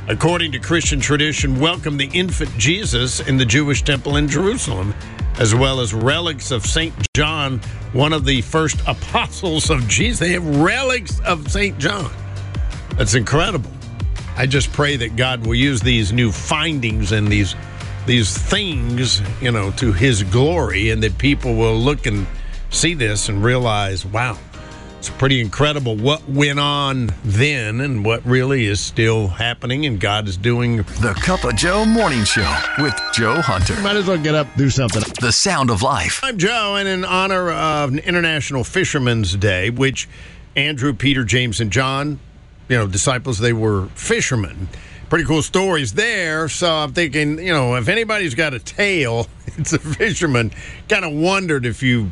According 0.07 0.51
to 0.53 0.59
Christian 0.59 0.99
tradition, 0.99 1.59
welcome 1.59 1.97
the 1.97 2.09
infant 2.13 2.49
Jesus 2.57 3.20
in 3.20 3.38
the 3.38 3.45
Jewish 3.45 3.84
temple 3.84 4.15
in 4.15 4.28
Jerusalem, 4.28 4.95
as 5.38 5.53
well 5.53 5.80
as 5.82 5.93
relics 5.93 6.49
of 6.49 6.65
St. 6.65 6.95
John, 7.15 7.59
one 7.93 8.13
of 8.13 8.26
the 8.26 8.41
first 8.41 8.82
apostles 8.88 9.70
of 9.70 9.88
Jesus. 9.88 10.18
They 10.18 10.32
have 10.32 10.57
relics 10.57 11.20
of 11.20 11.47
St. 11.51 11.78
John. 11.78 12.11
That's 12.95 13.13
incredible. 13.13 13.70
I 14.36 14.47
just 14.47 14.74
pray 14.74 14.95
that 14.95 15.15
God 15.15 15.45
will 15.45 15.53
use 15.53 15.82
these 15.82 16.11
new 16.11 16.32
findings 16.32 17.11
and 17.11 17.28
these 17.28 17.53
these 18.07 18.36
things, 18.36 19.22
you 19.43 19.51
know, 19.51 19.70
to 19.74 19.93
his 19.93 20.24
glory 20.24 20.89
and 20.89 21.03
that 21.03 21.20
people 21.20 21.53
will 21.53 21.78
look 21.78 22.07
and 22.07 22.26
see 22.72 22.95
this 22.95 23.30
and 23.30 23.43
realize, 23.43 24.07
wow, 24.07 24.39
it's 24.97 25.09
pretty 25.11 25.39
incredible 25.39 25.95
what 25.95 26.27
went 26.27 26.59
on 26.59 27.11
then 27.23 27.81
and 27.81 28.03
what 28.03 28.25
really 28.25 28.65
is 28.65 28.79
still 28.79 29.27
happening 29.27 29.85
and 29.85 29.99
God 29.99 30.27
is 30.27 30.37
doing. 30.37 30.77
The 30.77 31.15
Cup 31.21 31.43
of 31.43 31.55
Joe 31.55 31.85
Morning 31.85 32.23
Show 32.23 32.51
with 32.79 32.99
Joe 33.13 33.39
Hunter. 33.41 33.79
Might 33.81 33.95
as 33.95 34.07
well 34.07 34.17
get 34.17 34.33
up, 34.33 34.47
do 34.57 34.69
something. 34.69 35.03
The 35.21 35.31
sound 35.31 35.69
of 35.69 35.83
life. 35.83 36.19
I'm 36.23 36.37
Joe, 36.37 36.75
and 36.77 36.87
in 36.87 37.05
honor 37.05 37.51
of 37.51 37.95
International 37.95 38.63
Fishermen's 38.63 39.35
Day, 39.35 39.69
which 39.69 40.09
Andrew, 40.55 40.93
Peter, 40.93 41.23
James, 41.23 41.61
and 41.61 41.71
John, 41.71 42.19
you 42.67 42.77
know, 42.77 42.87
disciples, 42.87 43.37
they 43.37 43.53
were 43.53 43.87
fishermen. 43.89 44.67
Pretty 45.09 45.25
cool 45.25 45.43
stories 45.43 45.93
there. 45.93 46.49
So 46.49 46.73
I'm 46.73 46.93
thinking, 46.93 47.37
you 47.37 47.53
know, 47.53 47.75
if 47.75 47.87
anybody's 47.87 48.33
got 48.33 48.55
a 48.55 48.59
tail, 48.59 49.27
it's 49.57 49.73
a 49.73 49.79
fisherman. 49.79 50.51
Kind 50.89 51.05
of 51.05 51.13
wondered 51.13 51.65
if 51.67 51.83
you 51.83 52.11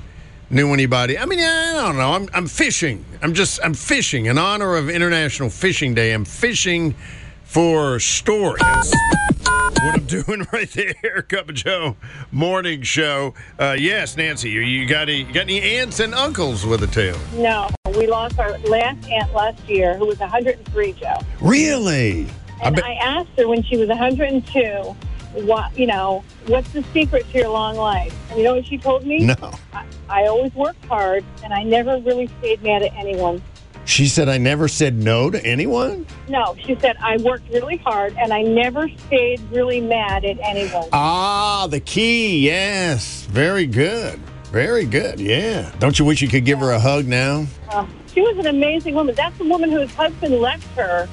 knew 0.56 0.74
anybody. 0.74 1.20
I 1.20 1.26
mean, 1.26 1.40
I 1.42 1.74
don't 1.74 1.98
know. 1.98 2.14
I'm, 2.14 2.30
I'm 2.34 2.48
fishing. 2.48 3.04
I'm 3.22 3.34
just, 3.34 3.60
I'm 3.62 3.74
fishing 3.74 4.28
in 4.28 4.38
honor 4.38 4.76
of 4.78 4.90
International 4.90 5.50
Fishing 5.50 5.94
Day. 5.94 6.14
I'm 6.14 6.24
fishing 6.24 6.96
for 7.44 8.00
stories. 8.00 8.64
what 8.64 9.96
I'm 9.96 10.06
doing 10.06 10.48
right 10.54 10.70
there, 11.04 11.22
Cup 11.24 11.50
of 11.50 11.56
Joe 11.56 11.98
morning 12.32 12.84
show. 12.84 13.34
Uh, 13.60 13.76
yes, 13.78 14.16
Nancy, 14.16 14.50
you, 14.50 14.62
you 14.62 14.88
got 14.88 15.10
any, 15.10 15.24
you 15.24 15.34
got 15.34 15.42
any 15.42 15.62
aunts 15.62 16.00
and 16.00 16.16
uncles 16.16 16.66
with 16.66 16.82
a 16.84 16.88
tail? 16.88 17.18
No, 17.34 17.70
we 17.98 18.08
lost 18.08 18.40
our 18.40 18.58
last 18.60 19.10
aunt 19.10 19.34
last 19.34 19.62
year, 19.68 19.96
who 19.98 20.06
was 20.06 20.20
103, 20.20 20.94
Joe. 20.94 21.20
Really? 21.42 22.28
I 22.64 22.68
And 22.68 22.76
bet- 22.78 22.86
I 22.86 22.94
asked 22.94 23.30
her 23.38 23.50
when 23.50 23.62
she 23.62 23.76
was 23.76 23.90
102, 23.90 24.96
what 25.44 25.78
you 25.78 25.86
know, 25.88 26.24
what's 26.48 26.72
the 26.72 26.84
secret 26.94 27.30
to 27.32 27.40
your 27.40 27.50
long 27.50 27.76
life? 27.76 28.16
And 28.30 28.40
you 28.40 28.46
know 28.46 28.56
what 28.56 28.66
she 28.66 28.78
told 28.78 29.06
me? 29.06 29.20
No. 29.26 29.52
I, 29.74 29.86
I 30.10 30.26
always 30.28 30.54
worked 30.54 30.84
hard, 30.86 31.26
and 31.44 31.54
I 31.54 31.64
never 31.64 31.98
really 32.00 32.30
stayed 32.40 32.64
mad 32.64 32.84
at 32.84 32.94
anyone. 32.96 33.42
She 33.86 34.08
said, 34.08 34.30
I 34.30 34.40
never 34.40 34.68
said 34.68 34.96
no 34.96 35.30
to 35.30 35.44
anyone? 35.46 36.08
No, 36.28 36.56
she 36.66 36.76
said 36.80 36.98
I 37.00 37.18
worked 37.18 37.52
really 37.52 37.78
hard, 37.78 38.16
and 38.18 38.34
I 38.34 38.42
never 38.42 38.90
stayed 39.08 39.40
really 39.52 39.80
mad 39.80 40.26
at 40.26 40.40
anyone. 40.40 40.90
Ah, 40.92 41.68
the 41.70 41.80
key. 41.80 42.40
Yes. 42.40 43.26
Very 43.30 43.68
good. 43.68 44.20
Very 44.46 44.86
good. 44.86 45.20
Yeah. 45.20 45.72
Don't 45.80 46.00
you 46.00 46.06
wish 46.06 46.22
you 46.22 46.28
could 46.28 46.46
give 46.46 46.60
her 46.60 46.72
a 46.72 46.80
hug 46.80 47.06
now? 47.06 47.46
Uh, 47.70 47.86
she 48.12 48.22
was 48.22 48.38
an 48.38 48.48
amazing 48.48 48.96
woman. 48.96 49.14
That's 49.14 49.38
the 49.38 49.46
woman 49.46 49.70
whose 49.70 49.94
husband 49.94 50.36
left 50.40 50.66
her, 50.78 51.08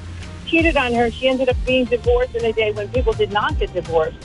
cheated 0.53 0.77
on 0.77 0.93
her. 0.93 1.09
She 1.09 1.27
ended 1.27 1.49
up 1.49 1.57
being 1.65 1.85
divorced 1.85 2.35
in 2.35 2.45
a 2.45 2.53
day 2.53 2.71
when 2.71 2.87
people 2.89 3.13
did 3.13 3.31
not 3.31 3.57
get 3.57 3.73
divorced. 3.73 4.17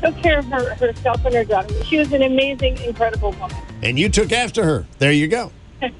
Took 0.00 0.16
care 0.18 0.38
of 0.38 0.44
her 0.46 0.74
herself 0.76 1.24
and 1.24 1.34
her 1.34 1.44
daughter. 1.44 1.74
She 1.84 1.98
was 1.98 2.12
an 2.12 2.22
amazing, 2.22 2.78
incredible 2.82 3.32
woman. 3.32 3.56
And 3.82 3.98
you 3.98 4.08
took 4.08 4.30
after 4.30 4.64
her. 4.64 4.86
There 4.98 5.12
you 5.12 5.26
go. 5.26 5.50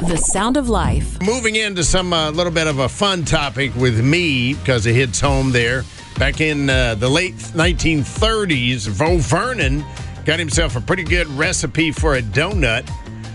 The 0.00 0.16
Sound 0.16 0.56
of 0.56 0.68
Life. 0.68 1.20
Moving 1.22 1.56
into 1.56 1.84
some 1.84 2.12
uh, 2.12 2.30
little 2.30 2.52
bit 2.52 2.66
of 2.66 2.78
a 2.78 2.88
fun 2.88 3.24
topic 3.24 3.74
with 3.76 4.02
me 4.02 4.54
because 4.54 4.86
it 4.86 4.94
hits 4.94 5.20
home 5.20 5.52
there. 5.52 5.84
Back 6.18 6.40
in 6.40 6.70
uh, 6.70 6.94
the 6.94 7.08
late 7.08 7.34
1930s, 7.34 8.88
Vo 8.88 9.18
Vernon 9.18 9.84
got 10.24 10.38
himself 10.38 10.74
a 10.74 10.80
pretty 10.80 11.04
good 11.04 11.28
recipe 11.28 11.92
for 11.92 12.16
a 12.16 12.22
donut 12.22 12.88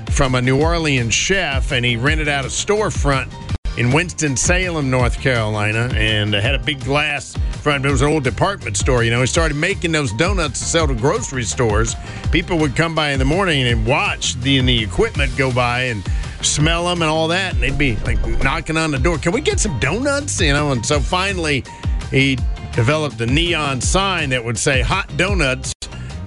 from 0.10 0.36
a 0.36 0.42
New 0.42 0.60
Orleans 0.60 1.14
chef, 1.14 1.72
and 1.72 1.86
he 1.86 1.96
rented 1.96 2.28
out 2.28 2.46
a 2.46 2.50
storefront 2.50 3.32
in 3.78 3.92
Winston-Salem, 3.92 4.90
North 4.90 5.20
Carolina, 5.20 5.90
and 5.96 6.34
had 6.34 6.56
a 6.56 6.60
big 6.60 6.84
glass 6.84 7.36
front. 7.62 7.86
It 7.86 7.92
was 7.92 8.02
an 8.02 8.08
old 8.08 8.24
department 8.24 8.78
store. 8.78 9.04
You 9.04 9.12
know, 9.12 9.20
he 9.20 9.28
started 9.28 9.56
making 9.56 9.92
those 9.92 10.14
donuts 10.14 10.60
to 10.60 10.66
sell 10.66 10.88
to 10.88 10.96
grocery 10.96 11.44
stores. 11.44 11.96
People 12.32 12.58
would 12.60 12.76
come 12.76 12.96
by 12.96 13.12
in 13.12 13.20
the 13.20 13.26
morning 13.26 13.68
and 13.68 13.86
watch 13.86 14.36
the, 14.36 14.62
the 14.62 14.84
equipment 14.84 15.36
go 15.38 15.52
by 15.52 15.82
and 15.84 16.04
smell 16.42 16.86
them 16.86 17.02
and 17.02 17.12
all 17.12 17.28
that, 17.28 17.54
and 17.54 17.64
they'd 17.64 17.78
be 17.78 17.96
like 17.98 18.26
knocking 18.44 18.78
on 18.78 18.92
the 18.92 19.00
door. 19.00 19.18
Can 19.18 19.32
we 19.34 19.42
get 19.42 19.60
some 19.60 19.78
donuts? 19.80 20.40
You 20.40 20.54
know, 20.54 20.72
and 20.72 20.86
so 20.86 21.00
finally 21.00 21.64
he 22.12 22.38
developed 22.74 23.20
a 23.22 23.26
neon 23.26 23.82
sign 23.82 24.30
that 24.30 24.44
would 24.44 24.58
say 24.58 24.82
"Hot 24.82 25.18
Donuts." 25.18 25.74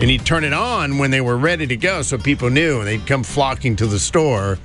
And 0.01 0.09
he'd 0.09 0.24
turn 0.24 0.44
it 0.44 0.53
on 0.53 0.99
when 0.99 1.11
they 1.11 1.20
were 1.20 1.36
ready 1.36 1.66
to 1.66 1.76
go 1.76 2.03
so 2.03 2.18
people 2.18 2.51
knew 2.51 2.78
and 2.78 2.86
they'd 2.86 3.05
come 3.05 3.24
flocking 3.24 3.74
to 3.76 3.86
the 3.86 3.99
store. 3.99 4.57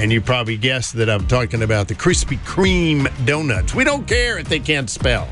And 0.00 0.10
you 0.10 0.22
probably 0.22 0.56
guessed 0.56 0.94
that 0.94 1.10
I'm 1.10 1.26
talking 1.26 1.62
about 1.62 1.86
the 1.86 1.94
Krispy 1.94 2.38
Kreme 2.38 3.06
donuts. 3.26 3.74
We 3.74 3.84
don't 3.84 4.08
care 4.08 4.38
if 4.38 4.48
they 4.48 4.58
can't 4.58 4.88
spell. 4.88 5.28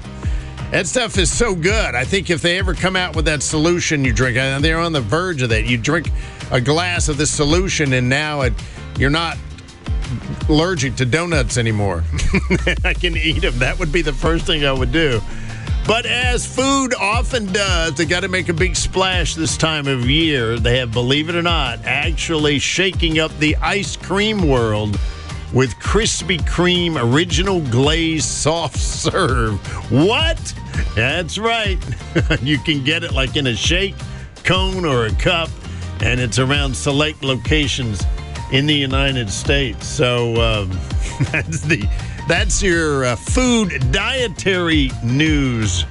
That 0.73 0.87
stuff 0.87 1.17
is 1.17 1.33
so 1.33 1.55
good. 1.55 1.95
I 1.95 2.05
think 2.05 2.29
if 2.29 2.43
they 2.43 2.59
ever 2.59 2.75
come 2.75 2.95
out 2.95 3.17
with 3.17 3.25
that 3.25 3.43
solution 3.43 4.05
you 4.05 4.13
drink, 4.13 4.37
and 4.37 4.63
they're 4.63 4.79
on 4.79 4.93
the 4.93 5.01
verge 5.01 5.41
of 5.41 5.49
that, 5.49 5.65
you 5.65 5.79
drink 5.79 6.11
a 6.51 6.61
glass 6.61 7.09
of 7.09 7.17
this 7.17 7.31
solution 7.31 7.95
and 7.95 8.11
now 8.11 8.43
it, 8.43 8.53
you're 8.99 9.09
not 9.09 9.39
allergic 10.51 10.97
to 10.97 11.07
donuts 11.07 11.57
anymore. 11.57 12.05
I 12.85 12.93
can 12.93 13.17
eat 13.17 13.41
them. 13.41 13.59
That 13.61 13.79
would 13.79 13.91
be 13.91 14.03
the 14.03 14.13
first 14.13 14.45
thing 14.45 14.67
I 14.67 14.73
would 14.73 14.93
do. 14.93 15.23
But 15.89 16.05
as 16.05 16.47
food 16.47 16.93
often 16.93 17.51
does, 17.51 17.95
they 17.95 18.05
got 18.05 18.21
to 18.21 18.29
make 18.29 18.51
a 18.51 18.53
big 18.53 18.77
splash 18.77 19.35
this 19.35 19.57
time 19.57 19.89
of 19.89 20.05
year. 20.05 20.59
They 20.59 20.77
have, 20.81 20.93
believe 20.93 21.31
it 21.31 21.35
or 21.35 21.41
not, 21.41 21.79
actually 21.87 22.59
shaking 22.59 23.19
up 23.21 23.37
the 23.39 23.57
ice 23.57 23.97
cream 23.97 24.47
world 24.47 25.01
with 25.55 25.71
Krispy 25.77 26.41
Kreme 26.43 27.03
original 27.03 27.63
glazed 27.71 28.27
soft 28.27 28.77
serve. 28.77 29.59
What? 29.91 30.55
That's 30.95 31.39
right. 31.39 31.79
you 32.43 32.59
can 32.59 32.85
get 32.85 33.03
it 33.03 33.13
like 33.13 33.37
in 33.37 33.47
a 33.47 33.57
shake, 33.57 33.95
cone, 34.45 34.85
or 34.85 35.07
a 35.07 35.13
cup, 35.13 35.49
and 36.01 36.21
it's 36.21 36.39
around 36.39 36.77
select 36.77 37.25
locations 37.25 38.03
in 38.53 38.67
the 38.67 38.75
United 38.75 39.31
States. 39.31 39.87
So 39.87 40.35
um, 40.35 40.69
that's 41.33 41.63
the 41.63 41.89
that's 42.29 42.63
your 42.63 43.07
uh, 43.07 43.17
food 43.17 43.91
dietary 43.91 44.91
news. 45.03 45.85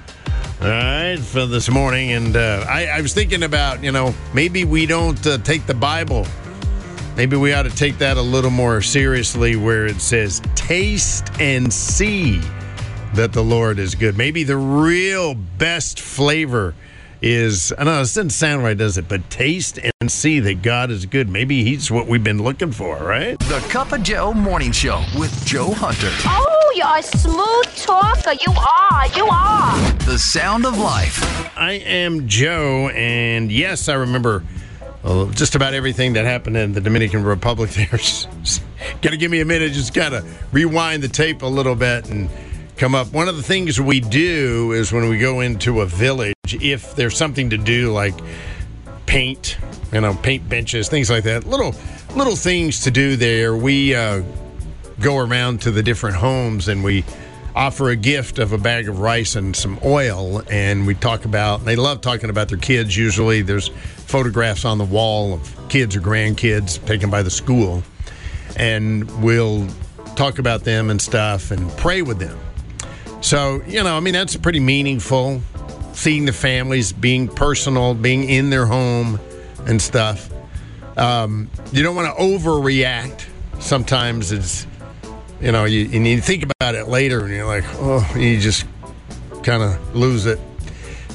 All 0.62 0.68
right, 0.68 1.18
for 1.18 1.48
this 1.48 1.68
morning, 1.70 2.12
and 2.12 2.38
uh, 2.38 2.64
I, 2.70 2.86
I 2.86 3.02
was 3.02 3.14
thinking 3.14 3.42
about 3.42 3.84
you 3.84 3.92
know 3.92 4.14
maybe 4.34 4.64
we 4.64 4.86
don't 4.86 5.26
uh, 5.26 5.40
take 5.40 5.66
the 5.66 5.74
Bible. 5.74 6.28
Maybe 7.16 7.36
we 7.36 7.54
ought 7.54 7.64
to 7.64 7.76
take 7.76 7.98
that 7.98 8.18
a 8.18 8.22
little 8.22 8.52
more 8.52 8.82
seriously, 8.82 9.56
where 9.56 9.88
it 9.88 10.00
says, 10.00 10.42
"Taste 10.54 11.28
and 11.40 11.74
see 11.74 12.40
that 13.16 13.34
the 13.34 13.44
Lord 13.44 13.80
is 13.80 13.96
good." 13.96 14.16
Maybe 14.16 14.44
the 14.44 14.58
real 14.58 15.34
best 15.34 16.00
flavor 16.00 16.76
is 17.22 17.74
I 17.78 17.84
know 17.84 17.95
it 17.95 18.01
doesn't 18.01 18.30
sound 18.32 18.63
right, 18.63 18.78
does 18.78 18.97
it? 18.97 19.07
But 19.07 19.30
taste 19.30 19.80
and 19.99 20.11
see 20.11 20.39
that 20.41 20.61
God 20.61 20.91
is 20.91 21.05
good. 21.05 21.30
Maybe 21.30 21.63
He's 21.63 21.89
what 21.89 22.07
we've 22.07 22.24
been 22.24 22.41
looking 22.41 22.72
for, 22.72 22.97
right? 22.97 23.39
The 23.39 23.59
Cup 23.70 23.91
of 23.91 24.03
Joe 24.03 24.34
Morning 24.34 24.72
Show 24.72 25.03
with 25.18 25.45
Joe 25.45 25.72
Hunter. 25.74 26.11
Oh, 26.26 26.74
you're 26.76 26.97
a 26.97 27.03
smooth 27.03 27.76
talker. 27.76 28.34
You 28.34 28.53
are. 28.53 29.07
You 29.15 29.28
are. 29.32 29.91
The 30.05 30.18
sound 30.18 30.65
of 30.65 30.78
life. 30.78 31.57
I 31.57 31.74
am 31.74 32.28
Joe, 32.28 32.89
and 32.89 33.51
yes, 33.51 33.89
I 33.89 33.95
remember 33.95 34.43
uh, 35.03 35.32
just 35.32 35.55
about 35.55 35.74
everything 35.74 36.13
that 36.13 36.26
happened 36.26 36.57
in 36.57 36.74
the 36.74 36.82
Dominican 36.82 37.24
Republic. 37.24 37.70
There's 37.91 38.28
got 39.01 39.11
to 39.11 39.18
give 39.18 39.32
me 39.32 39.41
a 39.41 39.45
minute, 39.45 39.72
just 39.72 39.93
got 39.93 40.09
to 40.09 40.26
rewind 40.51 41.01
the 41.01 41.07
tape 41.07 41.41
a 41.41 41.47
little 41.47 41.76
bit 41.76 42.09
and 42.09 42.30
come 42.78 42.93
up. 42.93 43.11
One 43.11 43.28
of 43.28 43.36
the 43.36 43.43
things 43.43 43.82
we 43.82 43.99
do 43.99 44.71
is 44.71 44.91
when 44.91 45.09
we 45.09 45.17
go 45.17 45.41
into 45.41 45.82
a 45.82 45.86
village, 45.86 46.36
if 46.51 46.95
there's 46.95 47.17
something 47.17 47.49
to 47.49 47.57
do 47.57 47.91
like 47.91 48.13
paint, 49.05 49.57
you 49.91 50.01
know, 50.01 50.13
paint 50.13 50.47
benches, 50.47 50.88
things 50.88 51.09
like 51.09 51.23
that, 51.23 51.45
little 51.45 51.73
little 52.15 52.36
things 52.36 52.82
to 52.82 52.91
do 52.91 53.15
there. 53.15 53.55
We 53.55 53.95
uh, 53.95 54.21
go 54.99 55.17
around 55.17 55.61
to 55.61 55.71
the 55.71 55.84
different 55.84 56.17
homes 56.17 56.67
and 56.67 56.84
we 56.84 57.03
offer 57.55 57.89
a 57.89 57.95
gift 57.95 58.38
of 58.38 58.53
a 58.53 58.57
bag 58.57 58.88
of 58.88 58.99
rice 58.99 59.36
and 59.36 59.55
some 59.55 59.80
oil 59.84 60.43
and 60.51 60.86
we 60.86 60.93
talk 60.93 61.25
about 61.25 61.65
they 61.65 61.75
love 61.75 62.01
talking 62.01 62.30
about 62.30 62.47
their 62.49 62.57
kids 62.59 62.95
usually 62.95 63.41
there's 63.41 63.69
photographs 63.69 64.63
on 64.63 64.78
the 64.78 64.86
wall 64.86 65.34
of 65.34 65.67
kids 65.67 65.95
or 65.95 65.99
grandkids 65.99 66.84
taken 66.86 67.09
by 67.09 67.23
the 67.23 67.32
school 67.32 67.82
and 68.57 69.09
we'll 69.23 69.67
talk 70.15 70.38
about 70.38 70.63
them 70.65 70.91
and 70.91 71.01
stuff 71.01 71.49
and 71.49 71.67
pray 71.78 72.03
with 72.03 72.19
them 72.19 72.38
so 73.22 73.61
you 73.68 73.84
know 73.84 73.95
i 73.95 73.99
mean 73.99 74.13
that's 74.13 74.36
pretty 74.36 74.59
meaningful 74.59 75.41
seeing 75.93 76.26
the 76.26 76.34
families 76.34 76.93
being 76.93 77.28
personal 77.28 77.93
being 77.93 78.30
in 78.30 78.49
their 78.49 78.65
home 78.65 79.20
and 79.65 79.82
stuff 79.82 80.30
um, 80.97 81.47
you 81.72 81.84
don't 81.84 81.95
want 81.95 82.15
to 82.15 82.24
overreact 82.24 83.26
sometimes 83.59 84.32
it's 84.32 84.65
you 85.41 85.51
know, 85.51 85.65
you, 85.65 85.89
and 85.93 86.07
you 86.07 86.20
think 86.20 86.43
about 86.43 86.76
it 86.76 86.88
later 86.88 87.22
and 87.22 87.30
you're 87.30 87.45
like, 87.45 87.63
oh, 87.76 88.09
you 88.18 88.39
just 88.39 88.65
kind 89.43 89.61
of 89.61 89.95
lose 89.95 90.26
it. 90.26 90.39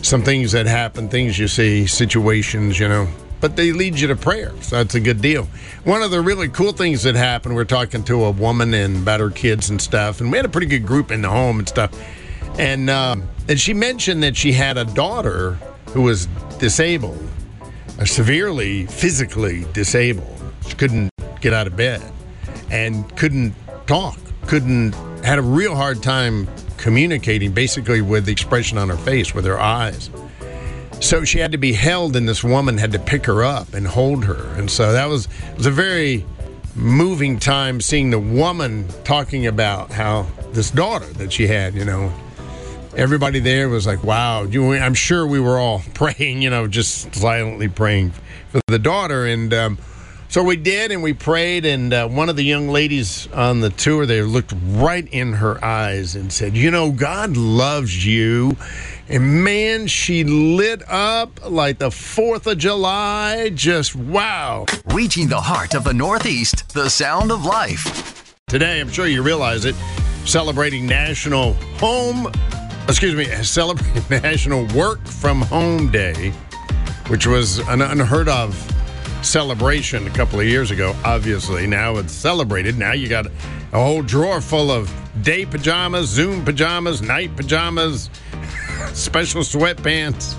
Some 0.03 0.23
things 0.23 0.53
that 0.53 0.67
happen, 0.67 1.09
things 1.09 1.39
you 1.39 1.49
see, 1.49 1.87
situations, 1.87 2.79
you 2.79 2.89
know, 2.89 3.09
but 3.43 3.57
they 3.57 3.73
lead 3.73 3.99
you 3.99 4.07
to 4.07 4.17
prayer. 4.17 4.53
So 4.63 4.77
that's 4.77 4.95
a 4.95 5.01
good 5.01 5.21
deal. 5.21 5.49
One 5.85 6.01
of 6.01 6.13
the 6.13 6.21
really 6.21 6.49
cool 6.49 6.73
things 6.73 7.03
that 7.03 7.17
happened, 7.17 7.57
we're 7.57 7.65
talking 7.65 8.05
to 8.05 8.25
a 8.25 8.31
woman 8.31 8.73
and 8.73 8.99
about 8.99 9.19
her 9.19 9.31
kids 9.31 9.69
and 9.69 9.83
stuff, 9.83 10.21
and 10.21 10.31
we 10.31 10.39
had 10.39 10.47
a 10.47 10.49
pretty 10.49 10.69
good 10.69 10.87
group 10.87 11.11
in 11.11 11.23
the 11.23 11.29
home 11.29 11.59
and 11.59 11.69
stuff. 11.69 11.93
And, 12.59 12.89
um, 12.89 13.29
and 13.49 13.59
she 13.59 13.75
mentioned 13.75 14.23
that 14.23 14.37
she 14.37 14.53
had 14.53 14.79
a 14.79 14.85
daughter 14.85 15.59
who 15.89 16.03
was 16.03 16.27
disabled, 16.59 17.21
uh, 17.99 18.05
severely 18.05 18.87
physically 18.87 19.67
disabled. 19.73 20.41
She 20.69 20.75
couldn't 20.75 21.11
get 21.41 21.53
out 21.53 21.67
of 21.67 21.77
bed 21.77 22.01
and 22.71 23.15
couldn't 23.17 23.55
talk, 23.89 24.19
couldn't, 24.47 24.93
had 25.25 25.41
a 25.41 25.43
real 25.43 25.75
hard 25.75 26.01
time 26.01 26.47
communicating 26.77 27.53
basically 27.53 28.03
with 28.03 28.25
the 28.25 28.33
expression 28.33 28.79
on 28.79 28.89
her 28.89 28.97
face, 28.97 29.35
with 29.35 29.45
her 29.47 29.59
eyes. 29.59 30.11
So 31.03 31.25
she 31.25 31.41
had 31.41 31.51
to 31.51 31.59
be 31.59 31.73
held, 31.73 32.15
and 32.15 32.29
this 32.29 32.45
woman 32.45 32.79
had 32.79 32.93
to 32.93 32.99
pick 33.01 33.27
her 33.27 33.43
up 33.43 33.75
and 33.75 33.87
hold 33.87 34.25
her. 34.25 34.55
And 34.55 34.71
so 34.71 34.93
that 34.93 35.07
was, 35.07 35.27
was 35.57 35.67
a 35.67 35.71
very 35.71 36.25
moving 36.77 37.41
time 37.41 37.81
seeing 37.81 38.11
the 38.11 38.21
woman 38.21 38.87
talking 39.03 39.49
about 39.49 39.91
how 39.91 40.29
this 40.53 40.71
daughter 40.71 41.07
that 41.15 41.33
she 41.33 41.49
had, 41.49 41.75
you 41.75 41.85
know, 41.85 42.13
everybody 42.97 43.41
there 43.41 43.69
was 43.69 43.85
like, 43.85 44.05
wow. 44.05 44.45
You, 44.45 44.75
I'm 44.75 44.95
sure 44.95 45.27
we 45.27 45.41
were 45.41 45.59
all 45.59 45.83
praying, 45.95 46.41
you 46.41 46.51
know, 46.51 46.69
just 46.69 47.13
silently 47.17 47.67
praying 47.67 48.13
for 48.51 48.61
the 48.69 48.79
daughter. 48.79 49.27
And, 49.27 49.53
um, 49.53 49.79
so 50.29 50.43
we 50.43 50.57
did, 50.57 50.93
and 50.93 51.03
we 51.03 51.13
prayed, 51.13 51.67
and 51.67 51.93
uh, 51.93 52.09
one 52.09 52.31
of 52.31 52.37
the 52.37 52.43
young 52.43 52.71
ladies 52.71 53.31
on 53.35 53.61
the 53.61 53.69
tour 53.69 54.07
there 54.07 54.25
looked 54.25 54.55
right 54.67 55.07
in 55.13 55.35
her 55.35 55.63
eyes 55.63 56.15
and 56.15 56.33
said, 56.33 56.57
"You 56.57 56.71
know, 56.71 56.91
God 56.91 57.37
loves 57.37 58.07
you, 58.07 58.57
And 59.13 59.45
man, 59.45 59.89
she 59.89 60.25
lit 60.25 60.83
up 60.89 61.39
like 61.47 61.79
the 61.79 61.91
4th 61.91 62.51
of 62.51 62.57
July. 62.57 63.51
Just 63.51 63.95
wow. 63.95 64.65
Reaching 64.87 65.29
the 65.29 65.39
heart 65.39 65.75
of 65.75 65.85
the 65.85 65.93
Northeast, 65.93 66.73
the 66.73 66.89
sound 66.89 67.31
of 67.31 67.45
life. 67.45 68.35
Today, 68.49 68.81
I'm 68.81 68.89
sure 68.89 69.07
you 69.07 69.23
realize 69.23 69.67
it, 69.67 69.75
celebrating 70.25 70.87
National 70.87 71.53
Home, 71.77 72.33
excuse 72.89 73.15
me, 73.15 73.27
celebrating 73.43 74.03
National 74.09 74.67
Work 74.75 75.07
from 75.07 75.43
Home 75.43 75.91
Day, 75.91 76.33
which 77.09 77.27
was 77.27 77.59
an 77.69 77.83
unheard 77.83 78.31
of 78.31 78.57
celebration 79.23 80.07
a 80.07 80.11
couple 80.11 80.41
of 80.41 80.47
years 80.47 80.71
ago, 80.71 80.95
obviously. 81.05 81.67
Now 81.67 81.97
it's 81.97 82.13
celebrated. 82.13 82.79
Now 82.79 82.93
you 82.93 83.09
got 83.09 83.27
a 83.27 83.31
whole 83.73 84.03
drawer 84.03 84.41
full 84.41 84.71
of 84.71 84.93
day 85.23 85.47
pajamas, 85.47 86.09
Zoom 86.09 86.45
pajamas, 86.45 87.03
night 87.03 87.35
pajamas, 87.37 88.11
special 88.93 89.43
sweatpants, 89.43 90.37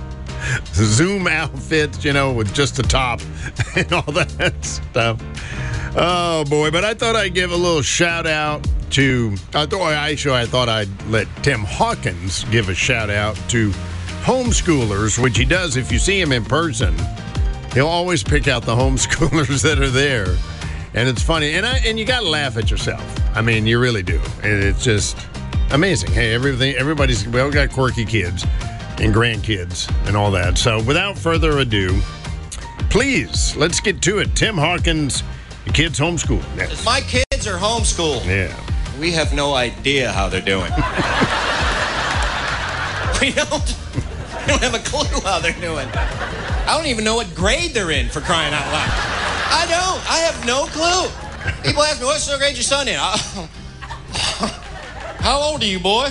Zoom 0.74 1.28
outfits, 1.28 2.04
you 2.04 2.14
know, 2.14 2.32
with 2.34 2.54
just 2.54 2.76
the 2.76 2.84
top 2.84 3.22
and 3.76 3.92
all 3.94 4.12
that 4.12 4.54
stuff. 4.64 5.22
Oh 5.96 6.44
boy! 6.50 6.72
But 6.72 6.84
I 6.84 6.96
thought 6.96 7.16
I'd 7.16 7.36
give 7.36 7.52
a 7.52 7.56
little 7.56 7.84
shout 7.84 8.26
out 8.26 8.68
to. 8.92 9.36
I 9.54 9.66
thought 9.66 9.82
I 9.82 10.12
actually 10.12 10.36
I 10.36 10.46
thought 10.46 10.68
I'd 10.68 10.90
let 11.08 11.28
Tim 11.44 11.62
Hawkins 11.62 12.44
give 12.46 12.70
a 12.70 12.74
shout 12.74 13.10
out 13.10 13.36
to 13.50 13.70
homeschoolers, 14.24 15.22
which 15.22 15.38
he 15.38 15.46
does 15.46 15.78
if 15.78 15.92
you 15.92 16.00
see 16.00 16.20
him 16.20 16.32
in 16.32 16.46
person. 16.46 16.96
He'll 17.74 17.88
always 17.88 18.24
pick 18.24 18.47
out 18.47 18.63
the 18.63 18.76
homeschoolers 18.76 19.63
that 19.63 19.80
are 19.80 19.89
there, 19.89 20.38
and 20.93 21.09
it's 21.09 21.21
funny. 21.21 21.53
And 21.53 21.65
I 21.65 21.78
and 21.80 21.97
you 21.97 22.05
got 22.05 22.21
to 22.21 22.30
laugh 22.30 22.57
at 22.57 22.69
yourself. 22.69 23.03
I 23.36 23.41
mean, 23.41 23.65
you 23.65 23.80
really 23.80 24.03
do. 24.03 24.21
And 24.43 24.63
it's 24.63 24.84
just 24.84 25.17
amazing. 25.71 26.11
Hey, 26.11 26.34
everything. 26.34 26.76
Everybody's. 26.76 27.28
We 27.28 27.39
all 27.39 27.51
got 27.51 27.71
quirky 27.71 28.05
kids 28.05 28.45
and 28.99 29.13
grandkids 29.13 29.91
and 30.07 30.15
all 30.15 30.32
that. 30.32 30.57
So 30.57 30.82
without 30.84 31.17
further 31.17 31.57
ado, 31.59 31.99
please 32.89 33.55
let's 33.55 33.80
get 33.80 34.01
to 34.03 34.19
it. 34.19 34.36
Tim 34.36 34.57
Hawkins. 34.57 35.24
The 35.65 35.71
kids 35.71 35.97
homeschool. 35.97 36.43
Yes. 36.57 36.84
My 36.84 36.99
kids 37.01 37.47
are 37.47 37.57
homeschooled. 37.57 38.26
Yeah. 38.26 38.53
We 38.99 39.11
have 39.13 39.34
no 39.34 39.55
idea 39.55 40.11
how 40.11 40.28
they're 40.28 40.41
doing. 40.41 40.71
we 43.21 43.32
don't. 43.32 43.78
We 44.36 44.47
don't 44.47 44.61
have 44.61 44.74
a 44.74 44.80
clue 44.80 45.21
how 45.21 45.39
they're 45.39 45.53
doing. 45.53 45.88
I 46.66 46.78
don't 46.78 46.88
even 46.88 47.03
know 47.03 47.16
what 47.16 47.34
grade 47.36 47.74
they're 47.74 47.91
in 47.91 48.07
for 48.09 48.22
crying 48.22 48.53
out 48.53 48.66
loud. 48.72 48.89
I 49.51 49.66
don't. 49.70 50.11
I 50.11 50.18
have 50.20 50.45
no 50.45 50.66
clue. 50.68 51.09
People 51.64 51.84
ask 51.84 51.99
me, 51.99 52.05
"What 52.05 52.20
so 52.20 52.38
grade 52.38 52.55
your 52.55 52.64
son 52.64 52.88
in?" 52.88 52.95
I- 52.97 53.18
how 55.20 55.39
old 55.41 55.61
are 55.61 55.66
you, 55.66 55.80
boy? 55.80 56.07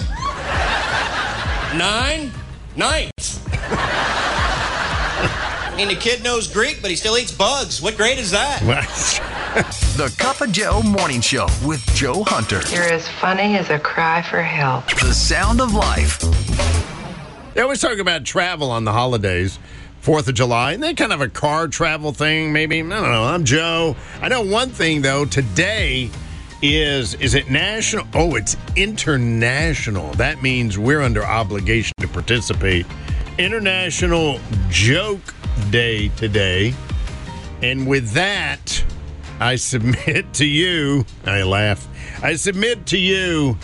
Nine. 1.76 2.30
Ninth. 2.76 3.12
I 5.64 5.74
mean, 5.76 5.88
the 5.88 5.94
kid 5.94 6.22
knows 6.22 6.48
Greek, 6.52 6.80
but 6.82 6.90
he 6.90 6.96
still 6.96 7.16
eats 7.18 7.32
bugs. 7.32 7.80
What 7.82 7.96
grade 7.96 8.18
is 8.18 8.30
that? 8.32 8.60
The 9.98 10.08
Cup 10.16 10.40
of 10.40 10.50
Joe 10.50 10.80
Morning 10.80 11.20
Show 11.20 11.46
with 11.66 11.84
Joe 11.94 12.24
Hunter. 12.26 12.62
You're 12.74 12.90
as 12.90 13.06
funny 13.06 13.58
as 13.58 13.68
a 13.68 13.78
cry 13.78 14.22
for 14.22 14.40
help. 14.40 14.86
The 14.98 15.12
sound 15.12 15.60
of 15.60 15.74
life. 15.74 16.18
They 17.52 17.60
always 17.60 17.78
talk 17.82 17.98
about 17.98 18.24
travel 18.24 18.70
on 18.70 18.86
the 18.86 18.92
holidays, 18.92 19.58
Fourth 20.02 20.26
of 20.26 20.34
July, 20.34 20.72
and 20.72 20.82
they 20.82 20.94
kind 20.94 21.12
of 21.12 21.20
a 21.20 21.28
car 21.28 21.68
travel 21.68 22.12
thing. 22.12 22.52
Maybe 22.52 22.80
I 22.80 22.82
don't 22.82 22.90
know. 22.90 23.22
I'm 23.22 23.44
Joe. 23.44 23.94
I 24.20 24.26
know 24.26 24.42
one 24.42 24.70
thing 24.70 25.00
though. 25.00 25.24
Today 25.24 26.10
is 26.60 27.14
is 27.14 27.36
it 27.36 27.48
national? 27.48 28.08
Oh, 28.12 28.34
it's 28.34 28.56
international. 28.74 30.12
That 30.14 30.42
means 30.42 30.76
we're 30.76 31.02
under 31.02 31.24
obligation 31.24 31.92
to 32.00 32.08
participate. 32.08 32.84
International 33.38 34.40
Joke 34.70 35.34
Day 35.70 36.08
today, 36.16 36.74
and 37.62 37.86
with 37.86 38.10
that, 38.10 38.84
I 39.38 39.54
submit 39.54 40.32
to 40.34 40.44
you. 40.44 41.04
I 41.24 41.44
laugh. 41.44 41.86
I 42.24 42.34
submit 42.34 42.86
to 42.86 42.98
you 42.98 43.56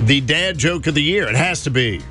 the 0.00 0.20
dad 0.20 0.58
joke 0.58 0.88
of 0.88 0.96
the 0.96 1.02
year. 1.02 1.28
It 1.28 1.36
has 1.36 1.62
to 1.62 1.70
be. 1.70 2.02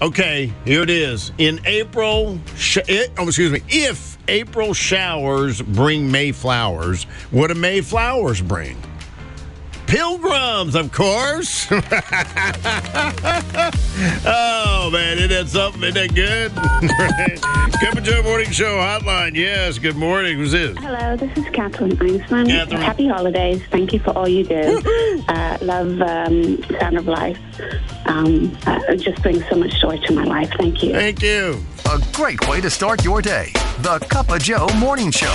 Okay, 0.00 0.52
here 0.64 0.82
it 0.82 0.90
is. 0.90 1.32
In 1.38 1.60
April, 1.64 2.38
sh- 2.54 2.78
it, 2.86 3.10
oh, 3.18 3.26
excuse 3.26 3.50
me, 3.50 3.62
if 3.68 4.16
April 4.28 4.72
showers 4.72 5.60
bring 5.60 6.08
May 6.12 6.30
flowers, 6.30 7.02
what 7.32 7.48
do 7.48 7.54
May 7.54 7.80
flowers 7.80 8.40
bring? 8.40 8.76
Pilgrims, 9.88 10.74
of 10.74 10.92
course. 10.92 11.66
oh, 11.72 11.80
man, 14.92 15.16
isn't 15.16 15.30
that 15.30 15.46
something? 15.48 15.82
Isn't 15.82 15.94
that 15.94 16.14
good? 16.14 16.52
Coming 17.80 18.04
to 18.04 18.20
a 18.20 18.22
morning 18.22 18.50
show 18.50 18.76
hotline. 18.76 19.34
Yes, 19.34 19.78
good 19.78 19.96
morning. 19.96 20.36
Who's 20.36 20.52
this? 20.52 20.76
Hello, 20.76 21.16
this 21.16 21.34
is 21.38 21.46
Catherine 21.54 21.96
Einsman. 21.96 22.48
Catherine. 22.48 22.82
Happy 22.82 23.08
holidays. 23.08 23.62
Thank 23.70 23.94
you 23.94 24.00
for 24.00 24.10
all 24.10 24.28
you 24.28 24.44
do. 24.44 24.82
uh, 25.28 25.56
love 25.62 26.02
um, 26.02 26.62
Sound 26.78 26.98
of 26.98 27.06
Life. 27.06 27.38
Um, 28.04 28.54
uh, 28.66 28.80
it 28.90 28.98
just 28.98 29.22
brings 29.22 29.42
so 29.48 29.56
much 29.56 29.80
joy 29.80 29.96
to 29.96 30.12
my 30.12 30.24
life. 30.24 30.52
Thank 30.58 30.82
you. 30.82 30.92
Thank 30.92 31.22
you. 31.22 31.64
A 31.86 31.98
great 32.12 32.46
way 32.46 32.60
to 32.60 32.68
start 32.68 33.04
your 33.06 33.22
day. 33.22 33.52
The 33.78 34.00
Cup 34.10 34.28
of 34.28 34.42
Joe 34.42 34.68
Morning 34.76 35.10
Show. 35.10 35.34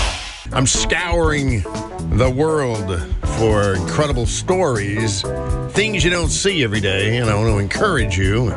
I'm 0.52 0.68
scouring 0.68 1.62
the 2.18 2.32
world 2.36 3.02
for 3.38 3.74
incredible 3.74 4.26
stories, 4.26 5.22
things 5.72 6.04
you 6.04 6.10
don't 6.10 6.30
see 6.30 6.64
every 6.64 6.80
day, 6.80 7.18
and 7.18 7.30
I 7.30 7.36
want 7.36 7.48
to 7.48 7.58
encourage 7.58 8.18
you, 8.18 8.54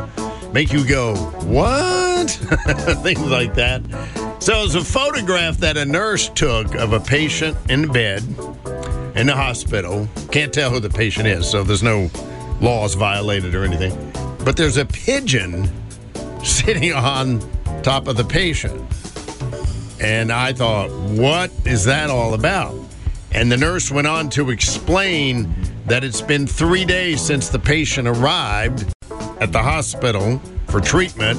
make 0.53 0.73
you 0.73 0.87
go, 0.87 1.15
what? 1.45 2.31
things 3.03 3.21
like 3.21 3.55
that. 3.55 3.83
So 4.41 4.63
it's 4.63 4.75
a 4.75 4.85
photograph 4.85 5.59
that 5.59 5.77
a 5.77 5.85
nurse 5.85 6.29
took 6.29 6.75
of 6.75 6.93
a 6.93 7.01
patient 7.01 7.57
in 7.69 7.83
the 7.83 7.89
bed 7.89 8.23
in 9.17 9.27
the 9.27 9.35
hospital. 9.35 10.09
Can't 10.31 10.53
tell 10.53 10.71
who 10.71 10.79
the 10.79 10.91
patient 10.91 11.27
is, 11.27 11.51
so 11.51 11.65
there's 11.65 11.83
no 11.83 12.11
laws 12.61 12.95
violated 12.95 13.55
or 13.55 13.65
anything. 13.65 13.93
But 14.45 14.57
there's 14.57 14.77
a 14.77 14.85
pigeon 14.85 15.71
sitting 16.45 16.93
on 16.93 17.41
top 17.83 18.07
of 18.07 18.17
the 18.17 18.25
patient. 18.25 18.81
And 20.01 20.31
I 20.31 20.53
thought, 20.53 20.91
what 20.91 21.51
is 21.65 21.85
that 21.85 22.11
all 22.11 22.35
about? 22.35 22.75
And 23.37 23.53
the 23.53 23.57
nurse 23.59 23.91
went 23.91 24.07
on 24.07 24.31
to 24.31 24.49
explain 24.49 25.55
that 25.85 26.03
it's 26.03 26.23
been 26.23 26.47
three 26.47 26.87
days 26.87 27.21
since 27.21 27.51
the 27.51 27.59
patient 27.59 28.09
arrived 28.09 28.91
at 29.41 29.53
the 29.53 29.63
hospital 29.63 30.41
for 30.69 30.81
treatment. 30.81 31.39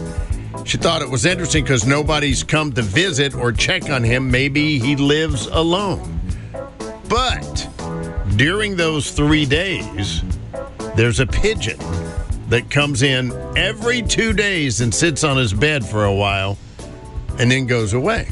She 0.64 0.78
thought 0.78 1.02
it 1.02 1.10
was 1.10 1.26
interesting 1.26 1.64
because 1.64 1.88
nobody's 1.88 2.43
come 2.43 2.72
to 2.74 2.84
visit 2.84 3.34
or 3.34 3.52
check 3.52 3.89
on 3.89 4.04
him. 4.04 4.30
Maybe 4.30 4.78
he 4.78 4.95
lives 4.95 5.48
alone. 5.48 6.22
But 7.10 7.68
during 8.36 8.76
those 8.76 9.10
three 9.10 9.48
days, 9.48 10.22
there's 10.95 11.20
a 11.20 11.26
pigeon 11.26 11.80
that 12.50 12.70
comes 12.70 13.02
in 13.02 13.32
every 13.58 14.04
two 14.04 14.34
days 14.34 14.82
and 14.82 14.93
sits 14.93 15.24
on 15.24 15.36
his 15.36 15.52
bed 15.52 15.84
for 15.84 16.06
a 16.06 16.14
while 16.14 16.60
and 17.39 17.50
then 17.50 17.66
goes 17.66 17.93
away. 17.93 18.28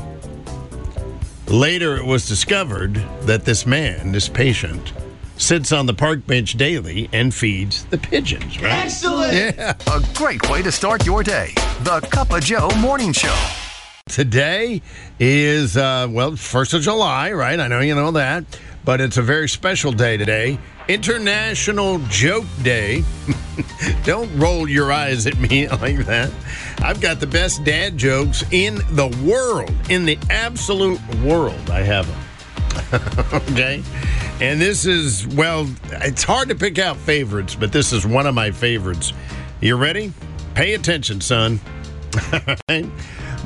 Later, 1.47 1.95
it 1.95 2.05
was 2.05 2.27
discovered 2.27 2.95
that 3.21 3.45
this 3.45 3.67
man, 3.67 4.11
this 4.11 4.27
patient, 4.27 4.93
sits 5.37 5.71
on 5.71 5.85
the 5.85 5.93
park 5.93 6.25
bench 6.25 6.53
daily 6.53 7.07
and 7.13 7.31
feeds 7.31 7.85
the 7.85 7.99
pigeons. 7.99 8.59
Right? 8.59 8.85
Excellent. 8.85 9.33
Yeah. 9.33 9.75
A 9.93 10.03
great 10.15 10.49
way 10.49 10.63
to 10.63 10.71
start 10.71 11.05
your 11.05 11.21
day. 11.21 11.51
The 11.83 11.99
Cup 12.09 12.31
of 12.31 12.43
Joe 12.43 12.69
Morning 12.79 13.13
Show. 13.13 13.35
Today 14.07 14.81
is, 15.19 15.77
uh, 15.77 16.07
well, 16.09 16.31
1st 16.31 16.73
of 16.75 16.81
July, 16.81 17.31
right? 17.31 17.59
I 17.59 17.67
know 17.67 17.79
you 17.79 17.93
know 17.93 18.11
that. 18.11 18.43
But 18.83 18.99
it's 18.99 19.17
a 19.17 19.21
very 19.21 19.47
special 19.49 19.91
day 19.91 20.17
today. 20.17 20.57
International 20.87 21.99
Joke 22.09 22.45
Day. 22.63 23.03
Don't 24.03 24.33
roll 24.37 24.69
your 24.69 24.91
eyes 24.91 25.27
at 25.27 25.37
me 25.37 25.67
like 25.81 26.05
that. 26.05 26.31
I've 26.79 27.01
got 27.01 27.19
the 27.19 27.27
best 27.27 27.63
dad 27.63 27.97
jokes 27.97 28.43
in 28.51 28.75
the 28.91 29.07
world, 29.25 29.73
in 29.89 30.05
the 30.05 30.17
absolute 30.29 31.01
world. 31.23 31.69
I 31.69 31.81
have 31.81 32.07
them. 32.07 32.21
okay? 33.51 33.83
And 34.41 34.59
this 34.59 34.85
is, 34.85 35.25
well, 35.27 35.67
it's 35.91 36.23
hard 36.23 36.49
to 36.49 36.55
pick 36.55 36.77
out 36.77 36.97
favorites, 36.97 37.55
but 37.55 37.71
this 37.71 37.93
is 37.93 38.05
one 38.05 38.27
of 38.27 38.35
my 38.35 38.51
favorites. 38.51 39.13
You 39.61 39.77
ready? 39.77 40.11
Pay 40.53 40.73
attention, 40.73 41.21
son. 41.21 41.59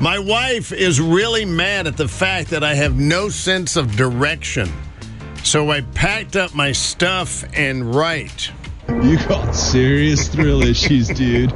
My 0.00 0.18
wife 0.18 0.72
is 0.72 1.00
really 1.00 1.44
mad 1.44 1.86
at 1.86 1.96
the 1.96 2.08
fact 2.08 2.50
that 2.50 2.64
I 2.64 2.74
have 2.74 2.98
no 2.98 3.28
sense 3.28 3.76
of 3.76 3.96
direction. 3.96 4.70
So 5.42 5.70
I 5.70 5.82
packed 5.82 6.36
up 6.36 6.54
my 6.54 6.72
stuff 6.72 7.44
and 7.54 7.94
right. 7.94 8.50
You 9.02 9.16
got 9.28 9.52
serious 9.52 10.28
thrill 10.28 10.62
issues, 10.62 11.08
dude. 11.08 11.52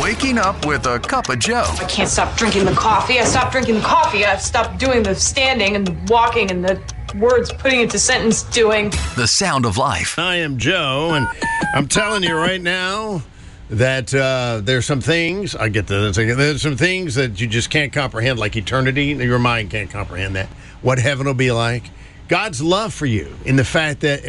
Waking 0.00 0.38
up 0.38 0.64
with 0.64 0.86
a 0.86 0.98
cup 0.98 1.28
of 1.28 1.38
Joe. 1.38 1.66
I 1.68 1.84
can't 1.84 2.08
stop 2.08 2.34
drinking 2.38 2.64
the 2.64 2.72
coffee. 2.72 3.18
I 3.18 3.24
stopped 3.24 3.52
drinking 3.52 3.74
the 3.74 3.82
coffee. 3.82 4.24
I've 4.24 4.40
stopped 4.40 4.78
doing 4.78 5.02
the 5.02 5.14
standing 5.14 5.76
and 5.76 5.86
the 5.86 6.12
walking 6.12 6.50
and 6.50 6.64
the 6.64 6.80
words 7.16 7.52
putting 7.52 7.80
into 7.80 7.98
sentence 7.98 8.42
doing. 8.44 8.90
The 9.16 9.26
sound 9.26 9.66
of 9.66 9.76
life. 9.76 10.18
I 10.18 10.36
am 10.36 10.56
Joe, 10.56 11.12
and 11.12 11.26
I'm 11.74 11.88
telling 11.88 12.22
you 12.22 12.34
right 12.34 12.60
now, 12.60 13.22
that 13.68 14.14
uh, 14.14 14.62
there's 14.62 14.86
some 14.86 15.00
things 15.00 15.54
I 15.54 15.68
get 15.68 15.88
that 15.88 16.14
there's 16.14 16.62
some 16.62 16.76
things 16.76 17.16
that 17.16 17.40
you 17.40 17.46
just 17.46 17.68
can't 17.68 17.92
comprehend, 17.92 18.38
like 18.38 18.56
eternity. 18.56 19.06
Your 19.06 19.38
mind 19.38 19.70
can't 19.70 19.90
comprehend 19.90 20.36
that. 20.36 20.48
What 20.80 20.98
heaven 20.98 21.26
will 21.26 21.34
be 21.34 21.52
like. 21.52 21.90
God's 22.28 22.62
love 22.62 22.94
for 22.94 23.06
you 23.06 23.36
in 23.44 23.56
the 23.56 23.64
fact 23.64 24.00
that 24.00 24.24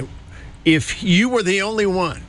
if 0.67 1.01
you 1.01 1.29
were 1.29 1.41
the 1.41 1.61
only 1.61 1.85
one, 1.85 2.21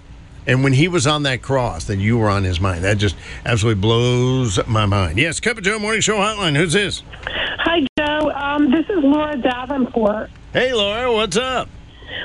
and 0.46 0.62
when 0.62 0.72
he 0.72 0.86
was 0.86 1.08
on 1.08 1.24
that 1.24 1.42
cross, 1.42 1.86
that 1.86 1.96
you 1.98 2.16
were 2.16 2.28
on 2.28 2.44
his 2.44 2.60
mind. 2.60 2.84
That 2.84 2.96
just 2.96 3.16
absolutely 3.44 3.80
blows 3.80 4.64
my 4.68 4.86
mind. 4.86 5.18
Yes, 5.18 5.40
Cup 5.40 5.58
of 5.58 5.64
Joe 5.64 5.80
Morning 5.80 6.00
Show 6.00 6.18
Hotline. 6.18 6.56
Who's 6.56 6.72
this? 6.72 7.02
Hi, 7.24 7.84
Joe. 7.98 8.30
Um, 8.30 8.70
this 8.70 8.88
is 8.88 9.02
Laura 9.02 9.36
Davenport. 9.36 10.30
Hey, 10.52 10.72
Laura. 10.72 11.12
What's 11.12 11.36
up? 11.36 11.68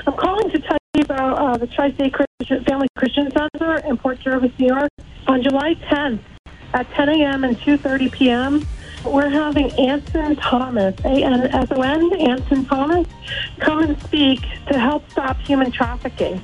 I'm 0.06 0.12
calling 0.12 0.50
to 0.52 0.58
tell 0.60 0.78
you 0.94 1.02
about 1.02 1.36
uh, 1.36 1.56
the 1.56 1.66
Tri-State 1.66 2.14
Christian, 2.14 2.64
Family 2.64 2.86
Christian 2.96 3.32
Center 3.32 3.78
in 3.78 3.96
Port 3.96 4.20
Jervis, 4.20 4.52
New 4.56 4.68
York. 4.68 4.88
On 5.26 5.42
July 5.42 5.74
10th 5.90 6.20
at 6.74 6.88
10 6.90 7.08
a.m. 7.08 7.42
and 7.42 7.56
2.30 7.58 8.12
p.m., 8.12 8.66
we're 9.04 9.28
having 9.28 9.70
Anson 9.78 10.36
Thomas, 10.36 10.94
A-N-S-O-N, 11.04 12.20
Anson 12.20 12.64
Thomas, 12.64 13.06
come 13.58 13.82
and 13.82 14.00
speak 14.02 14.40
to 14.68 14.78
help 14.78 15.08
stop 15.10 15.38
human 15.40 15.70
trafficking. 15.70 16.40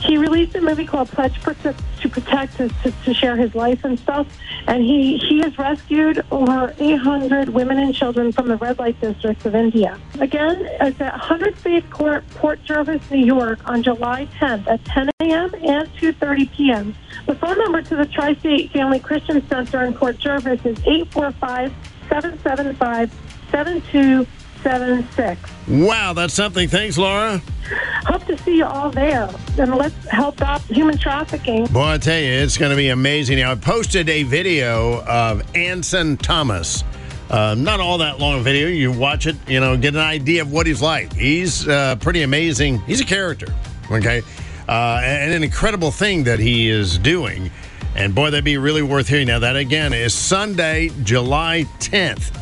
He 0.00 0.16
released 0.16 0.54
a 0.54 0.60
movie 0.60 0.86
called 0.86 1.08
Pledge 1.08 1.34
to 1.40 2.08
Protect 2.08 2.56
to, 2.56 2.68
to 3.04 3.14
share 3.14 3.36
his 3.36 3.54
life 3.54 3.84
and 3.84 3.98
stuff, 3.98 4.26
and 4.66 4.82
he, 4.82 5.18
he 5.18 5.40
has 5.40 5.56
rescued 5.58 6.24
over 6.30 6.74
800 6.78 7.50
women 7.50 7.78
and 7.78 7.94
children 7.94 8.32
from 8.32 8.48
the 8.48 8.56
red 8.56 8.78
light 8.78 9.00
districts 9.00 9.44
of 9.44 9.54
India. 9.54 9.98
Again, 10.18 10.66
it's 10.80 11.00
at 11.00 11.12
100 11.12 11.56
Faith 11.58 11.88
Court, 11.90 12.28
Port 12.30 12.62
Jervis, 12.64 13.02
New 13.10 13.24
York, 13.24 13.60
on 13.68 13.82
July 13.82 14.26
10th 14.38 14.66
at 14.66 14.84
10 14.86 15.10
a.m. 15.20 15.54
and 15.54 15.88
2.30 15.96 16.52
p.m. 16.52 16.94
The 17.26 17.34
phone 17.34 17.58
number 17.58 17.82
to 17.82 17.96
the 17.96 18.06
Tri-State 18.06 18.72
Family 18.72 18.98
Christian 18.98 19.46
Center 19.48 19.84
in 19.84 19.94
Port 19.94 20.18
Jervis 20.18 20.64
is 20.64 20.78
845 20.80 21.72
775 22.10 23.10
7276. 23.50 25.50
Wow, 25.68 26.12
that's 26.12 26.34
something. 26.34 26.68
Thanks, 26.68 26.98
Laura. 26.98 27.40
Hope 28.04 28.24
to 28.26 28.36
see 28.38 28.56
you 28.56 28.64
all 28.64 28.90
there. 28.90 29.30
And 29.58 29.74
let's 29.74 29.94
help 30.08 30.36
stop 30.36 30.62
human 30.62 30.98
trafficking. 30.98 31.66
Boy, 31.66 31.92
I 31.92 31.98
tell 31.98 32.18
you, 32.18 32.32
it's 32.32 32.58
going 32.58 32.70
to 32.70 32.76
be 32.76 32.88
amazing. 32.88 33.38
Now, 33.38 33.52
I 33.52 33.54
posted 33.54 34.08
a 34.08 34.24
video 34.24 35.02
of 35.04 35.42
Anson 35.54 36.16
Thomas. 36.16 36.84
Uh, 37.30 37.54
not 37.56 37.78
all 37.78 37.98
that 37.98 38.18
long 38.18 38.42
video. 38.42 38.66
You 38.66 38.90
watch 38.90 39.26
it, 39.26 39.36
you 39.46 39.60
know, 39.60 39.76
get 39.76 39.94
an 39.94 40.00
idea 40.00 40.42
of 40.42 40.50
what 40.50 40.66
he's 40.66 40.82
like. 40.82 41.12
He's 41.12 41.68
uh, 41.68 41.94
pretty 41.96 42.22
amazing. 42.22 42.80
He's 42.80 43.00
a 43.00 43.04
character, 43.04 43.46
okay? 43.90 44.22
Uh, 44.68 45.00
and 45.02 45.32
an 45.32 45.44
incredible 45.44 45.92
thing 45.92 46.24
that 46.24 46.40
he 46.40 46.68
is 46.68 46.98
doing. 46.98 47.50
And 47.94 48.14
boy, 48.14 48.30
that'd 48.30 48.44
be 48.44 48.56
really 48.56 48.82
worth 48.82 49.08
hearing. 49.08 49.26
Now, 49.26 49.40
that 49.40 49.56
again 49.56 49.92
is 49.92 50.14
Sunday, 50.14 50.90
July 51.02 51.66
10th 51.80 52.36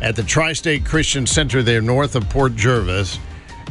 at 0.00 0.16
the 0.16 0.22
Tri 0.22 0.52
State 0.52 0.84
Christian 0.84 1.26
Center 1.26 1.62
there 1.62 1.80
north 1.80 2.16
of 2.16 2.28
Port 2.30 2.56
Jervis. 2.56 3.18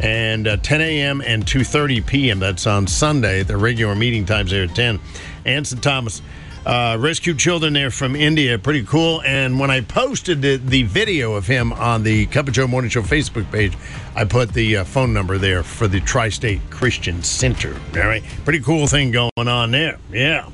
And 0.01 0.47
uh, 0.47 0.57
10 0.57 0.81
a.m. 0.81 1.21
and 1.21 1.45
2:30 1.45 2.05
p.m. 2.05 2.39
That's 2.39 2.65
on 2.65 2.87
Sunday. 2.87 3.43
The 3.43 3.57
regular 3.57 3.93
meeting 3.93 4.25
times 4.25 4.49
there 4.49 4.63
at 4.63 4.75
10. 4.75 4.99
Anson 5.45 5.79
Thomas 5.81 6.21
uh, 6.65 6.97
rescued 6.99 7.39
children 7.39 7.73
there 7.73 7.91
from 7.91 8.15
India. 8.15 8.57
Pretty 8.57 8.83
cool. 8.83 9.21
And 9.23 9.59
when 9.59 9.69
I 9.69 9.81
posted 9.81 10.41
the, 10.41 10.57
the 10.57 10.83
video 10.83 11.33
of 11.33 11.47
him 11.47 11.73
on 11.73 12.03
the 12.03 12.25
Cup 12.27 12.47
of 12.47 12.53
Joe 12.53 12.67
Morning 12.67 12.89
Show 12.89 13.01
Facebook 13.01 13.49
page, 13.51 13.77
I 14.15 14.25
put 14.25 14.53
the 14.53 14.77
uh, 14.77 14.83
phone 14.83 15.13
number 15.13 15.37
there 15.37 15.63
for 15.63 15.87
the 15.87 15.99
Tri 15.99 16.29
State 16.29 16.61
Christian 16.69 17.23
Center. 17.23 17.73
All 17.95 18.07
right. 18.07 18.23
Pretty 18.43 18.61
cool 18.61 18.87
thing 18.87 19.11
going 19.11 19.31
on 19.37 19.71
there. 19.71 19.97
Yeah. 20.11 20.49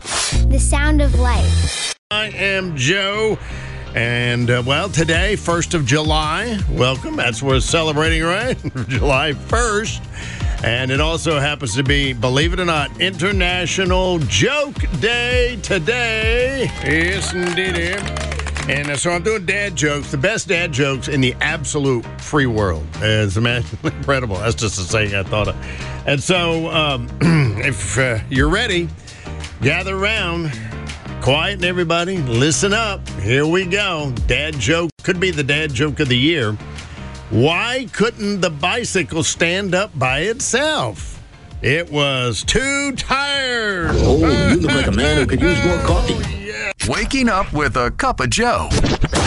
The 0.48 0.60
sound 0.60 1.02
of 1.02 1.16
life. 1.20 1.94
I 2.12 2.28
am 2.30 2.76
Joe. 2.76 3.38
And 3.96 4.52
uh, 4.52 4.64
well, 4.66 4.88
today, 4.88 5.34
1st 5.34 5.74
of 5.74 5.86
July, 5.86 6.60
welcome. 6.70 7.16
That's 7.16 7.42
what 7.42 7.50
we're 7.50 7.60
celebrating, 7.60 8.24
right? 8.24 8.56
July 8.88 9.32
1st. 9.34 10.39
And 10.64 10.92
it 10.92 11.00
also 11.00 11.40
happens 11.40 11.76
to 11.76 11.84
be, 11.84 12.14
believe 12.14 12.54
it 12.54 12.60
or 12.60 12.66
not, 12.66 13.00
International 13.00 14.20
Joke 14.20 14.76
Day 15.00 15.58
today. 15.62 16.70
Yes, 16.84 17.34
indeed. 17.34 17.98
And 18.70 18.90
uh, 18.90 18.98
so 18.98 19.12
I'm 19.12 19.24
doing 19.24 19.46
dad 19.46 19.76
jokes, 19.76 20.12
the 20.12 20.18
best 20.18 20.48
dad 20.48 20.72
jokes 20.72 21.08
in 21.08 21.22
the 21.22 21.34
absolute 21.42 22.06
free 22.22 22.46
world. 22.46 22.86
It's 22.98 23.36
incredible. 23.84 24.36
That's 24.36 24.56
just 24.56 24.78
a 24.78 24.84
saying 24.84 25.16
I 25.16 25.24
thought 25.24 25.48
of. 25.48 25.56
And 26.06 26.22
so 26.22 26.70
um, 26.70 27.08
if 27.22 27.98
uh, 27.98 28.20
you're 28.30 28.50
ready, 28.50 28.90
gather 29.62 29.96
around. 29.96 30.52
Quiet, 31.22 31.64
everybody. 31.64 32.18
Listen 32.18 32.74
up. 32.74 33.08
Here 33.22 33.46
we 33.46 33.66
go. 33.66 34.14
Dad 34.28 34.54
joke 34.60 34.92
could 35.04 35.20
be 35.20 35.32
the 35.32 35.44
dad 35.44 35.74
joke 35.74 36.00
of 36.00 36.08
the 36.08 36.18
year. 36.18 36.58
Why 37.30 37.86
couldn't 37.94 38.42
the 38.42 38.50
bicycle 38.50 39.22
stand 39.24 39.76
up 39.76 39.98
by 39.98 40.22
itself? 40.22 41.22
It 41.62 41.92
was 41.92 42.44
too 42.44 42.94
tired. 42.94 43.92
Oh, 43.94 44.50
you 44.50 44.56
look 44.62 44.72
like 44.72 44.88
a 44.88 44.92
man 44.92 45.18
who 45.18 45.28
could 45.28 45.40
use 45.40 45.64
more 45.64 45.78
coffee. 45.80 46.18
Waking 46.92 47.30
up 47.30 47.54
with 47.54 47.76
a 47.76 47.92
cup 47.92 48.20
of 48.20 48.32
Joe. 48.32 48.68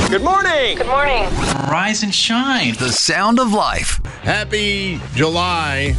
Good 0.09 0.25
morning. 0.25 0.79
Good 0.79 0.89
morning. 0.89 1.23
Rise 1.71 2.03
and 2.03 2.13
shine. 2.13 2.75
The 2.75 2.91
sound 2.91 3.39
of 3.39 3.53
life. 3.53 4.05
Happy 4.23 5.01
July. 5.15 5.95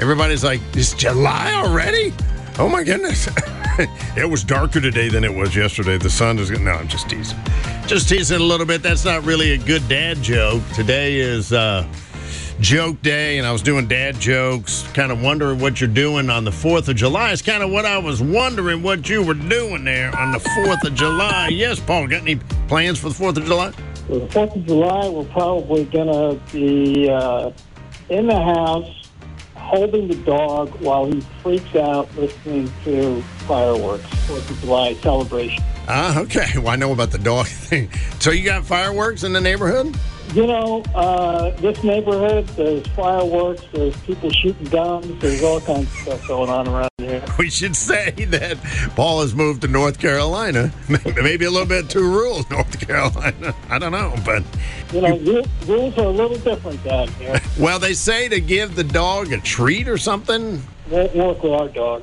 Everybody's 0.00 0.44
like, 0.44 0.62
it's 0.72 0.94
July 0.94 1.52
already? 1.52 2.14
Oh 2.58 2.70
my 2.70 2.82
goodness. 2.82 3.28
it 4.16 4.28
was 4.28 4.44
darker 4.44 4.80
today 4.80 5.08
than 5.08 5.24
it 5.24 5.34
was 5.34 5.56
yesterday. 5.56 5.98
The 5.98 6.10
sun 6.10 6.38
is 6.38 6.50
no, 6.50 6.70
I'm 6.70 6.88
just 6.88 7.08
teasing. 7.08 7.38
Just 7.86 8.08
teasing 8.08 8.40
a 8.40 8.44
little 8.44 8.66
bit. 8.66 8.82
That's 8.82 9.04
not 9.04 9.24
really 9.24 9.52
a 9.52 9.58
good 9.58 9.86
dad 9.88 10.22
joke. 10.22 10.62
Today 10.74 11.16
is 11.16 11.52
uh 11.52 11.86
joke 12.60 13.00
day 13.02 13.38
and 13.38 13.46
I 13.46 13.52
was 13.52 13.62
doing 13.62 13.88
dad 13.88 14.18
jokes, 14.20 14.86
kind 14.94 15.10
of 15.10 15.20
wondering 15.20 15.58
what 15.58 15.80
you're 15.80 15.88
doing 15.88 16.30
on 16.30 16.44
the 16.44 16.52
4th 16.52 16.88
of 16.88 16.96
July. 16.96 17.32
It's 17.32 17.42
kind 17.42 17.62
of 17.62 17.70
what 17.70 17.84
I 17.84 17.98
was 17.98 18.22
wondering 18.22 18.82
what 18.82 19.08
you 19.08 19.24
were 19.24 19.34
doing 19.34 19.84
there 19.84 20.16
on 20.16 20.30
the 20.30 20.38
4th 20.38 20.84
of 20.84 20.94
July. 20.94 21.48
Yes, 21.48 21.80
Paul, 21.80 22.06
got 22.06 22.22
any 22.22 22.36
plans 22.68 23.00
for 23.00 23.08
the 23.08 23.14
4th 23.14 23.36
of 23.38 23.44
July? 23.44 23.70
The 24.08 24.20
4th 24.28 24.56
of 24.56 24.66
July, 24.66 25.08
we're 25.08 25.24
probably 25.24 25.84
going 25.86 26.06
to 26.06 26.40
be 26.52 27.10
uh, 27.10 27.50
in 28.08 28.28
the 28.28 28.40
house 28.40 29.10
holding 29.56 30.06
the 30.08 30.16
dog 30.16 30.70
while 30.80 31.06
he 31.06 31.20
freaks 31.42 31.74
out 31.74 32.08
listening 32.16 32.70
to 32.84 33.22
fireworks, 33.44 34.04
4th 34.26 34.50
of 34.50 34.60
July 34.60 34.94
celebration. 34.94 35.62
Ah, 35.88 36.18
okay. 36.20 36.46
Well, 36.56 36.68
I 36.68 36.76
know 36.76 36.92
about 36.92 37.10
the 37.10 37.18
dog 37.18 37.46
thing. 37.68 37.90
So 38.20 38.30
you 38.30 38.44
got 38.44 38.64
fireworks 38.64 39.22
in 39.22 39.32
the 39.32 39.40
neighborhood? 39.40 39.94
You 40.32 40.46
know, 40.46 40.82
uh, 40.94 41.50
this 41.60 41.84
neighborhood, 41.84 42.46
there's 42.56 42.84
fireworks, 42.88 43.62
there's 43.72 43.96
people 43.98 44.30
shooting 44.30 44.66
guns, 44.66 45.20
there's 45.20 45.42
all 45.44 45.60
kinds 45.60 45.82
of 45.82 45.98
stuff 45.98 46.26
going 46.26 46.50
on 46.50 46.66
around 46.66 46.88
here. 46.98 47.22
We 47.38 47.50
should 47.50 47.76
say 47.76 48.10
that 48.10 48.56
Paul 48.96 49.20
has 49.20 49.34
moved 49.34 49.60
to 49.62 49.68
North 49.68 49.98
Carolina. 50.00 50.72
Maybe 51.04 51.44
a 51.44 51.50
little 51.50 51.68
bit 51.68 51.90
too 51.90 52.00
rural, 52.02 52.44
North 52.50 52.80
Carolina. 52.84 53.54
I 53.68 53.78
don't 53.78 53.92
know, 53.92 54.14
but. 54.24 54.42
You 54.92 55.02
know, 55.02 55.18
ru- 55.18 55.44
rules 55.66 55.98
are 55.98 56.06
a 56.06 56.08
little 56.08 56.38
different 56.38 56.82
down 56.82 57.08
here. 57.08 57.38
Well, 57.58 57.78
they 57.78 57.92
say 57.92 58.28
to 58.28 58.40
give 58.40 58.74
the 58.76 58.84
dog 58.84 59.30
a 59.32 59.40
treat 59.40 59.86
or 59.88 59.98
something. 59.98 60.62
Won't 60.88 61.14
work 61.14 61.42
with 61.42 61.52
our 61.52 61.68
dog. 61.68 62.02